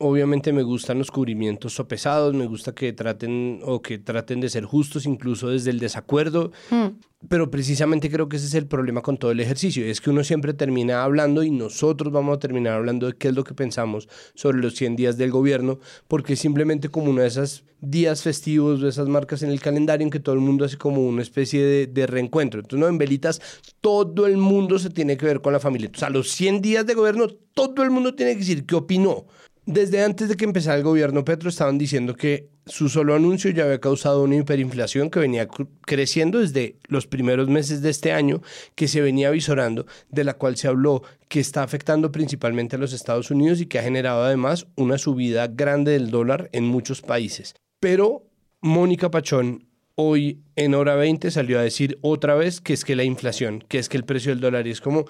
Obviamente 0.00 0.52
me 0.52 0.62
gustan 0.62 0.98
los 0.98 1.10
cubrimientos 1.10 1.74
sopesados, 1.74 2.32
me 2.32 2.46
gusta 2.46 2.72
que 2.72 2.92
traten 2.92 3.58
o 3.64 3.82
que 3.82 3.98
traten 3.98 4.40
de 4.40 4.48
ser 4.48 4.64
justos 4.64 5.06
incluso 5.06 5.48
desde 5.48 5.70
el 5.70 5.80
desacuerdo, 5.80 6.52
mm. 6.70 7.26
pero 7.28 7.50
precisamente 7.50 8.08
creo 8.08 8.28
que 8.28 8.36
ese 8.36 8.46
es 8.46 8.54
el 8.54 8.68
problema 8.68 9.02
con 9.02 9.16
todo 9.16 9.32
el 9.32 9.40
ejercicio, 9.40 9.84
es 9.84 10.00
que 10.00 10.10
uno 10.10 10.22
siempre 10.22 10.54
termina 10.54 11.02
hablando 11.02 11.42
y 11.42 11.50
nosotros 11.50 12.12
vamos 12.12 12.36
a 12.36 12.38
terminar 12.38 12.74
hablando 12.74 13.08
de 13.08 13.14
qué 13.14 13.26
es 13.26 13.34
lo 13.34 13.42
que 13.42 13.54
pensamos 13.54 14.08
sobre 14.34 14.58
los 14.58 14.76
100 14.76 14.94
días 14.94 15.16
del 15.16 15.32
gobierno, 15.32 15.80
porque 16.06 16.34
es 16.34 16.38
simplemente 16.38 16.90
como 16.90 17.10
uno 17.10 17.22
de 17.22 17.26
esos 17.26 17.64
días 17.80 18.22
festivos, 18.22 18.80
de 18.80 18.90
esas 18.90 19.08
marcas 19.08 19.42
en 19.42 19.50
el 19.50 19.60
calendario 19.60 20.04
en 20.04 20.10
que 20.10 20.20
todo 20.20 20.36
el 20.36 20.40
mundo 20.40 20.64
hace 20.64 20.76
como 20.76 21.06
una 21.06 21.22
especie 21.22 21.64
de, 21.64 21.86
de 21.88 22.06
reencuentro. 22.06 22.60
Entonces, 22.60 22.80
no, 22.80 22.88
en 22.88 22.98
Velitas 22.98 23.40
todo 23.80 24.26
el 24.26 24.36
mundo 24.36 24.78
se 24.78 24.90
tiene 24.90 25.16
que 25.16 25.26
ver 25.26 25.40
con 25.40 25.52
la 25.52 25.60
familia. 25.60 25.90
O 25.92 25.98
sea, 25.98 26.10
los 26.10 26.30
100 26.30 26.62
días 26.62 26.86
de 26.86 26.94
gobierno, 26.94 27.28
todo 27.54 27.82
el 27.82 27.90
mundo 27.90 28.14
tiene 28.14 28.32
que 28.32 28.38
decir 28.38 28.64
qué 28.64 28.76
opinó. 28.76 29.26
Desde 29.70 30.02
antes 30.02 30.30
de 30.30 30.36
que 30.38 30.46
empezara 30.46 30.78
el 30.78 30.82
gobierno 30.82 31.26
Petro 31.26 31.50
estaban 31.50 31.76
diciendo 31.76 32.14
que 32.14 32.48
su 32.64 32.88
solo 32.88 33.14
anuncio 33.14 33.50
ya 33.50 33.64
había 33.64 33.78
causado 33.78 34.22
una 34.22 34.36
hiperinflación 34.36 35.10
que 35.10 35.20
venía 35.20 35.46
creciendo 35.82 36.38
desde 36.38 36.78
los 36.86 37.06
primeros 37.06 37.50
meses 37.50 37.82
de 37.82 37.90
este 37.90 38.12
año, 38.12 38.40
que 38.74 38.88
se 38.88 39.02
venía 39.02 39.30
visorando, 39.30 39.84
de 40.08 40.24
la 40.24 40.32
cual 40.32 40.56
se 40.56 40.68
habló 40.68 41.02
que 41.28 41.40
está 41.40 41.62
afectando 41.62 42.10
principalmente 42.10 42.76
a 42.76 42.78
los 42.78 42.94
Estados 42.94 43.30
Unidos 43.30 43.60
y 43.60 43.66
que 43.66 43.78
ha 43.78 43.82
generado 43.82 44.22
además 44.22 44.66
una 44.74 44.96
subida 44.96 45.48
grande 45.48 45.92
del 45.92 46.10
dólar 46.10 46.48
en 46.52 46.64
muchos 46.64 47.02
países. 47.02 47.54
Pero 47.78 48.22
Mónica 48.62 49.10
Pachón 49.10 49.68
hoy 49.96 50.44
en 50.56 50.74
hora 50.74 50.94
20 50.94 51.30
salió 51.30 51.58
a 51.58 51.62
decir 51.62 51.98
otra 52.00 52.36
vez 52.36 52.62
que 52.62 52.72
es 52.72 52.86
que 52.86 52.96
la 52.96 53.04
inflación, 53.04 53.62
que 53.68 53.78
es 53.78 53.90
que 53.90 53.98
el 53.98 54.04
precio 54.04 54.30
del 54.32 54.40
dólar 54.40 54.66
es 54.66 54.80
como 54.80 55.04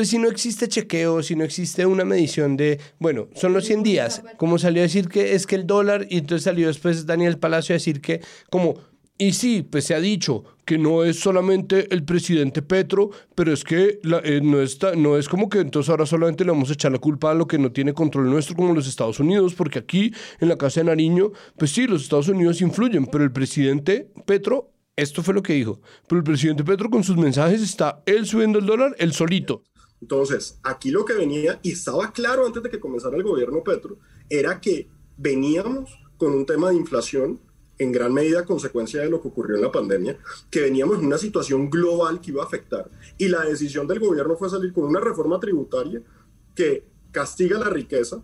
pues 0.00 0.08
si 0.08 0.18
no 0.18 0.30
existe 0.30 0.66
chequeo, 0.66 1.22
si 1.22 1.36
no 1.36 1.44
existe 1.44 1.84
una 1.84 2.06
medición 2.06 2.56
de, 2.56 2.80
bueno, 2.98 3.28
son 3.34 3.52
los 3.52 3.66
100 3.66 3.82
días, 3.82 4.22
como 4.38 4.56
salió 4.56 4.80
a 4.80 4.84
decir 4.84 5.10
que 5.10 5.34
es 5.34 5.46
que 5.46 5.56
el 5.56 5.66
dólar, 5.66 6.06
y 6.08 6.16
entonces 6.16 6.44
salió 6.44 6.68
después 6.68 7.04
Daniel 7.04 7.38
Palacio 7.38 7.74
a 7.74 7.76
decir 7.76 8.00
que 8.00 8.22
como, 8.48 8.76
y 9.18 9.34
sí, 9.34 9.60
pues 9.60 9.84
se 9.84 9.94
ha 9.94 10.00
dicho 10.00 10.44
que 10.64 10.78
no 10.78 11.04
es 11.04 11.20
solamente 11.20 11.86
el 11.92 12.02
presidente 12.02 12.62
Petro, 12.62 13.10
pero 13.34 13.52
es 13.52 13.62
que 13.62 14.00
eh, 14.24 14.40
no, 14.42 14.62
está, 14.62 14.96
no 14.96 15.18
es 15.18 15.28
como 15.28 15.50
que 15.50 15.58
entonces 15.58 15.90
ahora 15.90 16.06
solamente 16.06 16.46
le 16.46 16.52
vamos 16.52 16.70
a 16.70 16.72
echar 16.72 16.92
la 16.92 16.98
culpa 16.98 17.32
a 17.32 17.34
lo 17.34 17.46
que 17.46 17.58
no 17.58 17.70
tiene 17.70 17.92
control 17.92 18.30
nuestro 18.30 18.56
como 18.56 18.72
los 18.72 18.88
Estados 18.88 19.20
Unidos, 19.20 19.52
porque 19.52 19.80
aquí 19.80 20.14
en 20.40 20.48
la 20.48 20.56
Casa 20.56 20.80
de 20.80 20.86
Nariño, 20.86 21.32
pues 21.58 21.72
sí, 21.72 21.86
los 21.86 22.04
Estados 22.04 22.28
Unidos 22.28 22.62
influyen, 22.62 23.04
pero 23.04 23.22
el 23.22 23.32
presidente 23.32 24.10
Petro 24.24 24.70
esto 25.00 25.22
fue 25.22 25.32
lo 25.32 25.42
que 25.42 25.54
dijo. 25.54 25.80
Pero 26.06 26.18
el 26.18 26.24
presidente 26.24 26.62
Petro 26.62 26.90
con 26.90 27.02
sus 27.02 27.16
mensajes 27.16 27.62
está 27.62 28.02
él 28.04 28.26
subiendo 28.26 28.58
el 28.58 28.66
dólar, 28.66 28.94
él 28.98 29.12
solito. 29.12 29.62
Entonces, 30.00 30.58
aquí 30.62 30.90
lo 30.90 31.04
que 31.04 31.14
venía, 31.14 31.60
y 31.62 31.72
estaba 31.72 32.12
claro 32.12 32.46
antes 32.46 32.62
de 32.62 32.70
que 32.70 32.80
comenzara 32.80 33.16
el 33.16 33.22
gobierno 33.22 33.62
Petro, 33.62 33.98
era 34.28 34.60
que 34.60 34.88
veníamos 35.16 35.98
con 36.16 36.32
un 36.32 36.46
tema 36.46 36.70
de 36.70 36.76
inflación 36.76 37.40
en 37.78 37.92
gran 37.92 38.12
medida 38.12 38.44
consecuencia 38.44 39.00
de 39.00 39.08
lo 39.08 39.22
que 39.22 39.28
ocurrió 39.28 39.56
en 39.56 39.62
la 39.62 39.72
pandemia, 39.72 40.18
que 40.50 40.60
veníamos 40.60 40.98
en 40.98 41.06
una 41.06 41.16
situación 41.16 41.70
global 41.70 42.20
que 42.20 42.30
iba 42.30 42.42
a 42.42 42.46
afectar. 42.46 42.90
Y 43.16 43.28
la 43.28 43.42
decisión 43.42 43.86
del 43.86 44.00
gobierno 44.00 44.36
fue 44.36 44.50
salir 44.50 44.72
con 44.72 44.84
una 44.84 45.00
reforma 45.00 45.40
tributaria 45.40 46.02
que 46.54 46.84
castiga 47.10 47.58
la 47.58 47.70
riqueza, 47.70 48.22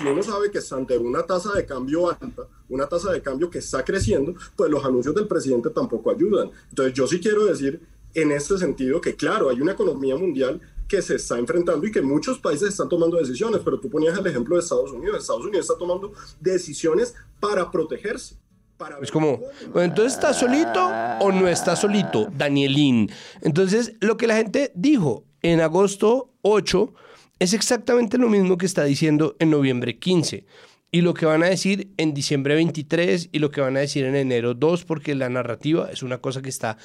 si 0.00 0.06
uno 0.06 0.22
sabe 0.22 0.50
que 0.50 0.58
está 0.58 0.76
ante 0.76 0.96
una 0.96 1.22
tasa 1.24 1.52
de 1.52 1.66
cambio 1.66 2.08
alta, 2.08 2.48
una 2.70 2.88
tasa 2.88 3.12
de 3.12 3.20
cambio 3.20 3.50
que 3.50 3.58
está 3.58 3.84
creciendo, 3.84 4.34
pues 4.56 4.70
los 4.70 4.82
anuncios 4.82 5.14
del 5.14 5.28
presidente 5.28 5.68
tampoco 5.68 6.10
ayudan. 6.10 6.50
Entonces 6.70 6.94
yo 6.94 7.06
sí 7.06 7.20
quiero 7.20 7.44
decir 7.44 7.86
en 8.14 8.32
este 8.32 8.58
sentido 8.58 9.00
que 9.00 9.14
claro, 9.16 9.50
hay 9.50 9.60
una 9.60 9.72
economía 9.72 10.16
mundial 10.16 10.60
que 10.88 11.00
se 11.02 11.14
está 11.14 11.38
enfrentando 11.38 11.86
y 11.86 11.92
que 11.92 12.02
muchos 12.02 12.40
países 12.40 12.70
están 12.70 12.88
tomando 12.88 13.16
decisiones, 13.16 13.60
pero 13.64 13.78
tú 13.78 13.88
ponías 13.88 14.18
el 14.18 14.26
ejemplo 14.26 14.56
de 14.56 14.62
Estados 14.62 14.90
Unidos. 14.90 15.20
Estados 15.20 15.44
Unidos 15.44 15.66
está 15.66 15.78
tomando 15.78 16.12
decisiones 16.40 17.14
para 17.38 17.70
protegerse. 17.70 18.36
Para 18.76 18.98
es 18.98 19.10
como, 19.10 19.38
bueno, 19.72 19.82
entonces 19.82 20.14
está 20.14 20.32
solito 20.32 20.84
o 21.20 21.30
no 21.30 21.46
está 21.46 21.76
solito, 21.76 22.28
Danielín. 22.36 23.10
Entonces, 23.42 23.92
lo 24.00 24.16
que 24.16 24.26
la 24.26 24.36
gente 24.36 24.72
dijo 24.74 25.24
en 25.42 25.60
agosto 25.60 26.32
8 26.42 26.92
es 27.38 27.52
exactamente 27.52 28.18
lo 28.18 28.28
mismo 28.28 28.58
que 28.58 28.66
está 28.66 28.84
diciendo 28.84 29.36
en 29.38 29.50
noviembre 29.50 29.98
15 29.98 30.44
y 30.92 31.00
lo 31.02 31.14
que 31.14 31.26
van 31.26 31.42
a 31.42 31.46
decir 31.46 31.92
en 31.98 32.14
diciembre 32.14 32.54
23 32.54 33.28
y 33.30 33.38
lo 33.38 33.50
que 33.50 33.60
van 33.60 33.76
a 33.76 33.80
decir 33.80 34.04
en 34.04 34.16
enero 34.16 34.54
2, 34.54 34.84
porque 34.84 35.14
la 35.14 35.28
narrativa 35.28 35.88
es 35.90 36.02
una 36.02 36.18
cosa 36.18 36.42
que 36.42 36.48
está 36.48 36.78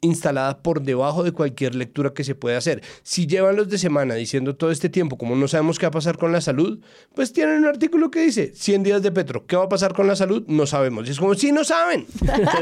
instalada 0.00 0.62
por 0.62 0.82
debajo 0.82 1.24
de 1.24 1.32
cualquier 1.32 1.74
lectura 1.74 2.14
que 2.14 2.24
se 2.24 2.34
pueda 2.34 2.58
hacer. 2.58 2.82
Si 3.02 3.26
llevan 3.26 3.56
los 3.56 3.68
de 3.68 3.78
semana 3.78 4.14
diciendo 4.14 4.54
todo 4.56 4.70
este 4.70 4.88
tiempo, 4.88 5.18
como 5.18 5.34
no 5.34 5.48
sabemos 5.48 5.78
qué 5.78 5.86
va 5.86 5.88
a 5.88 5.92
pasar 5.92 6.18
con 6.18 6.32
la 6.32 6.40
salud, 6.40 6.80
pues 7.14 7.32
tienen 7.32 7.58
un 7.58 7.66
artículo 7.66 8.10
que 8.10 8.20
dice 8.20 8.52
100 8.54 8.82
días 8.82 9.02
de 9.02 9.10
Petro. 9.10 9.46
¿Qué 9.46 9.56
va 9.56 9.64
a 9.64 9.68
pasar 9.68 9.94
con 9.94 10.06
la 10.06 10.14
salud? 10.14 10.44
No 10.46 10.66
sabemos. 10.66 11.08
Y 11.08 11.10
es 11.10 11.18
como, 11.18 11.34
sí, 11.34 11.50
no 11.52 11.64
saben. 11.64 12.06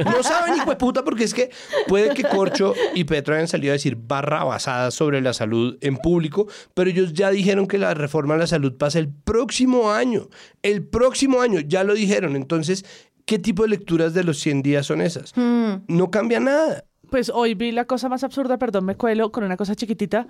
No 0.05 0.23
saben, 0.23 0.57
hijo 0.57 0.71
de 0.71 0.77
puta, 0.77 1.05
porque 1.05 1.25
es 1.25 1.35
que 1.35 1.51
puede 1.89 2.15
que 2.15 2.23
Corcho 2.23 2.75
y 2.95 3.05
Petro 3.05 3.35
hayan 3.35 3.49
salido 3.49 3.73
a 3.73 3.75
decir 3.75 3.97
barra 3.97 4.45
basada 4.45 4.91
sobre 4.91 5.21
la 5.21 5.33
salud 5.33 5.77
en 5.81 5.99
público, 5.99 6.47
pero 6.75 6.91
ellos 6.91 7.13
ya 7.13 7.31
dijeron 7.31 7.67
que 7.67 7.79
la 7.79 7.95
reforma 7.95 8.35
a 8.35 8.39
la 8.39 8.47
salud 8.47 8.77
pasa 8.77 8.99
el 8.99 9.09
próximo 9.09 9.93
año. 9.93 10.29
El 10.63 10.87
próximo 10.87 11.41
año, 11.41 11.61
ya 11.61 11.85
lo 11.85 11.95
dijeron. 11.95 12.35
Entonces, 12.37 12.85
¿qué 13.25 13.39
tipo 13.39 13.63
de 13.63 13.69
lecturas 13.69 14.15
de 14.15 14.25
los 14.25 14.39
100 14.39 14.63
días 14.63 14.87
son 14.87 15.01
esas? 15.01 15.35
No 15.37 16.11
cambia 16.11 16.41
nada 16.41 16.85
pues 17.11 17.31
hoy 17.33 17.55
vi 17.55 17.73
la 17.73 17.85
cosa 17.85 18.09
más 18.09 18.25
absurda, 18.25 18.59
perdón, 18.59 18.85
me 18.85 18.97
cuelo 18.97 19.31
con 19.31 19.45
una 19.45 19.57
cosa 19.57 19.75
chiquitita, 19.75 20.27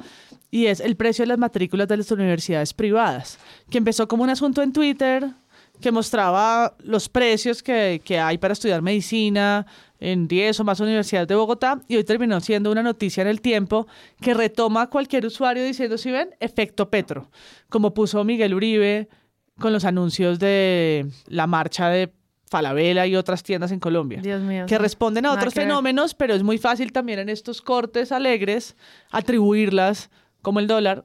y 0.51 0.67
es 0.67 0.81
el 0.81 0.97
precio 0.97 1.25
de 1.25 1.29
las 1.29 1.39
matrículas 1.39 1.89
de 1.89 1.97
las 1.97 2.11
universidades 2.11 2.75
privadas, 2.75 3.39
que 3.71 3.79
empezó 3.79 4.09
como 4.09 4.25
un 4.25 4.31
asunto 4.31 4.63
en 4.63 4.73
Twitter 4.73 5.27
que 5.81 5.93
mostraba 5.93 6.75
los 6.85 7.09
precios 7.09 7.63
que, 7.63 8.01
que 8.03 8.19
hay 8.19 8.39
para 8.39 8.53
estudiar 8.53 8.81
medicina 8.81 9.67
en 10.01 10.27
10 10.27 10.61
o 10.61 10.65
más 10.65 10.81
universidades 10.81 11.29
de 11.29 11.35
Bogotá, 11.35 11.81
y 11.89 11.97
hoy 11.97 12.05
terminó 12.05 12.41
siendo 12.41 12.71
una 12.71 12.83
noticia 12.83 13.23
en 13.23 13.29
el 13.29 13.41
tiempo 13.41 13.87
que 14.21 14.35
retoma 14.35 14.83
a 14.83 14.91
cualquier 14.91 15.27
usuario 15.27 15.65
diciendo, 15.65 15.99
si 15.99 16.11
ven, 16.11 16.31
efecto 16.41 16.91
Petro, 16.91 17.31
como 17.69 17.95
puso 17.95 18.23
Miguel 18.25 18.55
Uribe 18.55 19.09
con 19.59 19.73
los 19.73 19.85
anuncios 19.85 20.39
de 20.39 21.07
la 21.27 21.47
marcha 21.47 21.89
de 21.89 22.13
Falabella 22.49 23.07
y 23.07 23.17
otras 23.17 23.43
tiendas 23.43 23.73
en 23.73 23.81
Colombia. 23.81 24.21
Dios 24.23 24.41
mío. 24.43 24.67
Que 24.67 24.79
responden 24.79 25.27
a 25.27 25.33
otros 25.33 25.53
fenómenos, 25.55 26.15
pero 26.15 26.35
es 26.35 26.43
muy 26.43 26.59
fácil 26.59 26.93
también 26.93 27.19
en 27.19 27.29
estos 27.29 27.61
cortes 27.61 28.13
alegres 28.13 28.77
atribuirlas, 29.11 30.11
como 30.43 30.61
el 30.61 30.67
dólar, 30.67 31.05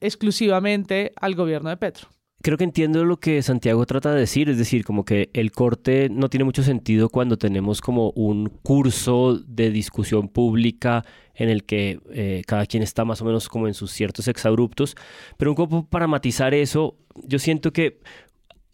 exclusivamente 0.00 1.12
al 1.16 1.34
gobierno 1.34 1.70
de 1.70 1.76
Petro. 1.76 2.08
Creo 2.42 2.58
que 2.58 2.64
entiendo 2.64 3.04
lo 3.04 3.18
que 3.18 3.42
Santiago 3.42 3.84
trata 3.86 4.12
de 4.12 4.20
decir, 4.20 4.48
es 4.48 4.58
decir, 4.58 4.84
como 4.84 5.04
que 5.04 5.30
el 5.32 5.50
corte 5.50 6.08
no 6.08 6.28
tiene 6.28 6.44
mucho 6.44 6.62
sentido 6.62 7.08
cuando 7.08 7.38
tenemos 7.38 7.80
como 7.80 8.10
un 8.10 8.48
curso 8.62 9.40
de 9.46 9.70
discusión 9.70 10.28
pública 10.28 11.04
en 11.34 11.48
el 11.48 11.64
que 11.64 11.98
eh, 12.10 12.42
cada 12.46 12.66
quien 12.66 12.84
está 12.84 13.04
más 13.04 13.20
o 13.20 13.24
menos 13.24 13.48
como 13.48 13.66
en 13.66 13.74
sus 13.74 13.90
ciertos 13.90 14.28
exabruptos, 14.28 14.94
pero 15.36 15.50
un 15.50 15.56
poco 15.56 15.86
para 15.88 16.06
matizar 16.06 16.54
eso, 16.54 16.96
yo 17.24 17.40
siento 17.40 17.72
que 17.72 17.98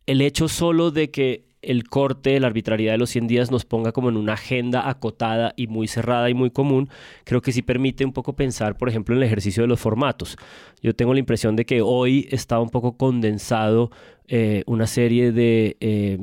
el 0.06 0.20
hecho 0.20 0.48
solo 0.48 0.90
de 0.90 1.10
que 1.10 1.51
el 1.62 1.88
corte, 1.88 2.38
la 2.40 2.48
arbitrariedad 2.48 2.94
de 2.94 2.98
los 2.98 3.10
100 3.10 3.28
días 3.28 3.50
nos 3.50 3.64
ponga 3.64 3.92
como 3.92 4.08
en 4.08 4.16
una 4.16 4.34
agenda 4.34 4.88
acotada 4.88 5.54
y 5.56 5.68
muy 5.68 5.88
cerrada 5.88 6.28
y 6.28 6.34
muy 6.34 6.50
común, 6.50 6.88
creo 7.24 7.40
que 7.40 7.52
sí 7.52 7.62
permite 7.62 8.04
un 8.04 8.12
poco 8.12 8.34
pensar, 8.34 8.76
por 8.76 8.88
ejemplo, 8.88 9.14
en 9.14 9.22
el 9.22 9.26
ejercicio 9.26 9.62
de 9.62 9.68
los 9.68 9.80
formatos. 9.80 10.36
Yo 10.82 10.94
tengo 10.94 11.14
la 11.14 11.20
impresión 11.20 11.56
de 11.56 11.64
que 11.64 11.80
hoy 11.80 12.28
está 12.30 12.60
un 12.60 12.70
poco 12.70 12.96
condensado 12.96 13.90
eh, 14.28 14.62
una 14.66 14.86
serie 14.86 15.32
de... 15.32 15.76
Eh, 15.80 16.18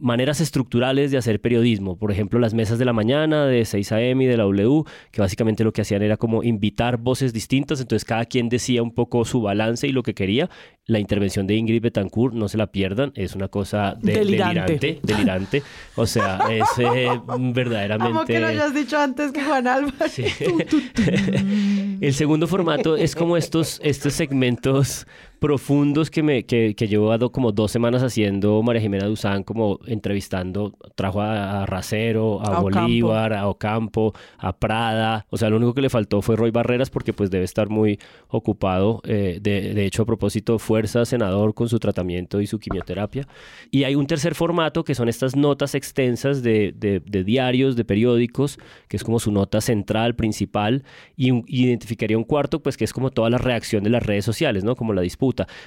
maneras 0.00 0.40
estructurales 0.40 1.10
de 1.10 1.18
hacer 1.18 1.40
periodismo. 1.40 1.96
Por 1.96 2.10
ejemplo, 2.10 2.38
las 2.38 2.54
mesas 2.54 2.78
de 2.78 2.84
la 2.84 2.92
mañana 2.92 3.46
de 3.46 3.64
6 3.64 3.92
a.m. 3.92 4.24
y 4.24 4.26
de 4.26 4.36
la 4.36 4.44
W, 4.44 4.84
que 5.10 5.20
básicamente 5.20 5.64
lo 5.64 5.72
que 5.72 5.82
hacían 5.82 6.02
era 6.02 6.16
como 6.16 6.42
invitar 6.42 6.96
voces 6.96 7.32
distintas, 7.32 7.80
entonces 7.80 8.04
cada 8.04 8.24
quien 8.24 8.48
decía 8.48 8.82
un 8.82 8.92
poco 8.92 9.24
su 9.24 9.42
balance 9.42 9.86
y 9.86 9.92
lo 9.92 10.02
que 10.02 10.14
quería. 10.14 10.48
La 10.86 10.98
intervención 10.98 11.46
de 11.46 11.54
Ingrid 11.54 11.82
Betancourt, 11.82 12.34
no 12.34 12.48
se 12.48 12.58
la 12.58 12.66
pierdan, 12.68 13.12
es 13.14 13.36
una 13.36 13.48
cosa 13.48 13.96
delirante. 14.00 14.98
delirante. 15.02 15.62
O 15.94 16.06
sea, 16.06 16.40
es 16.50 16.66
eh, 16.78 17.08
verdaderamente... 17.38 18.12
Como 18.12 18.24
que 18.24 18.40
lo 18.40 18.48
hayas 18.48 18.74
dicho 18.74 18.98
antes 18.98 19.30
que 19.30 19.42
Juan 19.42 19.68
Álvarez. 19.68 20.18
El 22.00 22.14
segundo 22.14 22.46
formato 22.48 22.96
es 22.96 23.14
como 23.14 23.36
estos, 23.36 23.80
estos 23.84 24.14
segmentos 24.14 25.06
profundos 25.40 26.10
que, 26.10 26.22
me, 26.22 26.44
que, 26.44 26.74
que 26.76 26.86
llevo 26.86 27.10
como 27.32 27.50
dos 27.50 27.72
semanas 27.72 28.02
haciendo 28.02 28.62
María 28.62 28.82
Jimena 28.82 29.06
Duzán, 29.06 29.42
como 29.42 29.80
entrevistando, 29.86 30.74
trajo 30.94 31.22
a, 31.22 31.66
Racero, 31.66 32.40
a, 32.46 32.60
Bolívar, 32.60 33.32
a 33.32 33.48
Ocampo, 33.48 34.12
a 34.38 34.56
Prada. 34.56 35.26
O 35.30 35.38
sea, 35.38 35.48
lo 35.50 35.56
único 35.56 35.74
que 35.74 35.80
le 35.80 35.90
faltó 35.90 36.22
fue 36.22 36.36
Roy 36.36 36.50
Barreras 36.50 36.90
porque 36.90 37.12
pues 37.12 37.30
debe 37.30 37.44
estar 37.44 37.70
muy 37.70 37.98
ocupado. 38.28 39.00
Eh, 39.04 39.38
de, 39.40 39.74
de, 39.74 39.86
hecho, 39.86 40.02
a 40.02 40.06
propósito, 40.06 40.58
fuerza 40.58 41.04
senador 41.04 41.54
con 41.54 41.68
su 41.68 41.78
tratamiento 41.78 42.40
y 42.40 42.46
su 42.46 42.58
quimioterapia. 42.58 43.26
Y 43.70 43.84
hay 43.84 43.94
un 43.94 44.06
tercer 44.06 44.34
formato 44.34 44.84
que 44.84 44.94
son 44.94 45.08
estas 45.08 45.34
notas 45.34 45.74
extensas 45.74 46.42
de, 46.42 46.74
de, 46.76 47.00
de 47.00 47.24
diarios, 47.24 47.76
de 47.76 47.84
periódicos, 47.84 48.58
que 48.88 48.96
es 48.98 49.04
como 49.04 49.18
su 49.18 49.32
nota 49.32 49.62
central, 49.62 50.14
principal, 50.14 50.84
y, 51.16 51.30
identificaría 51.46 52.18
un 52.18 52.24
cuarto, 52.24 52.62
pues 52.62 52.76
que 52.76 52.84
es 52.84 52.92
como 52.92 53.10
toda 53.10 53.30
la 53.30 53.38
reacción 53.38 53.82
de 53.84 53.90
las 53.90 54.02
redes 54.02 54.24
sociales, 54.24 54.64
¿no? 54.64 54.76
Como 54.76 54.92
la 54.92 55.00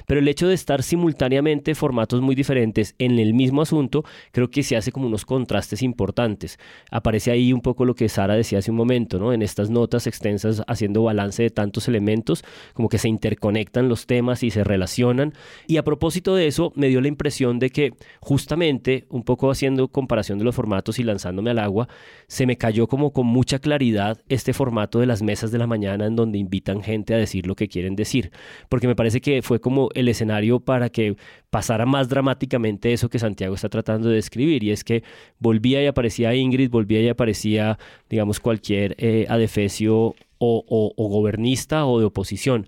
pero 0.08 0.20
el 0.20 0.28
hecho 0.28 0.48
de 0.48 0.54
estar 0.54 0.84
simultáneamente 0.84 1.76
formatos 1.76 2.22
muy 2.22 2.36
diferentes 2.36 2.96
en 3.00 3.20
el 3.20 3.34
mismo 3.34 3.62
asunto, 3.62 4.04
creo 4.32 4.50
que 4.50 4.64
se 4.64 4.76
hace 4.76 4.92
como 4.92 5.08
unos 5.08 5.26
contrastes 5.26 5.82
importantes. 5.82 6.58
Aparece 6.92 7.32
ahí 7.32 7.54
un 7.54 7.62
poco 7.62 7.86
lo 7.86 7.96
que 7.96 8.10
Sara 8.10 8.36
decía 8.36 8.60
hace 8.60 8.72
un 8.72 8.78
momento, 8.78 9.20
¿no? 9.20 9.34
En 9.34 9.42
estas 9.42 9.70
notas 9.70 10.08
extensas 10.08 10.64
haciendo 10.68 11.04
balance 11.04 11.44
de 11.44 11.50
tantos 11.50 11.88
elementos, 11.88 12.44
como 12.74 12.90
que 12.90 12.98
se 12.98 13.10
interconectan 13.10 13.90
los 13.90 14.06
temas 14.06 14.44
y 14.44 14.52
se 14.52 14.64
relacionan. 14.64 15.34
Y 15.68 15.78
a 15.78 15.84
propósito 15.84 16.36
de 16.36 16.48
eso, 16.48 16.72
me 16.76 16.88
dio 16.88 17.02
la 17.02 17.08
impresión 17.08 17.60
de 17.60 17.70
que 17.70 17.94
justamente, 18.20 19.06
un 19.10 19.24
poco 19.24 19.52
haciendo 19.52 19.88
comparación 19.88 20.38
de 20.38 20.46
los 20.46 20.56
formatos 20.56 21.00
y 21.00 21.04
lanzándome 21.04 21.52
al 21.52 21.60
agua, 21.60 21.88
se 22.28 22.46
me 22.46 22.58
cayó 22.58 22.88
como 22.88 23.12
con 23.12 23.26
mucha 23.26 23.60
claridad 23.60 24.20
este 24.30 24.54
formato 24.54 25.00
de 25.00 25.06
las 25.06 25.22
mesas 25.22 25.52
de 25.52 25.58
la 25.58 25.68
mañana 25.68 26.06
en 26.06 26.16
donde 26.16 26.38
invitan 26.38 26.84
gente 26.84 27.14
a 27.14 27.18
decir 27.18 27.48
lo 27.48 27.56
que 27.56 27.68
quieren 27.68 27.96
decir. 27.96 28.32
Porque 28.70 28.88
me 28.88 28.96
parece 28.96 29.22
que 29.22 29.42
fue 29.42 29.53
fue 29.54 29.62
como 29.62 29.90
el 29.94 30.08
escenario 30.08 30.60
para 30.60 30.90
que 30.90 31.16
pasara 31.52 31.86
más 31.86 32.10
dramáticamente 32.10 32.92
eso 32.92 33.08
que 33.08 33.20
Santiago 33.20 33.54
está 33.54 33.70
tratando 33.70 34.10
de 34.10 34.16
describir, 34.16 34.64
y 34.64 34.72
es 34.72 34.84
que 34.84 35.04
volvía 35.38 35.84
y 35.84 35.86
aparecía 35.86 36.34
Ingrid, 36.34 36.72
volvía 36.72 37.02
y 37.02 37.08
aparecía, 37.08 37.78
digamos, 38.10 38.40
cualquier 38.40 38.96
eh, 38.98 39.28
adefesio 39.30 40.16
o, 40.40 40.94
o 40.98 41.08
gobernista 41.08 41.86
o 41.86 42.00
de 42.00 42.06
oposición 42.06 42.66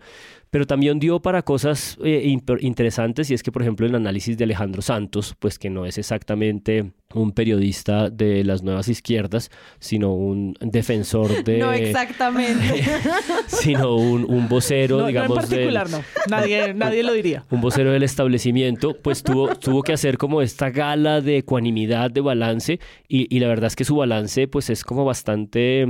pero 0.56 0.66
también 0.66 1.00
dio 1.00 1.20
para 1.20 1.42
cosas 1.42 1.98
eh, 2.02 2.34
interesantes 2.62 3.30
y 3.30 3.34
es 3.34 3.44
que, 3.44 3.52
por 3.52 3.62
ejemplo, 3.62 3.86
el 3.86 3.94
análisis 3.94 4.38
de 4.38 4.46
Alejandro 4.46 4.82
Santos, 4.82 5.36
pues 5.38 5.60
que 5.60 5.70
no 5.70 5.86
es 5.86 5.98
exactamente 5.98 6.94
un 7.14 7.34
periodista 7.34 8.10
de 8.10 8.42
las 8.46 8.64
nuevas 8.64 8.88
izquierdas, 8.88 9.52
sino 9.80 10.14
un 10.14 10.56
defensor 10.62 11.30
de... 11.44 11.58
No 11.58 11.74
exactamente. 11.74 12.86
sino 13.48 13.98
un, 13.98 14.48
vocero, 14.48 15.06
digamos... 15.06 15.36
No 15.36 15.36
en 15.36 15.50
particular, 15.50 15.90
no. 15.90 16.02
Nadie, 16.30 16.74
nadie 16.74 17.04
lo 17.04 17.12
diría. 17.12 17.44
Un 17.52 17.60
vocero 17.60 17.92
del 17.92 18.04
establecimiento, 18.04 18.96
pues 19.02 19.24
tuvo, 19.24 19.54
tuvo 19.56 19.82
que 19.84 19.92
hacer 19.92 20.18
como 20.18 20.42
esta 20.42 20.70
gala 20.70 21.20
de 21.20 21.40
ecuanimidad, 21.40 22.12
de 22.12 22.22
balance, 22.22 22.80
y, 23.10 23.28
y 23.36 23.42
la 23.42 23.50
verdad 23.50 23.68
es 23.68 23.76
que 23.76 23.84
su 23.84 23.98
balance, 23.98 24.48
pues 24.48 24.70
es 24.70 24.86
como 24.86 25.04
bastante 25.04 25.86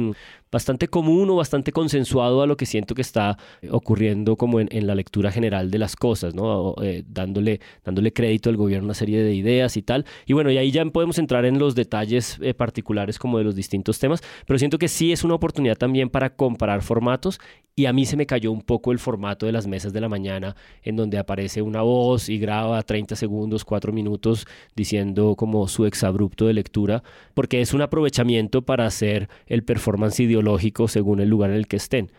bastante 0.56 0.88
común 0.88 1.30
o 1.30 1.36
bastante 1.36 1.74
consensuado 1.74 2.42
a 2.42 2.48
lo 2.48 2.56
que 2.56 2.66
siento 2.66 2.96
que 2.96 3.02
está 3.02 3.38
ocurriendo 3.72 4.38
como 4.38 4.62
en, 4.62 4.88
la 4.88 4.96
lectura 4.96 5.30
general 5.30 5.70
de 5.70 5.80
las 5.80 5.98
cosas, 5.98 6.34
¿no? 6.34 6.76
Eh, 6.82 7.04
dándole, 7.06 7.60
dándole 7.84 8.14
crédito 8.14 8.50
al 8.50 8.56
gobierno 8.56 8.86
a 8.86 8.88
una 8.88 8.94
serie 8.94 9.22
de 9.22 9.36
ideas 9.36 9.76
y 9.76 9.82
tal. 9.82 10.06
Y 10.26 10.32
bueno, 10.32 10.50
y 10.52 10.58
ahí 10.58 10.72
ya 10.72 10.86
podemos 10.86 11.20
entrar 11.20 11.44
en 11.44 11.60
los 11.60 11.76
detalles 11.76 12.40
eh, 12.42 12.54
particulares 12.54 13.20
como 13.20 13.38
de 13.38 13.44
los 13.44 13.56
distintos 13.56 14.00
temas, 14.00 14.24
pero 14.48 14.58
siento 14.58 14.78
que 14.78 14.88
sí 14.88 15.12
es 15.12 15.26
una 15.26 15.36
oportunidad 15.36 15.76
también 15.76 16.10
para 16.10 16.30
comparar 16.30 16.82
formatos 16.82 17.38
y 17.78 17.88
a 17.88 17.94
mí 17.94 18.06
se 18.06 18.16
me 18.16 18.26
cayó 18.26 18.54
un 18.54 18.62
poco 18.62 18.94
el 18.94 19.00
formato 19.00 19.46
de 19.46 19.52
las 19.52 19.68
mesas 19.68 19.92
de 19.92 20.00
la 20.00 20.08
mañana, 20.08 20.56
en 20.82 20.96
donde 20.96 21.18
aparece 21.18 21.62
una 21.62 21.82
voz 21.82 22.30
y 22.30 22.40
graba 22.40 22.82
30 22.82 23.18
segundos, 23.18 23.66
4 23.66 23.92
minutos, 23.92 24.48
diciendo 24.78 25.36
como 25.36 25.68
su 25.68 25.86
exabrupto 25.86 26.48
de 26.48 26.54
lectura, 26.54 27.04
porque 27.34 27.60
es 27.60 27.74
un 27.74 27.82
aprovechamiento 27.82 28.62
para 28.62 28.86
hacer 28.86 29.28
el 29.48 29.64
performance 29.64 30.22
ideológico 30.22 30.45
según 30.88 31.20
el 31.20 31.30
lugar 31.30 31.50
en 31.52 31.58
el 31.58 31.68
que 31.68 31.78
estén. 31.78 32.12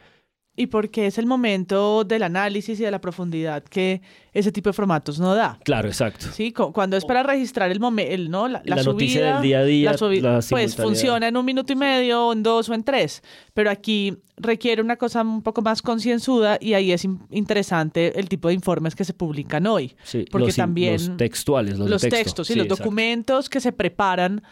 y 0.59 0.69
porque 0.69 1.07
es 1.07 1.19
el 1.19 1.27
momento 1.27 2.03
del 2.05 2.23
análisis 2.23 2.81
y 2.81 2.83
de 2.83 2.91
la 2.91 2.99
profundidad 2.99 3.63
que 3.63 4.01
ese 4.33 4.51
tipo 4.51 4.71
de 4.71 4.73
formatos 4.73 5.19
no 5.21 5.35
da. 5.35 5.59
Claro, 5.65 5.87
exacto. 5.87 6.29
Sí, 6.33 6.51
Cu- 6.51 6.73
cuando 6.73 6.97
es 6.97 7.05
para 7.05 7.23
registrar 7.23 7.71
el 7.71 7.79
momento, 7.79 8.31
¿no? 8.31 8.49
La, 8.49 8.63
La 8.65 8.83
noticia 8.83 9.35
del 9.35 9.43
día 9.43 9.59
a 9.59 9.65
día, 9.65 9.93
la 10.23 10.41
pues 10.49 10.75
funciona 10.75 11.29
en 11.29 11.37
un 11.37 11.45
minuto 11.45 11.75
y 11.75 11.77
medio, 11.77 12.33
en 12.33 12.43
dos 12.43 12.71
o 12.71 12.75
en 12.75 12.85
tres. 12.85 13.23
Pero 13.53 13.69
aquí 13.71 14.17
requiere 14.39 14.81
una 14.81 14.97
cosa 14.97 15.21
un 15.21 15.43
poco 15.43 15.61
más 15.61 15.83
concienzuda 15.83 16.57
y 16.59 16.73
ahí 16.73 16.91
es 16.91 17.05
in- 17.05 17.21
interesante 17.31 18.19
el 18.19 18.27
tipo 18.31 18.49
de 18.49 18.55
informes 18.55 18.95
que 18.95 19.05
se 19.05 19.13
publican 19.13 19.67
hoy. 19.67 19.95
Sí, 20.05 20.25
porque 20.33 20.47
los, 20.47 20.57
también 20.57 20.95
los 20.95 21.17
textuales, 21.19 21.79
los, 21.79 22.01
texto. 22.01 22.17
textos 22.17 22.49
y 22.51 22.55
Sí, 22.55 22.59
los 22.59 22.65
exacto. 22.65 22.83
documentos 22.83 23.51
que 23.51 23.61
se 23.61 23.73
preparan 23.73 24.43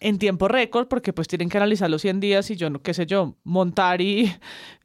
en 0.00 0.18
tiempo 0.18 0.48
récord, 0.48 0.88
porque 0.88 1.12
pues 1.12 1.28
tienen 1.28 1.48
que 1.48 1.56
analizar 1.56 1.90
los 1.90 2.02
100 2.02 2.20
días 2.20 2.50
y 2.50 2.56
yo, 2.56 2.70
no 2.70 2.82
qué 2.82 2.94
sé 2.94 3.06
yo, 3.06 3.36
montar 3.44 4.00
y, 4.00 4.32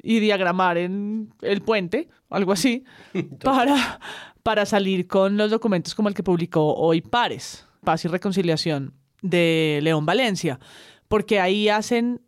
y 0.02 0.20
diagramar 0.20 0.78
en 0.78 1.34
el 1.42 1.62
puente, 1.62 2.10
algo 2.30 2.52
así, 2.52 2.84
para, 3.44 4.00
para 4.44 4.66
salir 4.66 5.08
con 5.08 5.38
los 5.38 5.52
documentos 5.52 5.96
como 5.96 6.10
el 6.10 6.16
que 6.16 6.24
publicó 6.24 6.76
hoy 6.76 7.02
Pares, 7.02 7.66
Paz 7.84 8.06
y 8.06 8.08
Reconciliación 8.08 8.94
de 9.22 9.80
León 9.84 10.06
Valencia, 10.06 10.60
porque 11.08 11.40
ahí 11.40 11.70
hacen 11.70 12.22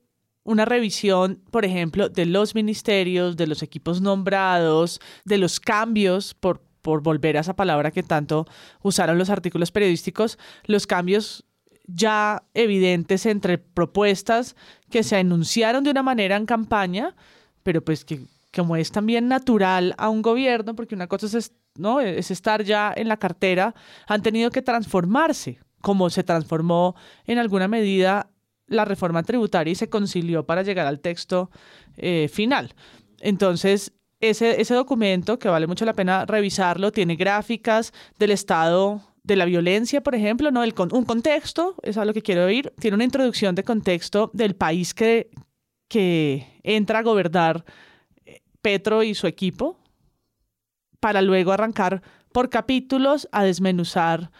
una 0.43 0.65
revisión, 0.65 1.41
por 1.51 1.65
ejemplo, 1.65 2.09
de 2.09 2.25
los 2.25 2.55
ministerios, 2.55 3.37
de 3.37 3.47
los 3.47 3.61
equipos 3.61 4.01
nombrados, 4.01 4.99
de 5.23 5.37
los 5.37 5.59
cambios, 5.59 6.33
por, 6.33 6.63
por 6.81 7.03
volver 7.03 7.37
a 7.37 7.41
esa 7.41 7.55
palabra 7.55 7.91
que 7.91 8.03
tanto 8.03 8.45
usaron 8.81 9.17
los 9.17 9.29
artículos 9.29 9.71
periodísticos, 9.71 10.39
los 10.65 10.87
cambios 10.87 11.45
ya 11.93 12.43
evidentes 12.53 13.25
entre 13.25 13.57
propuestas 13.57 14.55
que 14.89 15.03
se 15.03 15.17
anunciaron 15.17 15.83
de 15.83 15.91
una 15.91 16.03
manera 16.03 16.35
en 16.35 16.45
campaña, 16.45 17.15
pero 17.63 17.83
pues 17.83 18.05
que 18.05 18.21
como 18.53 18.75
es 18.75 18.91
también 18.91 19.27
natural 19.27 19.95
a 19.97 20.09
un 20.09 20.21
gobierno, 20.21 20.75
porque 20.75 20.95
una 20.95 21.07
cosa 21.07 21.25
es, 21.27 21.33
es- 21.35 21.53
¿no? 21.77 22.01
es 22.01 22.31
estar 22.31 22.63
ya 22.63 22.93
en 22.95 23.07
la 23.07 23.17
cartera, 23.17 23.73
han 24.07 24.21
tenido 24.21 24.49
que 24.51 24.61
transformarse, 24.61 25.59
como 25.81 26.09
se 26.09 26.23
transformó 26.23 26.95
en 27.25 27.37
alguna 27.37 27.67
medida 27.69 28.29
la 28.67 28.83
reforma 28.85 29.23
tributaria 29.23 29.71
y 29.71 29.75
se 29.75 29.89
concilió 29.89 30.45
para 30.45 30.63
llegar 30.63 30.85
al 30.87 30.99
texto 30.99 31.49
eh, 31.97 32.29
final. 32.31 32.73
Entonces, 33.19 33.93
ese, 34.19 34.61
ese 34.61 34.73
documento, 34.75 35.39
que 35.39 35.49
vale 35.49 35.67
mucho 35.67 35.85
la 35.85 35.93
pena 35.93 36.25
revisarlo, 36.25 36.91
tiene 36.91 37.15
gráficas 37.15 37.93
del 38.19 38.31
estado 38.31 39.01
de 39.23 39.35
la 39.35 39.45
violencia, 39.45 40.01
por 40.01 40.15
ejemplo, 40.15 40.51
¿no? 40.51 40.63
El 40.63 40.73
con- 40.73 40.93
un 40.93 41.05
contexto, 41.05 41.75
es 41.83 41.97
a 41.97 42.05
lo 42.05 42.13
que 42.13 42.21
quiero 42.21 42.45
oír, 42.45 42.73
tiene 42.79 42.95
una 42.95 43.03
introducción 43.03 43.53
de 43.55 43.63
contexto 43.63 44.31
del 44.33 44.55
país 44.55 44.93
que, 44.93 45.29
que 45.87 46.47
entra 46.63 46.99
a 46.99 47.03
gobernar 47.03 47.63
eh, 48.25 48.41
Petro 48.61 49.03
y 49.03 49.13
su 49.13 49.27
equipo, 49.27 49.77
para 50.99 51.21
luego 51.21 51.51
arrancar 51.51 52.01
por 52.31 52.49
capítulos 52.49 53.27
a 53.31 53.43
desmenuzar 53.43 54.31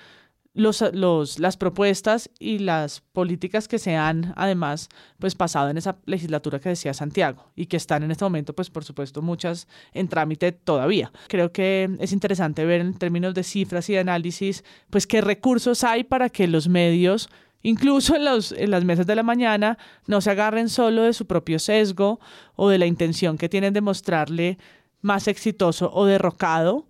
los, 0.54 0.84
los, 0.94 1.40
las 1.40 1.56
propuestas 1.56 2.30
y 2.38 2.60
las 2.60 3.02
políticas 3.02 3.68
que 3.68 3.80
se 3.80 3.96
han 3.96 4.34
además 4.36 4.90
pues 5.18 5.34
pasado 5.34 5.70
en 5.70 5.78
esa 5.78 5.98
legislatura 6.06 6.60
que 6.60 6.70
decía 6.70 6.94
Santiago 6.94 7.52
y 7.56 7.68
que 7.68 7.78
están 7.78 8.04
en 8.04 8.12
este 8.12 8.26
momento 8.26 8.54
pues 8.54 8.70
por 8.70 8.84
supuesto 8.84 9.22
muchas 9.22 9.68
en 9.94 10.10
trámite 10.10 10.52
todavía. 10.52 11.12
Creo 11.28 11.52
que 11.54 11.90
es 12.00 12.12
interesante 12.12 12.66
ver 12.66 12.82
en 12.82 12.94
términos 12.94 13.34
de 13.34 13.44
cifras 13.44 13.90
y 13.90 13.94
de 13.94 14.00
análisis 14.00 14.64
pues 14.90 15.08
qué 15.08 15.22
recursos 15.22 15.84
hay 15.84 16.04
para 16.04 16.30
que 16.30 16.48
los 16.48 16.68
medios 16.68 17.30
incluso 17.64 18.16
en, 18.16 18.26
los, 18.26 18.52
en 18.52 18.72
las 18.72 18.84
mesas 18.84 19.08
de 19.08 19.16
la 19.16 19.24
mañana 19.24 19.78
no 20.08 20.20
se 20.20 20.32
agarren 20.32 20.68
solo 20.68 21.04
de 21.04 21.14
su 21.14 21.28
propio 21.28 21.60
sesgo 21.60 22.20
o 22.56 22.70
de 22.70 22.78
la 22.78 22.88
intención 22.88 23.38
que 23.38 23.50
tienen 23.50 23.74
de 23.74 23.82
mostrarle 23.82 24.58
más 25.02 25.28
exitoso 25.28 25.92
o 25.94 26.06
derrocado 26.06 26.88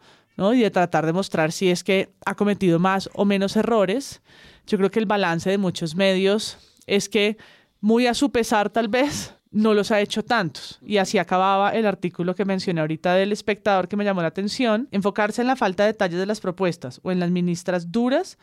y 0.53 0.61
de 0.61 0.71
tratar 0.71 1.05
de 1.05 1.13
mostrar 1.13 1.51
si 1.51 1.69
es 1.69 1.83
que 1.83 2.13
ha 2.25 2.35
cometido 2.35 2.79
más 2.79 3.09
o 3.13 3.25
menos 3.25 3.55
errores. 3.55 4.21
Yo 4.67 4.77
creo 4.77 4.91
que 4.91 4.99
el 4.99 5.05
balance 5.05 5.49
de 5.49 5.57
muchos 5.57 5.95
medios 5.95 6.57
es 6.87 7.09
que, 7.09 7.37
muy 7.79 8.07
a 8.07 8.13
su 8.13 8.31
pesar 8.31 8.69
tal 8.69 8.87
vez, 8.87 9.35
no 9.51 9.73
los 9.73 9.91
ha 9.91 9.99
hecho 9.99 10.23
tantos. 10.23 10.79
Y 10.81 10.97
así 10.97 11.17
acababa 11.17 11.71
el 11.71 11.85
artículo 11.85 12.35
que 12.35 12.45
mencioné 12.45 12.81
ahorita 12.81 13.13
del 13.15 13.31
espectador 13.31 13.87
que 13.87 13.97
me 13.97 14.05
llamó 14.05 14.21
la 14.21 14.29
atención, 14.29 14.87
enfocarse 14.91 15.41
en 15.41 15.47
la 15.47 15.55
falta 15.55 15.83
de 15.83 15.91
detalles 15.91 16.19
de 16.19 16.25
las 16.25 16.39
propuestas 16.39 16.99
o 17.03 17.11
en 17.11 17.19
las 17.19 17.31
ministras 17.31 17.91
duras 17.91 18.37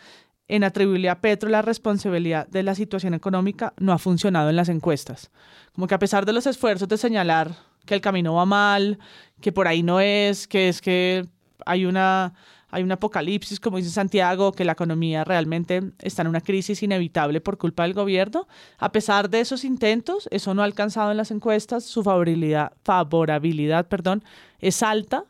en 0.48 0.64
atribuirle 0.64 1.10
a 1.10 1.20
Petro 1.20 1.50
la 1.50 1.62
responsabilidad 1.62 2.48
de 2.48 2.62
la 2.62 2.74
situación 2.74 3.14
económica 3.14 3.74
no 3.78 3.92
ha 3.92 3.98
funcionado 3.98 4.48
en 4.48 4.56
las 4.56 4.70
encuestas. 4.70 5.30
Como 5.74 5.86
que 5.86 5.94
a 5.94 5.98
pesar 5.98 6.24
de 6.24 6.32
los 6.32 6.46
esfuerzos 6.46 6.88
de 6.88 6.96
señalar 6.96 7.54
que 7.84 7.94
el 7.94 8.00
camino 8.00 8.34
va 8.34 8.46
mal, 8.46 8.98
que 9.40 9.52
por 9.52 9.68
ahí 9.68 9.82
no 9.82 10.00
es, 10.00 10.48
que 10.48 10.68
es 10.68 10.80
que 10.80 11.26
hay 11.66 11.84
una 11.84 12.34
hay 12.70 12.82
un 12.82 12.92
apocalipsis, 12.92 13.60
como 13.60 13.78
dice 13.78 13.90
Santiago, 13.90 14.52
que 14.52 14.64
la 14.64 14.72
economía 14.72 15.24
realmente 15.24 15.82
está 16.00 16.22
en 16.22 16.28
una 16.28 16.42
crisis 16.42 16.82
inevitable 16.82 17.40
por 17.40 17.56
culpa 17.56 17.84
del 17.84 17.94
gobierno. 17.94 18.46
A 18.76 18.92
pesar 18.92 19.30
de 19.30 19.40
esos 19.40 19.64
intentos, 19.64 20.28
eso 20.30 20.52
no 20.52 20.60
ha 20.60 20.66
alcanzado 20.66 21.10
en 21.10 21.16
las 21.16 21.30
encuestas, 21.30 21.84
su 21.84 22.02
favorabilidad, 22.02 22.72
favorabilidad 22.84 23.88
perdón, 23.88 24.22
es 24.58 24.82
alta 24.82 25.24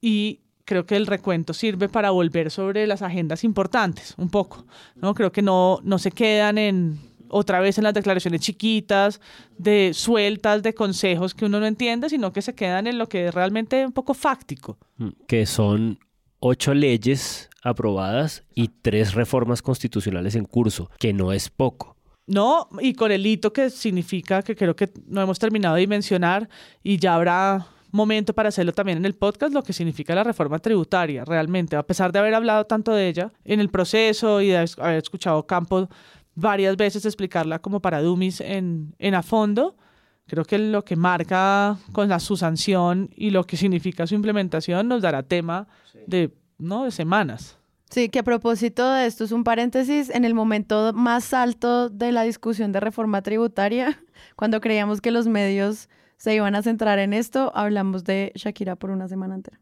y 0.00 0.40
creo 0.64 0.84
que 0.84 0.96
el 0.96 1.06
recuento 1.06 1.54
sirve 1.54 1.88
para 1.88 2.10
volver 2.10 2.50
sobre 2.50 2.86
las 2.88 3.00
agendas 3.00 3.44
importantes, 3.44 4.14
un 4.18 4.28
poco. 4.28 4.66
¿no? 4.96 5.14
Creo 5.14 5.30
que 5.30 5.42
no, 5.42 5.78
no 5.84 5.98
se 5.98 6.10
quedan 6.10 6.58
en 6.58 6.98
otra 7.28 7.60
vez 7.60 7.78
en 7.78 7.84
las 7.84 7.94
declaraciones 7.94 8.40
chiquitas, 8.40 9.20
de 9.58 9.92
sueltas, 9.94 10.62
de 10.62 10.74
consejos 10.74 11.34
que 11.34 11.44
uno 11.44 11.60
no 11.60 11.66
entiende, 11.66 12.08
sino 12.08 12.32
que 12.32 12.42
se 12.42 12.54
quedan 12.54 12.86
en 12.86 12.98
lo 12.98 13.08
que 13.08 13.28
es 13.28 13.34
realmente 13.34 13.84
un 13.84 13.92
poco 13.92 14.14
fáctico. 14.14 14.78
Mm, 14.98 15.08
Que 15.26 15.46
son 15.46 15.98
ocho 16.40 16.74
leyes 16.74 17.48
aprobadas 17.62 18.44
y 18.54 18.68
tres 18.68 19.14
reformas 19.14 19.62
constitucionales 19.62 20.34
en 20.34 20.44
curso, 20.44 20.90
que 20.98 21.12
no 21.12 21.32
es 21.32 21.50
poco. 21.50 21.96
No, 22.26 22.68
y 22.80 22.94
con 22.94 23.12
el 23.12 23.24
hito 23.24 23.52
que 23.52 23.70
significa 23.70 24.42
que 24.42 24.56
creo 24.56 24.74
que 24.74 24.90
no 25.06 25.22
hemos 25.22 25.38
terminado 25.38 25.76
de 25.76 25.82
dimensionar 25.82 26.48
y 26.82 26.98
ya 26.98 27.14
habrá 27.14 27.66
momento 27.92 28.34
para 28.34 28.48
hacerlo 28.50 28.72
también 28.72 28.98
en 28.98 29.04
el 29.04 29.14
podcast, 29.14 29.52
lo 29.52 29.62
que 29.62 29.72
significa 29.72 30.14
la 30.14 30.24
reforma 30.24 30.58
tributaria, 30.58 31.24
realmente, 31.24 31.76
a 31.76 31.82
pesar 31.84 32.12
de 32.12 32.18
haber 32.18 32.34
hablado 32.34 32.64
tanto 32.66 32.92
de 32.92 33.08
ella 33.08 33.32
en 33.44 33.60
el 33.60 33.68
proceso 33.70 34.40
y 34.40 34.48
de 34.48 34.58
haber 34.78 34.98
escuchado 34.98 35.46
Campo 35.46 35.88
varias 36.36 36.76
veces 36.76 37.04
explicarla 37.04 37.58
como 37.58 37.80
para 37.80 38.00
dummies 38.00 38.40
en, 38.40 38.94
en 38.98 39.14
a 39.14 39.22
fondo, 39.22 39.76
creo 40.26 40.44
que 40.44 40.58
lo 40.58 40.84
que 40.84 40.94
marca 40.94 41.78
con 41.92 42.08
la, 42.08 42.20
su 42.20 42.36
sanción 42.36 43.10
y 43.16 43.30
lo 43.30 43.44
que 43.44 43.56
significa 43.56 44.06
su 44.06 44.14
implementación 44.14 44.86
nos 44.86 45.02
dará 45.02 45.22
tema 45.24 45.66
de, 46.06 46.32
¿no? 46.58 46.84
de 46.84 46.92
semanas. 46.92 47.58
Sí, 47.90 48.08
que 48.08 48.18
a 48.18 48.24
propósito 48.24 48.92
de 48.92 49.06
esto 49.06 49.24
es 49.24 49.32
un 49.32 49.44
paréntesis, 49.44 50.10
en 50.10 50.24
el 50.24 50.34
momento 50.34 50.92
más 50.92 51.32
alto 51.32 51.88
de 51.88 52.12
la 52.12 52.22
discusión 52.22 52.72
de 52.72 52.80
reforma 52.80 53.22
tributaria, 53.22 54.02
cuando 54.36 54.60
creíamos 54.60 55.00
que 55.00 55.10
los 55.10 55.26
medios 55.26 55.88
se 56.16 56.34
iban 56.34 56.54
a 56.54 56.62
centrar 56.62 56.98
en 56.98 57.12
esto, 57.12 57.52
hablamos 57.54 58.04
de 58.04 58.32
Shakira 58.34 58.76
por 58.76 58.90
una 58.90 59.08
semana 59.08 59.36
entera. 59.36 59.60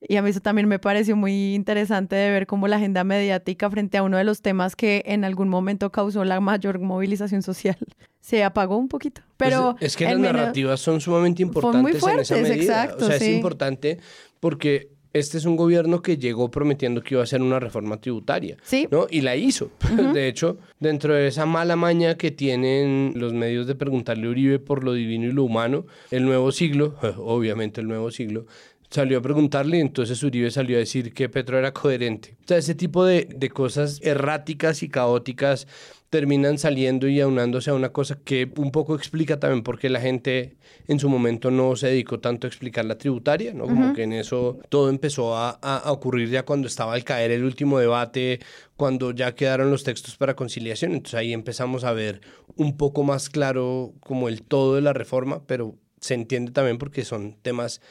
Y 0.00 0.16
a 0.16 0.22
mí 0.22 0.30
eso 0.30 0.40
también 0.40 0.68
me 0.68 0.78
pareció 0.78 1.16
muy 1.16 1.54
interesante 1.54 2.14
de 2.14 2.30
ver 2.30 2.46
cómo 2.46 2.68
la 2.68 2.76
agenda 2.76 3.02
mediática 3.02 3.68
frente 3.68 3.98
a 3.98 4.02
uno 4.04 4.16
de 4.16 4.24
los 4.24 4.42
temas 4.42 4.76
que 4.76 5.02
en 5.06 5.24
algún 5.24 5.48
momento 5.48 5.90
causó 5.90 6.24
la 6.24 6.38
mayor 6.40 6.78
movilización 6.78 7.42
social 7.42 7.76
se 8.20 8.44
apagó 8.44 8.76
un 8.76 8.88
poquito. 8.88 9.22
Pero 9.36 9.74
Pues 9.78 9.92
es 9.92 9.96
que 9.96 10.04
las 10.04 10.12
en 10.14 10.20
menos- 10.20 10.36
narrativas 10.36 10.80
son 10.80 11.00
sumamente 11.00 11.44
muy 11.44 11.48
importantes 11.48 11.94
en 11.94 12.00
fuertes, 12.00 12.30
esa 12.30 12.40
medida. 12.42 12.84
exacto, 12.84 13.04
o 13.06 13.08
sea, 13.08 13.18
sí. 13.18 13.24
es 13.24 13.30
importante 13.36 13.98
porque 14.40 14.90
este 15.14 15.38
es 15.38 15.46
un 15.46 15.56
gobierno 15.56 16.00
que 16.02 16.16
llegó 16.18 16.50
prometiendo 16.50 17.02
que 17.02 17.14
iba 17.14 17.22
a 17.22 17.24
hacer 17.24 17.40
una 17.42 17.58
reforma 17.58 17.96
tributaria. 18.00 18.56
Sí. 18.62 18.86
¿no? 18.90 19.06
Y 19.10 19.22
la 19.22 19.34
hizo. 19.36 19.70
De 20.14 20.28
hecho, 20.28 20.58
dentro 20.78 21.14
de 21.14 21.26
esa 21.26 21.44
mala 21.46 21.74
maña 21.76 22.16
que 22.16 22.30
tienen 22.30 23.14
los 23.16 23.32
medios 23.32 23.66
de 23.66 23.74
preguntarle 23.74 24.26
a 24.28 24.30
Uribe 24.30 24.58
por 24.60 24.84
lo 24.84 24.92
divino 24.92 25.24
y 25.26 25.32
lo 25.32 25.42
humano, 25.44 25.86
el 26.12 26.24
nuevo 26.24 26.52
siglo, 26.52 26.94
obviamente 27.18 27.80
el 27.80 27.88
nuevo 27.88 28.10
siglo, 28.12 28.46
salió 28.90 29.18
a 29.18 29.22
preguntarle 29.22 29.78
y 29.78 29.80
entonces 29.80 30.22
Uribe 30.22 30.50
salió 30.50 30.76
a 30.76 30.80
decir 30.80 31.12
que 31.12 31.28
Petro 31.28 31.58
era 31.58 31.72
coherente. 31.72 32.36
O 32.44 32.48
sea, 32.48 32.56
ese 32.58 32.74
tipo 32.74 33.04
de, 33.04 33.28
de 33.34 33.50
cosas 33.50 34.00
erráticas 34.02 34.82
y 34.82 34.88
caóticas 34.88 35.66
terminan 36.10 36.56
saliendo 36.56 37.06
y 37.06 37.20
aunándose 37.20 37.68
a 37.68 37.74
una 37.74 37.90
cosa 37.92 38.18
que 38.24 38.50
un 38.56 38.70
poco 38.70 38.94
explica 38.96 39.38
también 39.38 39.62
por 39.62 39.78
qué 39.78 39.90
la 39.90 40.00
gente 40.00 40.56
en 40.86 40.98
su 40.98 41.10
momento 41.10 41.50
no 41.50 41.76
se 41.76 41.88
dedicó 41.88 42.18
tanto 42.18 42.46
a 42.46 42.48
explicar 42.48 42.86
la 42.86 42.96
tributaria, 42.96 43.52
¿no? 43.52 43.64
Como 43.64 43.92
que 43.92 44.04
en 44.04 44.14
eso 44.14 44.58
todo 44.70 44.88
empezó 44.88 45.36
a- 45.36 45.50
a 45.50 45.92
ocurrir 45.92 46.30
ya 46.30 46.46
cuando 46.46 46.66
estaba 46.66 46.94
al 46.94 47.04
caer 47.04 47.30
el 47.30 47.44
último 47.44 47.78
debate, 47.78 48.40
cuando 48.78 49.10
ya 49.10 49.34
quedaron 49.34 49.70
los 49.70 49.84
textos 49.84 50.16
para 50.16 50.34
conciliación. 50.34 50.92
Entonces 50.92 51.18
ahí 51.20 51.34
empezamos 51.34 51.84
a 51.84 51.92
ver 51.92 52.22
un 52.56 52.78
poco 52.78 53.02
más 53.02 53.28
claro 53.28 53.92
como 54.00 54.30
el 54.30 54.40
todo 54.40 54.76
de 54.76 54.80
la 54.80 54.94
reforma, 54.94 55.42
pero 55.46 55.76
se 56.00 56.14
entiende 56.14 56.52
también 56.52 56.78
porque 56.78 57.04
son 57.04 57.36
temas 57.42 57.82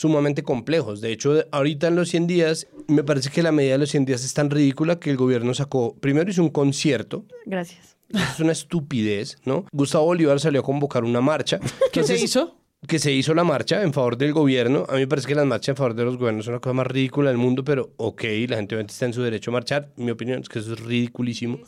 sumamente 0.00 0.42
complejos. 0.42 1.02
De 1.02 1.12
hecho, 1.12 1.44
ahorita 1.50 1.88
en 1.88 1.94
los 1.96 2.08
100 2.08 2.26
días, 2.26 2.66
me 2.88 3.04
parece 3.04 3.28
que 3.28 3.42
la 3.42 3.52
medida 3.52 3.72
de 3.72 3.78
los 3.80 3.90
100 3.90 4.06
días 4.06 4.24
es 4.24 4.32
tan 4.32 4.48
ridícula 4.48 4.98
que 4.98 5.10
el 5.10 5.18
gobierno 5.18 5.52
sacó, 5.52 5.94
primero 6.00 6.30
hizo 6.30 6.42
un 6.42 6.48
concierto, 6.48 7.26
Gracias. 7.44 7.98
es 8.08 8.40
una 8.40 8.52
estupidez, 8.52 9.36
¿no? 9.44 9.66
Gustavo 9.72 10.06
Bolívar 10.06 10.40
salió 10.40 10.62
a 10.62 10.64
convocar 10.64 11.04
una 11.04 11.20
marcha. 11.20 11.60
¿Qué 11.92 12.02
se 12.02 12.16
hizo? 12.16 12.56
que 12.88 12.98
se 12.98 13.12
hizo 13.12 13.34
la 13.34 13.44
marcha 13.44 13.82
en 13.82 13.92
favor 13.92 14.16
del 14.16 14.32
gobierno. 14.32 14.86
A 14.88 14.94
mí 14.94 15.00
me 15.00 15.06
parece 15.06 15.28
que 15.28 15.34
las 15.34 15.44
marchas 15.44 15.74
en 15.74 15.76
favor 15.76 15.92
de 15.92 16.02
los 16.02 16.16
gobiernos 16.16 16.46
son 16.46 16.54
la 16.54 16.60
cosa 16.60 16.72
más 16.72 16.86
ridícula 16.86 17.28
del 17.28 17.36
mundo, 17.36 17.62
pero 17.62 17.90
ok, 17.98 18.22
la 18.48 18.56
gente 18.56 18.74
obviamente 18.74 18.94
está 18.94 19.04
en 19.04 19.12
su 19.12 19.20
derecho 19.20 19.50
a 19.50 19.52
marchar. 19.52 19.92
Mi 19.96 20.10
opinión 20.10 20.40
es 20.40 20.48
que 20.48 20.60
eso 20.60 20.72
es 20.72 20.80
ridiculísimo. 20.80 21.58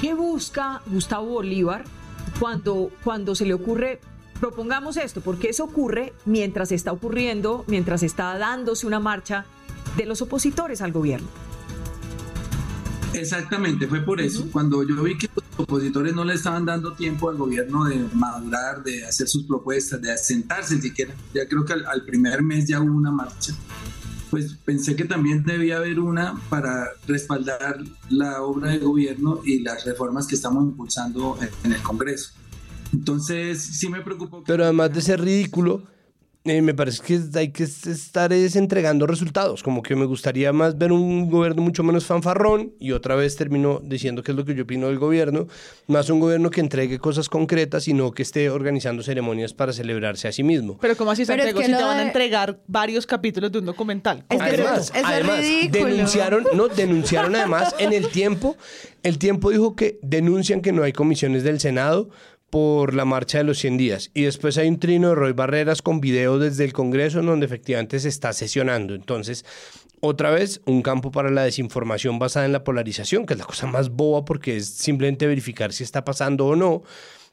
¿Qué 0.00 0.14
busca 0.14 0.80
Gustavo 0.86 1.26
Bolívar 1.26 1.82
cuando, 2.38 2.92
cuando 3.02 3.34
se 3.34 3.46
le 3.46 3.54
ocurre, 3.54 3.98
propongamos 4.40 4.96
esto, 4.96 5.20
porque 5.20 5.50
eso 5.50 5.64
ocurre 5.64 6.12
mientras 6.24 6.72
está 6.72 6.92
ocurriendo, 6.92 7.64
mientras 7.66 8.02
está 8.02 8.36
dándose 8.38 8.86
una 8.86 9.00
marcha 9.00 9.46
de 9.96 10.06
los 10.06 10.22
opositores 10.22 10.82
al 10.82 10.92
gobierno? 10.92 11.28
Exactamente, 13.12 13.86
fue 13.86 14.00
por 14.00 14.20
eso. 14.20 14.46
Cuando 14.50 14.82
yo 14.82 15.02
vi 15.02 15.16
que 15.16 15.28
los 15.36 15.44
opositores 15.56 16.14
no 16.14 16.24
le 16.24 16.34
estaban 16.34 16.64
dando 16.64 16.94
tiempo 16.94 17.30
al 17.30 17.36
gobierno 17.36 17.84
de 17.84 18.04
madurar, 18.12 18.82
de 18.82 19.04
hacer 19.04 19.28
sus 19.28 19.44
propuestas, 19.44 20.02
de 20.02 20.12
asentarse 20.12 20.80
siquiera, 20.80 21.14
ya 21.32 21.46
creo 21.48 21.64
que 21.64 21.74
al, 21.74 21.86
al 21.86 22.04
primer 22.04 22.42
mes 22.42 22.66
ya 22.66 22.80
hubo 22.80 22.92
una 22.92 23.12
marcha, 23.12 23.54
pues 24.30 24.56
pensé 24.64 24.96
que 24.96 25.04
también 25.04 25.44
debía 25.44 25.76
haber 25.76 26.00
una 26.00 26.34
para 26.48 26.88
respaldar 27.06 27.78
la 28.10 28.42
obra 28.42 28.70
de 28.70 28.78
gobierno 28.78 29.40
y 29.44 29.60
las 29.60 29.84
reformas 29.84 30.26
que 30.26 30.34
estamos 30.34 30.64
impulsando 30.64 31.38
en, 31.40 31.50
en 31.62 31.72
el 31.72 31.82
Congreso. 31.82 32.32
Entonces, 32.98 33.60
sí 33.62 33.88
me 33.88 34.00
preocupó. 34.00 34.42
Pero 34.46 34.64
además 34.64 34.92
de 34.92 35.00
ser 35.02 35.20
ridículo, 35.20 35.82
eh, 36.46 36.60
me 36.60 36.74
parece 36.74 37.02
que 37.02 37.38
hay 37.38 37.52
que 37.52 37.62
estar 37.64 38.30
es 38.30 38.54
entregando 38.54 39.06
resultados. 39.06 39.62
Como 39.62 39.82
que 39.82 39.96
me 39.96 40.04
gustaría 40.04 40.52
más 40.52 40.76
ver 40.76 40.92
un 40.92 41.30
gobierno 41.30 41.62
mucho 41.62 41.82
menos 41.82 42.04
fanfarrón 42.04 42.74
y 42.78 42.92
otra 42.92 43.14
vez 43.14 43.34
termino 43.34 43.80
diciendo 43.82 44.22
qué 44.22 44.32
es 44.32 44.36
lo 44.36 44.44
que 44.44 44.54
yo 44.54 44.64
opino 44.64 44.88
del 44.88 44.98
gobierno. 44.98 45.46
Más 45.88 46.10
un 46.10 46.20
gobierno 46.20 46.50
que 46.50 46.60
entregue 46.60 46.98
cosas 46.98 47.30
concretas 47.30 47.88
y 47.88 47.94
no 47.94 48.12
que 48.12 48.22
esté 48.22 48.50
organizando 48.50 49.02
ceremonias 49.02 49.54
para 49.54 49.72
celebrarse 49.72 50.28
a 50.28 50.32
sí 50.32 50.42
mismo. 50.42 50.76
Pero 50.82 50.96
¿cómo 50.98 51.12
así 51.12 51.24
se 51.24 51.32
Pero 51.32 51.44
es 51.44 51.48
entregó 51.48 51.60
que 51.66 51.72
si 51.72 51.78
te 51.78 51.82
van 51.82 51.96
a 51.96 52.00
de- 52.02 52.06
entregar 52.08 52.60
varios 52.66 53.06
capítulos 53.06 53.50
de 53.50 53.60
un 53.60 53.64
documental? 53.64 54.26
Es 54.28 54.36
eso 54.42 54.92
es 54.94 55.02
además, 55.02 55.38
ridículo. 55.40 55.86
denunciaron, 55.86 56.44
no, 56.54 56.68
denunciaron 56.68 57.34
además 57.36 57.74
en 57.78 57.94
el 57.94 58.08
tiempo, 58.08 58.58
el 59.02 59.16
tiempo 59.16 59.50
dijo 59.50 59.74
que 59.76 59.98
denuncian 60.02 60.60
que 60.60 60.72
no 60.72 60.82
hay 60.82 60.92
comisiones 60.92 61.42
del 61.42 61.58
Senado 61.58 62.10
por 62.54 62.94
la 62.94 63.04
marcha 63.04 63.38
de 63.38 63.44
los 63.44 63.58
100 63.58 63.76
días. 63.78 64.10
Y 64.14 64.22
después 64.22 64.56
hay 64.58 64.68
un 64.68 64.78
trino 64.78 65.08
de 65.08 65.16
Roy 65.16 65.32
Barreras 65.32 65.82
con 65.82 66.00
video 66.00 66.38
desde 66.38 66.62
el 66.64 66.72
Congreso 66.72 67.18
en 67.18 67.26
donde 67.26 67.46
efectivamente 67.46 67.98
se 67.98 68.08
está 68.08 68.32
sesionando. 68.32 68.94
Entonces, 68.94 69.44
otra 69.98 70.30
vez, 70.30 70.60
un 70.64 70.80
campo 70.80 71.10
para 71.10 71.30
la 71.32 71.42
desinformación 71.42 72.20
basada 72.20 72.46
en 72.46 72.52
la 72.52 72.62
polarización, 72.62 73.26
que 73.26 73.32
es 73.34 73.40
la 73.40 73.44
cosa 73.44 73.66
más 73.66 73.90
boba 73.90 74.24
porque 74.24 74.56
es 74.56 74.68
simplemente 74.68 75.26
verificar 75.26 75.72
si 75.72 75.82
está 75.82 76.04
pasando 76.04 76.46
o 76.46 76.54
no. 76.54 76.84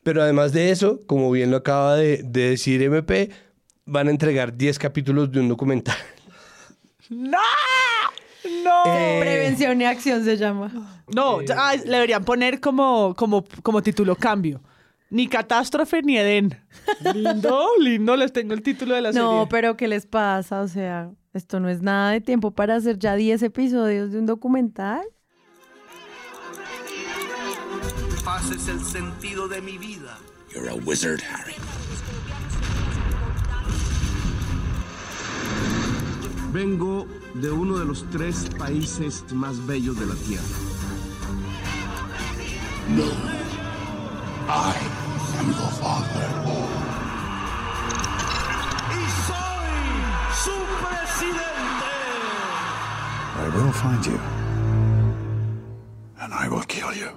Pero 0.01 0.23
además 0.23 0.53
de 0.53 0.71
eso, 0.71 1.01
como 1.05 1.29
bien 1.29 1.51
lo 1.51 1.57
acaba 1.57 1.97
de, 1.97 2.23
de 2.23 2.49
decir 2.49 2.81
MP, 2.81 3.29
van 3.85 4.07
a 4.07 4.09
entregar 4.09 4.57
10 4.57 4.79
capítulos 4.79 5.31
de 5.31 5.39
un 5.41 5.49
documental. 5.49 5.97
¡No! 7.09 7.37
¡No! 8.63 8.83
Prevención 9.19 9.79
y 9.81 9.85
acción 9.85 10.23
se 10.25 10.35
llama. 10.35 11.03
No, 11.13 11.43
ya- 11.43 11.55
ah, 11.59 11.75
le 11.75 11.83
deberían 11.91 12.23
poner 12.25 12.59
como, 12.59 13.13
como, 13.15 13.45
como 13.61 13.83
título 13.83 14.15
cambio. 14.15 14.63
Ni 15.11 15.27
catástrofe 15.27 16.01
ni 16.01 16.17
Edén. 16.17 16.57
Lindo, 17.13 17.67
lindo, 17.79 18.15
les 18.15 18.31
tengo 18.31 18.53
el 18.53 18.61
título 18.63 18.95
de 18.95 19.01
la 19.01 19.11
No, 19.11 19.31
serie. 19.31 19.47
pero 19.49 19.75
¿qué 19.77 19.87
les 19.89 20.05
pasa? 20.07 20.61
O 20.61 20.67
sea, 20.69 21.11
esto 21.33 21.59
no 21.59 21.67
es 21.69 21.81
nada 21.81 22.11
de 22.11 22.21
tiempo 22.21 22.51
para 22.51 22.75
hacer 22.77 22.97
ya 22.97 23.15
10 23.15 23.43
episodios 23.43 24.11
de 24.11 24.19
un 24.19 24.25
documental. 24.25 25.01
Haces 28.25 28.69
el 28.69 28.79
sentido 28.79 29.47
de 29.49 29.61
mi 29.61 29.77
vida. 29.77 30.17
You're 30.55 30.69
a 30.69 30.75
wizard, 30.75 31.19
Harry. 31.29 31.55
Vengo 36.53 37.05
de 37.33 37.51
uno 37.51 37.77
de 37.77 37.85
los 37.85 38.09
tres 38.11 38.49
países 38.57 39.25
más 39.33 39.65
bellos 39.65 39.99
de 39.99 40.05
la 40.05 40.15
Tierra. 40.15 40.43
No. 42.89 43.05
I. 44.47 45.00
Y 45.41 45.45
soy 49.27 49.73
su 50.43 50.55
presidente. 50.83 51.91
I 53.37 53.49
will 53.55 53.73
find 53.73 54.05
you. 54.05 54.19
And 56.19 56.33
I 56.33 56.47
will 56.47 56.65
kill 56.67 56.93
you. 56.93 57.09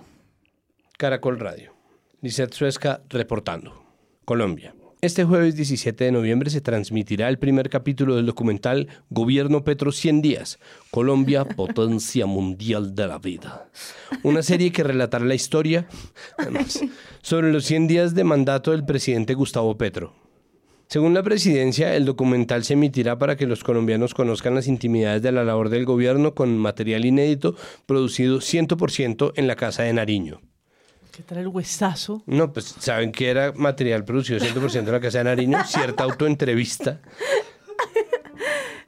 Caracol 0.98 1.38
Radio. 1.38 1.74
Lizeth 2.22 2.54
Suezca 2.54 3.02
reportando. 3.10 3.84
Colombia. 4.24 4.74
Este 5.04 5.22
jueves 5.22 5.54
17 5.54 6.02
de 6.02 6.12
noviembre 6.12 6.48
se 6.48 6.62
transmitirá 6.62 7.28
el 7.28 7.38
primer 7.38 7.68
capítulo 7.68 8.16
del 8.16 8.24
documental 8.24 8.88
Gobierno 9.10 9.62
Petro 9.62 9.92
100 9.92 10.22
días, 10.22 10.58
Colombia, 10.90 11.44
potencia 11.56 12.24
mundial 12.24 12.94
de 12.94 13.06
la 13.06 13.18
vida. 13.18 13.68
Una 14.22 14.42
serie 14.42 14.72
que 14.72 14.82
relatará 14.82 15.26
la 15.26 15.34
historia, 15.34 15.86
además, 16.38 16.80
sobre 17.20 17.52
los 17.52 17.66
100 17.66 17.86
días 17.86 18.14
de 18.14 18.24
mandato 18.24 18.70
del 18.70 18.86
presidente 18.86 19.34
Gustavo 19.34 19.76
Petro. 19.76 20.14
Según 20.86 21.12
la 21.12 21.22
presidencia, 21.22 21.94
el 21.94 22.06
documental 22.06 22.64
se 22.64 22.72
emitirá 22.72 23.18
para 23.18 23.36
que 23.36 23.46
los 23.46 23.62
colombianos 23.62 24.14
conozcan 24.14 24.54
las 24.54 24.68
intimidades 24.68 25.20
de 25.20 25.32
la 25.32 25.44
labor 25.44 25.68
del 25.68 25.84
gobierno 25.84 26.34
con 26.34 26.56
material 26.56 27.04
inédito 27.04 27.56
producido 27.84 28.38
100% 28.38 29.34
en 29.36 29.48
la 29.48 29.56
Casa 29.56 29.82
de 29.82 29.92
Nariño. 29.92 30.40
¿Qué 31.16 31.22
tal 31.22 31.38
el 31.38 31.46
huesazo? 31.46 32.24
No, 32.26 32.52
pues 32.52 32.74
saben 32.80 33.12
que 33.12 33.28
era 33.28 33.52
material 33.52 34.04
producido 34.04 34.40
100% 34.40 34.78
en 34.78 34.92
la 34.92 35.00
Casa 35.00 35.18
de 35.18 35.24
Nariño, 35.24 35.58
cierta 35.64 36.02
autoentrevista. 36.02 37.00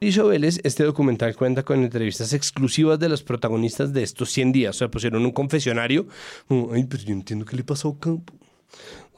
Hizo 0.01 0.27
Vélez, 0.27 0.59
este 0.65 0.83
documental 0.83 1.37
cuenta 1.37 1.63
con 1.63 1.85
entrevistas 1.85 2.33
exclusivas 2.33 2.99
de 2.99 3.09
los 3.09 3.23
protagonistas 3.23 3.93
de 3.93 4.03
estos 4.03 4.31
100 4.33 4.53
días. 4.53 4.77
O 4.77 4.79
sea, 4.79 4.91
pusieron 4.91 5.25
un 5.25 5.31
confesionario. 5.31 6.09
Ay, 6.49 6.85
pero 6.85 7.03
yo 7.05 7.13
entiendo 7.13 7.45
qué 7.45 7.57
le 7.57 7.63
pasó 7.63 7.91
a 7.91 8.01
Campo. 8.01 8.35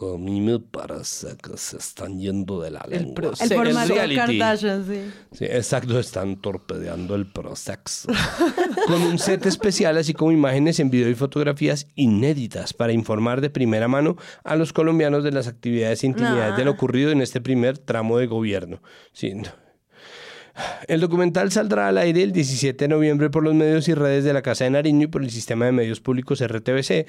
A 0.00 0.16
mí 0.16 0.40
me 0.40 0.60
parece 0.60 1.36
que 1.42 1.56
se 1.56 1.76
están 1.76 2.20
yendo 2.20 2.60
de 2.60 2.70
la 2.70 2.84
lengua. 2.88 3.32
El 3.40 3.48
formato 3.48 3.94
reality. 3.94 4.16
Kardashian, 4.38 4.86
sí. 4.86 5.10
Sí, 5.32 5.44
exacto, 5.44 5.98
están 5.98 6.40
torpedeando 6.40 7.14
el 7.16 7.26
prosex. 7.26 8.06
Con 8.86 9.02
un 9.02 9.18
set 9.18 9.44
especial, 9.46 9.98
así 9.98 10.14
como 10.14 10.30
imágenes 10.30 10.78
en 10.78 10.90
video 10.90 11.08
y 11.08 11.14
fotografías 11.14 11.88
inéditas 11.96 12.72
para 12.72 12.92
informar 12.92 13.40
de 13.40 13.50
primera 13.50 13.88
mano 13.88 14.16
a 14.44 14.54
los 14.54 14.72
colombianos 14.72 15.24
de 15.24 15.32
las 15.32 15.48
actividades 15.48 16.04
e 16.04 16.06
intimidades 16.06 16.50
Nah. 16.50 16.56
de 16.56 16.64
lo 16.64 16.70
ocurrido 16.70 17.10
en 17.10 17.20
este 17.20 17.40
primer 17.40 17.78
tramo 17.78 18.18
de 18.18 18.26
gobierno. 18.26 18.80
Sí, 19.12 19.34
no. 19.34 19.48
El 20.88 21.00
documental 21.00 21.50
saldrá 21.52 21.88
al 21.88 21.98
aire 21.98 22.22
el 22.22 22.32
17 22.32 22.84
de 22.84 22.88
noviembre 22.88 23.30
por 23.30 23.42
los 23.44 23.54
medios 23.54 23.88
y 23.88 23.94
redes 23.94 24.24
de 24.24 24.32
la 24.32 24.42
Casa 24.42 24.64
de 24.64 24.70
Nariño 24.70 25.04
y 25.04 25.06
por 25.06 25.22
el 25.22 25.30
sistema 25.30 25.66
de 25.66 25.72
medios 25.72 26.00
públicos 26.00 26.44
RTBC. 26.44 27.06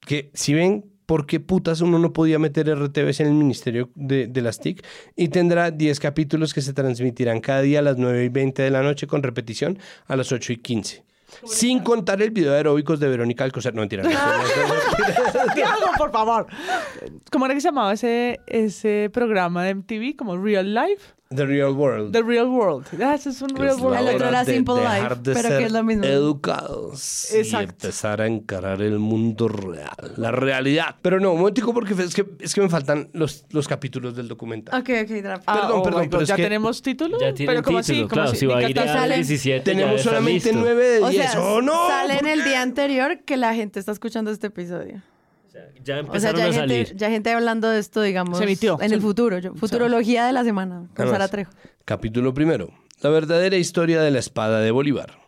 Que 0.00 0.30
si 0.34 0.54
ven 0.54 0.92
por 1.08 1.24
qué 1.24 1.40
putas 1.40 1.80
uno 1.80 1.98
no 1.98 2.12
podía 2.12 2.38
meter 2.38 2.68
RTBC 2.68 3.20
en 3.20 3.28
el 3.28 3.32
Ministerio 3.32 3.88
de, 3.94 4.26
de 4.26 4.42
las 4.42 4.60
TIC 4.60 4.84
y 5.16 5.28
tendrá 5.28 5.70
10 5.70 6.00
capítulos 6.00 6.52
que 6.52 6.60
se 6.60 6.74
transmitirán 6.74 7.40
cada 7.40 7.62
día 7.62 7.78
a 7.78 7.82
las 7.82 7.96
9 7.96 8.26
y 8.26 8.28
20 8.28 8.60
de 8.60 8.70
la 8.70 8.82
noche 8.82 9.06
con 9.06 9.22
repetición 9.22 9.78
a 10.06 10.16
las 10.16 10.32
8 10.32 10.52
y 10.52 10.56
15. 10.58 11.04
Sin 11.46 11.80
contar 11.80 12.20
el 12.20 12.30
video 12.30 12.52
de 12.52 12.58
aeróbicos 12.58 13.00
de 13.00 13.08
Verónica 13.08 13.44
Alcocer. 13.44 13.74
No, 13.74 13.80
mentira. 13.80 14.02
no, 14.02 14.10
no, 14.10 14.16
no, 14.16 15.46
no. 15.46 15.54
¿Qué 15.54 15.62
hago, 15.62 15.86
por 15.96 16.12
favor? 16.12 16.46
¿Cómo 17.32 17.46
era 17.46 17.54
que 17.54 17.62
se 17.62 17.68
llamaba 17.68 17.94
ese, 17.94 18.40
ese 18.46 19.08
programa 19.10 19.64
de 19.64 19.76
MTV? 19.76 20.14
¿Como 20.14 20.36
Real 20.36 20.74
Life? 20.74 21.14
The 21.30 21.44
Real 21.44 21.72
World. 21.72 22.12
The 22.12 22.22
Real 22.22 22.46
World. 22.46 22.86
Ah, 23.02 23.14
ese 23.14 23.28
es 23.28 23.42
un 23.42 23.50
Real 23.50 23.76
es 23.76 23.82
World. 23.82 23.94
la 24.02 24.10
El 24.10 24.16
otro 24.16 24.28
era 24.30 24.44
de 24.44 24.54
Simple 24.54 24.74
dejar 24.76 25.02
Life, 25.10 25.22
de 25.24 25.34
pero 25.34 25.48
ser 25.50 25.58
que 25.58 25.64
es 25.66 25.72
lo 25.72 25.82
mismo. 25.84 26.04
educados 26.04 27.30
y 27.32 27.36
Exacto. 27.36 27.70
empezar 27.86 28.20
a 28.22 28.26
encarar 28.26 28.80
el 28.80 28.98
mundo 28.98 29.46
real, 29.48 30.14
la 30.16 30.30
realidad. 30.30 30.96
Pero 31.02 31.20
no, 31.20 31.32
un 31.32 31.38
momentico 31.40 31.74
porque 31.74 31.92
es 31.92 32.14
que, 32.14 32.24
es 32.40 32.54
que 32.54 32.60
me 32.62 32.70
faltan 32.70 33.10
los, 33.12 33.44
los 33.50 33.68
capítulos 33.68 34.16
del 34.16 34.26
documental. 34.26 34.80
Ok, 34.80 34.88
ok, 35.02 35.10
Draft. 35.22 35.44
Ah, 35.46 35.54
Perdón, 35.60 35.78
oh 35.80 35.82
perdón, 35.82 36.08
pero 36.10 36.22
es 36.22 36.28
¿Ya 36.28 36.36
que- 36.36 36.42
tenemos 36.44 36.80
título? 36.80 37.18
Ya 37.20 37.34
tiene 37.34 37.52
pero 37.52 37.62
¿cómo 37.62 37.80
título, 37.82 37.98
así? 37.98 38.00
¿Cómo 38.00 38.08
claro, 38.08 38.30
así? 38.30 38.38
si 38.38 38.46
va 38.46 38.56
a 38.58 38.70
ir 38.70 38.80
al 38.80 38.88
sale- 38.88 39.14
17 39.16 39.58
ya 39.58 39.64
Tenemos 39.64 40.00
solamente 40.00 40.32
listo. 40.52 40.58
9 40.60 40.84
de 40.88 41.02
O 41.04 41.08
10. 41.10 41.30
sea, 41.30 41.40
¡Oh, 41.42 41.60
no! 41.60 41.88
sale 41.88 42.14
en 42.14 42.18
¿Por 42.20 42.28
el 42.28 42.44
día 42.44 42.62
anterior 42.62 43.18
que 43.26 43.36
la 43.36 43.54
gente 43.54 43.78
está 43.80 43.92
escuchando 43.92 44.30
este 44.30 44.46
episodio. 44.46 45.02
Ya 45.84 45.94
O 46.00 46.18
sea, 46.20 46.30
empezaron 46.30 46.38
ya 46.40 46.44
hay, 46.46 46.50
a 46.50 46.54
salir. 46.54 46.86
gente, 46.86 46.98
ya 47.00 47.06
hay 47.06 47.12
gente 47.14 47.32
hablando 47.32 47.68
de 47.68 47.78
esto, 47.78 48.02
digamos, 48.02 48.38
Se 48.38 48.44
emitió. 48.44 48.78
en 48.80 48.92
el 48.92 49.00
futuro. 49.00 49.38
yo- 49.38 49.54
futurología 49.54 50.26
de 50.26 50.32
la 50.32 50.44
semana 50.44 50.80
con 50.94 51.06
Además, 51.06 51.12
Sara 51.12 51.28
Trejo. 51.28 51.52
Capítulo 51.84 52.34
primero. 52.34 52.70
La 53.00 53.10
verdadera 53.10 53.56
historia 53.56 54.00
de 54.02 54.10
la 54.10 54.18
espada 54.18 54.60
de 54.60 54.70
Bolívar. 54.70 55.18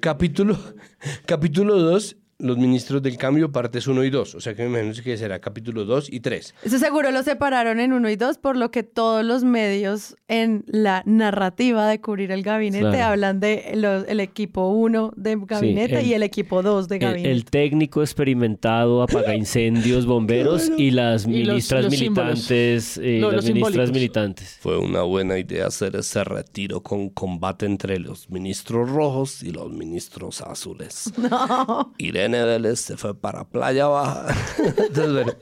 Capítulo, 0.00 0.58
capítulo 1.26 1.78
2. 1.78 2.16
Los 2.40 2.56
Ministros 2.56 3.02
del 3.02 3.16
Cambio, 3.16 3.50
partes 3.50 3.88
1 3.88 4.04
y 4.04 4.10
2. 4.10 4.36
O 4.36 4.40
sea 4.40 4.54
que 4.54 4.62
me 4.68 4.80
imagino 4.80 5.02
que 5.02 5.16
será 5.16 5.40
capítulo 5.40 5.84
2 5.84 6.12
y 6.12 6.20
3. 6.20 6.54
Eso 6.62 6.78
seguro 6.78 7.10
lo 7.10 7.24
separaron 7.24 7.80
en 7.80 7.92
uno 7.92 8.08
y 8.08 8.14
dos, 8.14 8.38
por 8.38 8.56
lo 8.56 8.70
que 8.70 8.84
todos 8.84 9.24
los 9.24 9.42
medios 9.42 10.14
en 10.28 10.62
la 10.68 11.02
narrativa 11.04 11.88
de 11.88 12.00
cubrir 12.00 12.30
el 12.30 12.44
gabinete 12.44 12.78
Claro. 12.90 13.04
hablan 13.06 13.40
de 13.40 13.72
lo- 13.74 14.04
el 14.06 14.20
equipo 14.20 14.68
1 14.68 15.12
de 15.16 15.36
gabinete 15.36 15.98
el- 15.98 16.06
y 16.06 16.14
el 16.14 16.22
equipo 16.22 16.62
2 16.62 16.86
de 16.86 16.98
gabinete. 17.00 17.32
el 17.32 17.44
técnico 17.44 18.02
experimentado, 18.02 19.02
apaga 19.02 19.34
incendios, 19.34 20.06
bomberos 20.06 20.70
y 20.76 20.92
las 20.92 21.26
Y 21.26 21.42
los- 21.42 21.48
ministras 21.54 21.84
los 21.86 21.90
militantes. 21.92 22.98
eh, 22.98 23.18
Lo- 23.20 23.32
las 23.32 23.36
los 23.36 23.44
ministras 23.46 23.72
simbólicos. 23.88 23.92
militantes. 23.92 24.58
Fue 24.60 24.78
una 24.78 25.02
buena 25.02 25.38
idea 25.38 25.66
hacer 25.66 25.96
ese 25.96 26.22
retiro 26.22 26.84
con 26.84 27.08
combate 27.10 27.66
entre 27.66 27.98
los 27.98 28.30
ministros 28.30 28.88
rojos 28.88 29.42
y 29.42 29.50
los 29.50 29.72
ministros 29.72 30.40
azules. 30.40 31.12
No. 31.18 31.92
Irene 31.98 32.27
Vélez 32.30 32.80
se 32.80 32.96
fue 32.96 33.18
para 33.18 33.44
Playa 33.44 33.86
Baja. 33.86 34.26
Entonces, 34.58 35.12
bueno. 35.12 35.32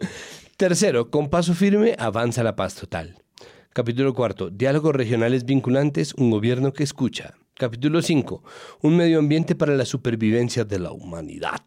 Tercero, 0.56 1.10
con 1.10 1.28
paso 1.28 1.52
firme 1.52 1.94
avanza 1.98 2.42
la 2.42 2.56
paz 2.56 2.74
total. 2.74 3.16
Capítulo 3.74 4.14
cuarto, 4.14 4.48
diálogos 4.48 4.94
regionales 4.94 5.44
vinculantes, 5.44 6.14
un 6.14 6.30
gobierno 6.30 6.72
que 6.72 6.82
escucha. 6.82 7.34
Capítulo 7.58 8.00
5, 8.00 8.42
un 8.82 8.96
medio 8.96 9.18
ambiente 9.18 9.54
para 9.54 9.74
la 9.74 9.84
supervivencia 9.84 10.64
de 10.64 10.78
la 10.78 10.92
humanidad. 10.92 11.60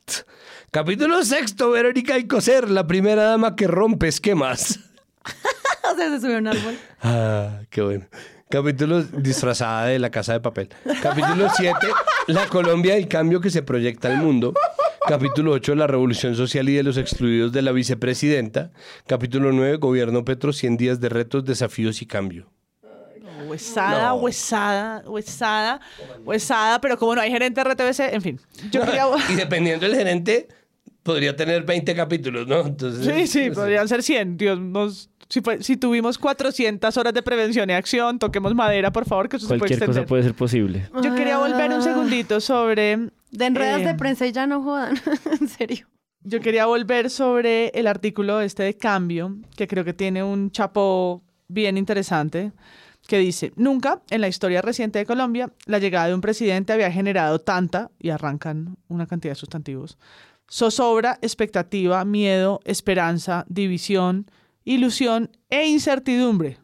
Capítulo 0.72 1.24
sexto, 1.24 1.72
Verónica 1.72 2.16
Alcocer, 2.16 2.70
la 2.70 2.88
primera 2.88 3.24
dama 3.24 3.56
que 3.56 3.68
rompe 3.68 4.08
esquemas. 4.08 4.80
o 5.92 5.96
sea, 5.96 6.10
se 6.10 6.22
subió 6.22 6.38
un 6.40 6.48
árbol. 6.48 6.78
Ah, 7.02 7.62
qué 7.70 7.82
bueno. 7.82 8.08
Capítulo 8.50 9.04
disfrazada 9.04 9.86
de 9.86 10.00
la 10.00 10.10
casa 10.10 10.34
de 10.34 10.40
papel. 10.40 10.70
Capítulo 11.04 11.48
7, 11.56 11.76
la 12.28 12.48
Colombia 12.48 12.96
del 12.96 13.08
cambio 13.08 13.40
que 13.40 13.52
se 13.52 13.62
proyecta 13.62 14.08
al 14.08 14.18
mundo. 14.18 14.54
Capítulo 15.08 15.52
8, 15.54 15.76
la 15.76 15.88
revolución 15.88 16.36
social 16.36 16.70
y 16.70 16.74
de 16.74 16.84
los 16.84 16.98
excluidos 16.98 17.52
de 17.52 17.62
la 17.62 17.72
vicepresidenta. 17.72 18.72
Capítulo 19.08 19.52
9, 19.52 19.78
gobierno 19.78 20.26
Petro, 20.26 20.54
100 20.54 20.78
días 20.78 21.00
de 21.00 21.10
retos, 21.10 21.46
desafíos 21.46 22.02
y 22.02 22.06
cambio. 22.06 22.52
Huesada, 23.48 24.14
huesada, 24.14 25.04
huesada, 25.08 25.80
huesada, 26.24 26.82
pero 26.82 26.98
como 26.98 27.16
no 27.16 27.22
hay 27.22 27.32
gerente 27.32 27.64
de 27.64 27.70
RTBC, 27.70 28.00
en 28.14 28.22
fin. 28.22 28.40
Yo 28.72 28.86
quería... 28.86 29.06
Y 29.30 29.36
dependiendo 29.36 29.88
del 29.88 29.96
gerente, 29.96 30.48
podría 31.02 31.36
tener 31.36 31.64
20 31.64 31.96
capítulos, 31.96 32.48
¿no? 32.48 32.62
Entonces, 32.62 33.06
Sí, 33.06 33.28
sí, 33.28 33.50
podrían 33.52 33.88
ser 33.88 34.04
100. 34.04 34.38
Dios 34.38 34.60
nos... 34.60 35.10
Si, 35.30 35.42
fue- 35.42 35.62
si 35.62 35.78
tuvimos 35.78 36.18
400 36.18 36.98
horas 36.98 37.14
de 37.14 37.22
prevención 37.22 37.70
y 37.70 37.74
acción, 37.74 38.18
toquemos 38.18 38.56
madera, 38.56 38.92
por 38.92 39.06
favor, 39.06 39.30
que 39.30 39.38
eso 39.38 39.46
se 39.46 39.50
puede 39.58 39.60
Cualquier 39.60 39.86
cosa 39.86 40.06
puede 40.06 40.24
ser 40.24 40.34
posible. 40.34 40.90
Yo 41.04 41.14
quería 41.16 41.38
volver 41.38 41.72
un 41.72 41.84
segundito 41.84 42.42
sobre... 42.42 43.10
De 43.32 43.46
enredas 43.46 43.82
eh, 43.82 43.86
de 43.86 43.94
prensa 43.94 44.26
y 44.26 44.32
ya 44.32 44.48
no 44.48 44.64
jodan. 44.64 45.00
en 45.40 45.48
serio. 45.48 45.88
Yo 46.24 46.42
quería 46.42 46.66
volver 46.66 47.12
sobre 47.12 47.68
el 47.70 47.86
artículo 47.86 48.42
este 48.42 48.64
de 48.64 48.76
cambio, 48.76 49.38
que 49.56 49.68
creo 49.68 49.86
que 49.86 49.94
tiene 49.94 50.24
un 50.24 50.50
chapo 50.52 51.22
bien 51.48 51.78
interesante, 51.78 52.52
que 53.08 53.20
dice, 53.20 53.54
nunca 53.56 54.02
en 54.10 54.22
la 54.22 54.28
historia 54.28 54.62
reciente 54.62 55.00
de 55.00 55.06
Colombia 55.06 55.52
la 55.66 55.80
llegada 55.80 56.08
de 56.08 56.16
un 56.16 56.22
presidente 56.22 56.74
había 56.74 56.92
generado 56.92 57.40
tanta, 57.40 57.92
y 58.00 58.10
arrancan 58.10 58.78
una 58.88 59.06
cantidad 59.06 59.32
de 59.32 59.40
sustantivos, 59.40 59.98
zozobra, 60.52 61.20
expectativa, 61.22 62.04
miedo, 62.04 62.60
esperanza, 62.66 63.46
división, 63.48 64.26
ilusión 64.64 65.32
e 65.50 65.68
incertidumbre, 65.68 66.58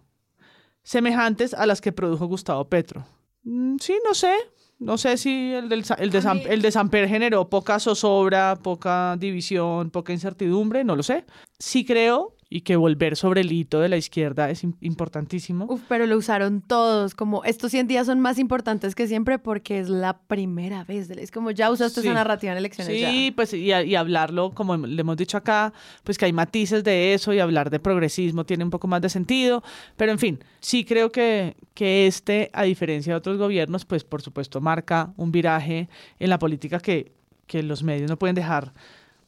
semejantes 0.84 1.54
a 1.54 1.66
las 1.66 1.82
que 1.82 1.92
produjo 1.92 2.28
Gustavo 2.28 2.68
Petro. 2.70 3.06
Mm, 3.44 3.78
Sí, 3.80 3.96
no 4.06 4.14
sé. 4.14 4.34
No 4.78 4.98
sé 4.98 5.16
si 5.16 5.54
el, 5.54 5.70
del, 5.70 5.86
el, 6.00 6.10
de, 6.12 6.22
San, 6.22 6.42
el 6.46 6.62
de 6.62 6.70
Samper 6.70 7.08
generó 7.08 7.50
poca 7.50 7.80
zozobra, 7.80 8.58
poca 8.58 9.16
división, 9.18 9.90
poca 9.90 10.12
incertidumbre, 10.12 10.84
no 10.84 10.98
lo 10.98 11.04
sé. 11.04 11.24
Sí 11.58 11.86
creo, 11.86 12.35
y 12.48 12.62
que 12.62 12.76
volver 12.76 13.16
sobre 13.16 13.42
el 13.42 13.52
hito 13.52 13.80
de 13.80 13.90
la 13.90 13.98
izquierda 13.98 14.50
es 14.52 14.64
im- 14.64 14.76
importantísimo. 14.82 15.66
Uf, 15.68 15.82
pero 15.90 16.06
lo 16.06 16.16
usaron 16.16 16.62
todos, 16.62 17.16
como 17.16 17.44
estos 17.44 17.72
100 17.72 17.88
días 17.88 18.06
son 18.06 18.20
más 18.20 18.38
importantes 18.38 18.94
que 18.94 19.08
siempre 19.08 19.40
porque 19.40 19.80
es 19.80 19.90
la 19.90 20.20
primera 20.20 20.84
vez. 20.84 21.10
Es 21.10 21.32
como 21.32 21.50
ya 21.50 21.72
usaste 21.72 22.02
Sí. 22.02 22.08
esa 22.08 22.14
narrativa 22.14 22.52
en 22.52 22.60
elecciones. 22.60 23.02
ya. 23.02 23.10
Sí, 23.10 23.32
pues 23.36 23.52
y, 23.54 23.72
a- 23.72 23.82
y 23.84 23.96
hablarlo, 23.96 24.52
como 24.52 24.78
le 24.78 25.02
hemos 25.02 25.18
dicho 25.18 25.38
acá, 25.38 25.74
pues 26.04 26.18
que 26.20 26.26
hay 26.26 26.34
matices 26.34 26.84
de 26.84 27.16
eso 27.16 27.34
y 27.34 27.40
hablar 27.40 27.72
de 27.72 27.80
progresismo 27.80 28.46
tiene 28.46 28.64
un 28.64 28.70
poco 28.70 28.88
más 28.88 29.02
de 29.02 29.10
sentido, 29.10 29.64
pero 29.98 30.12
en 30.12 30.20
fin, 30.20 30.44
sí 30.60 30.86
creo 30.86 31.12
que, 31.12 31.58
que 31.74 32.06
este, 32.06 32.52
a 32.54 32.62
diferencia 32.64 33.14
de 33.14 33.18
otros 33.18 33.38
gobiernos, 33.40 33.86
pues 33.86 34.04
por 34.04 34.22
supuesto 34.22 34.62
marca 34.62 35.14
un 35.18 35.32
viraje 35.32 35.90
en 36.20 36.30
la 36.30 36.38
política 36.38 36.80
que, 36.80 37.12
que 37.48 37.64
los 37.64 37.82
medios 37.82 38.10
no 38.10 38.18
pueden 38.20 38.36
dejar, 38.36 38.74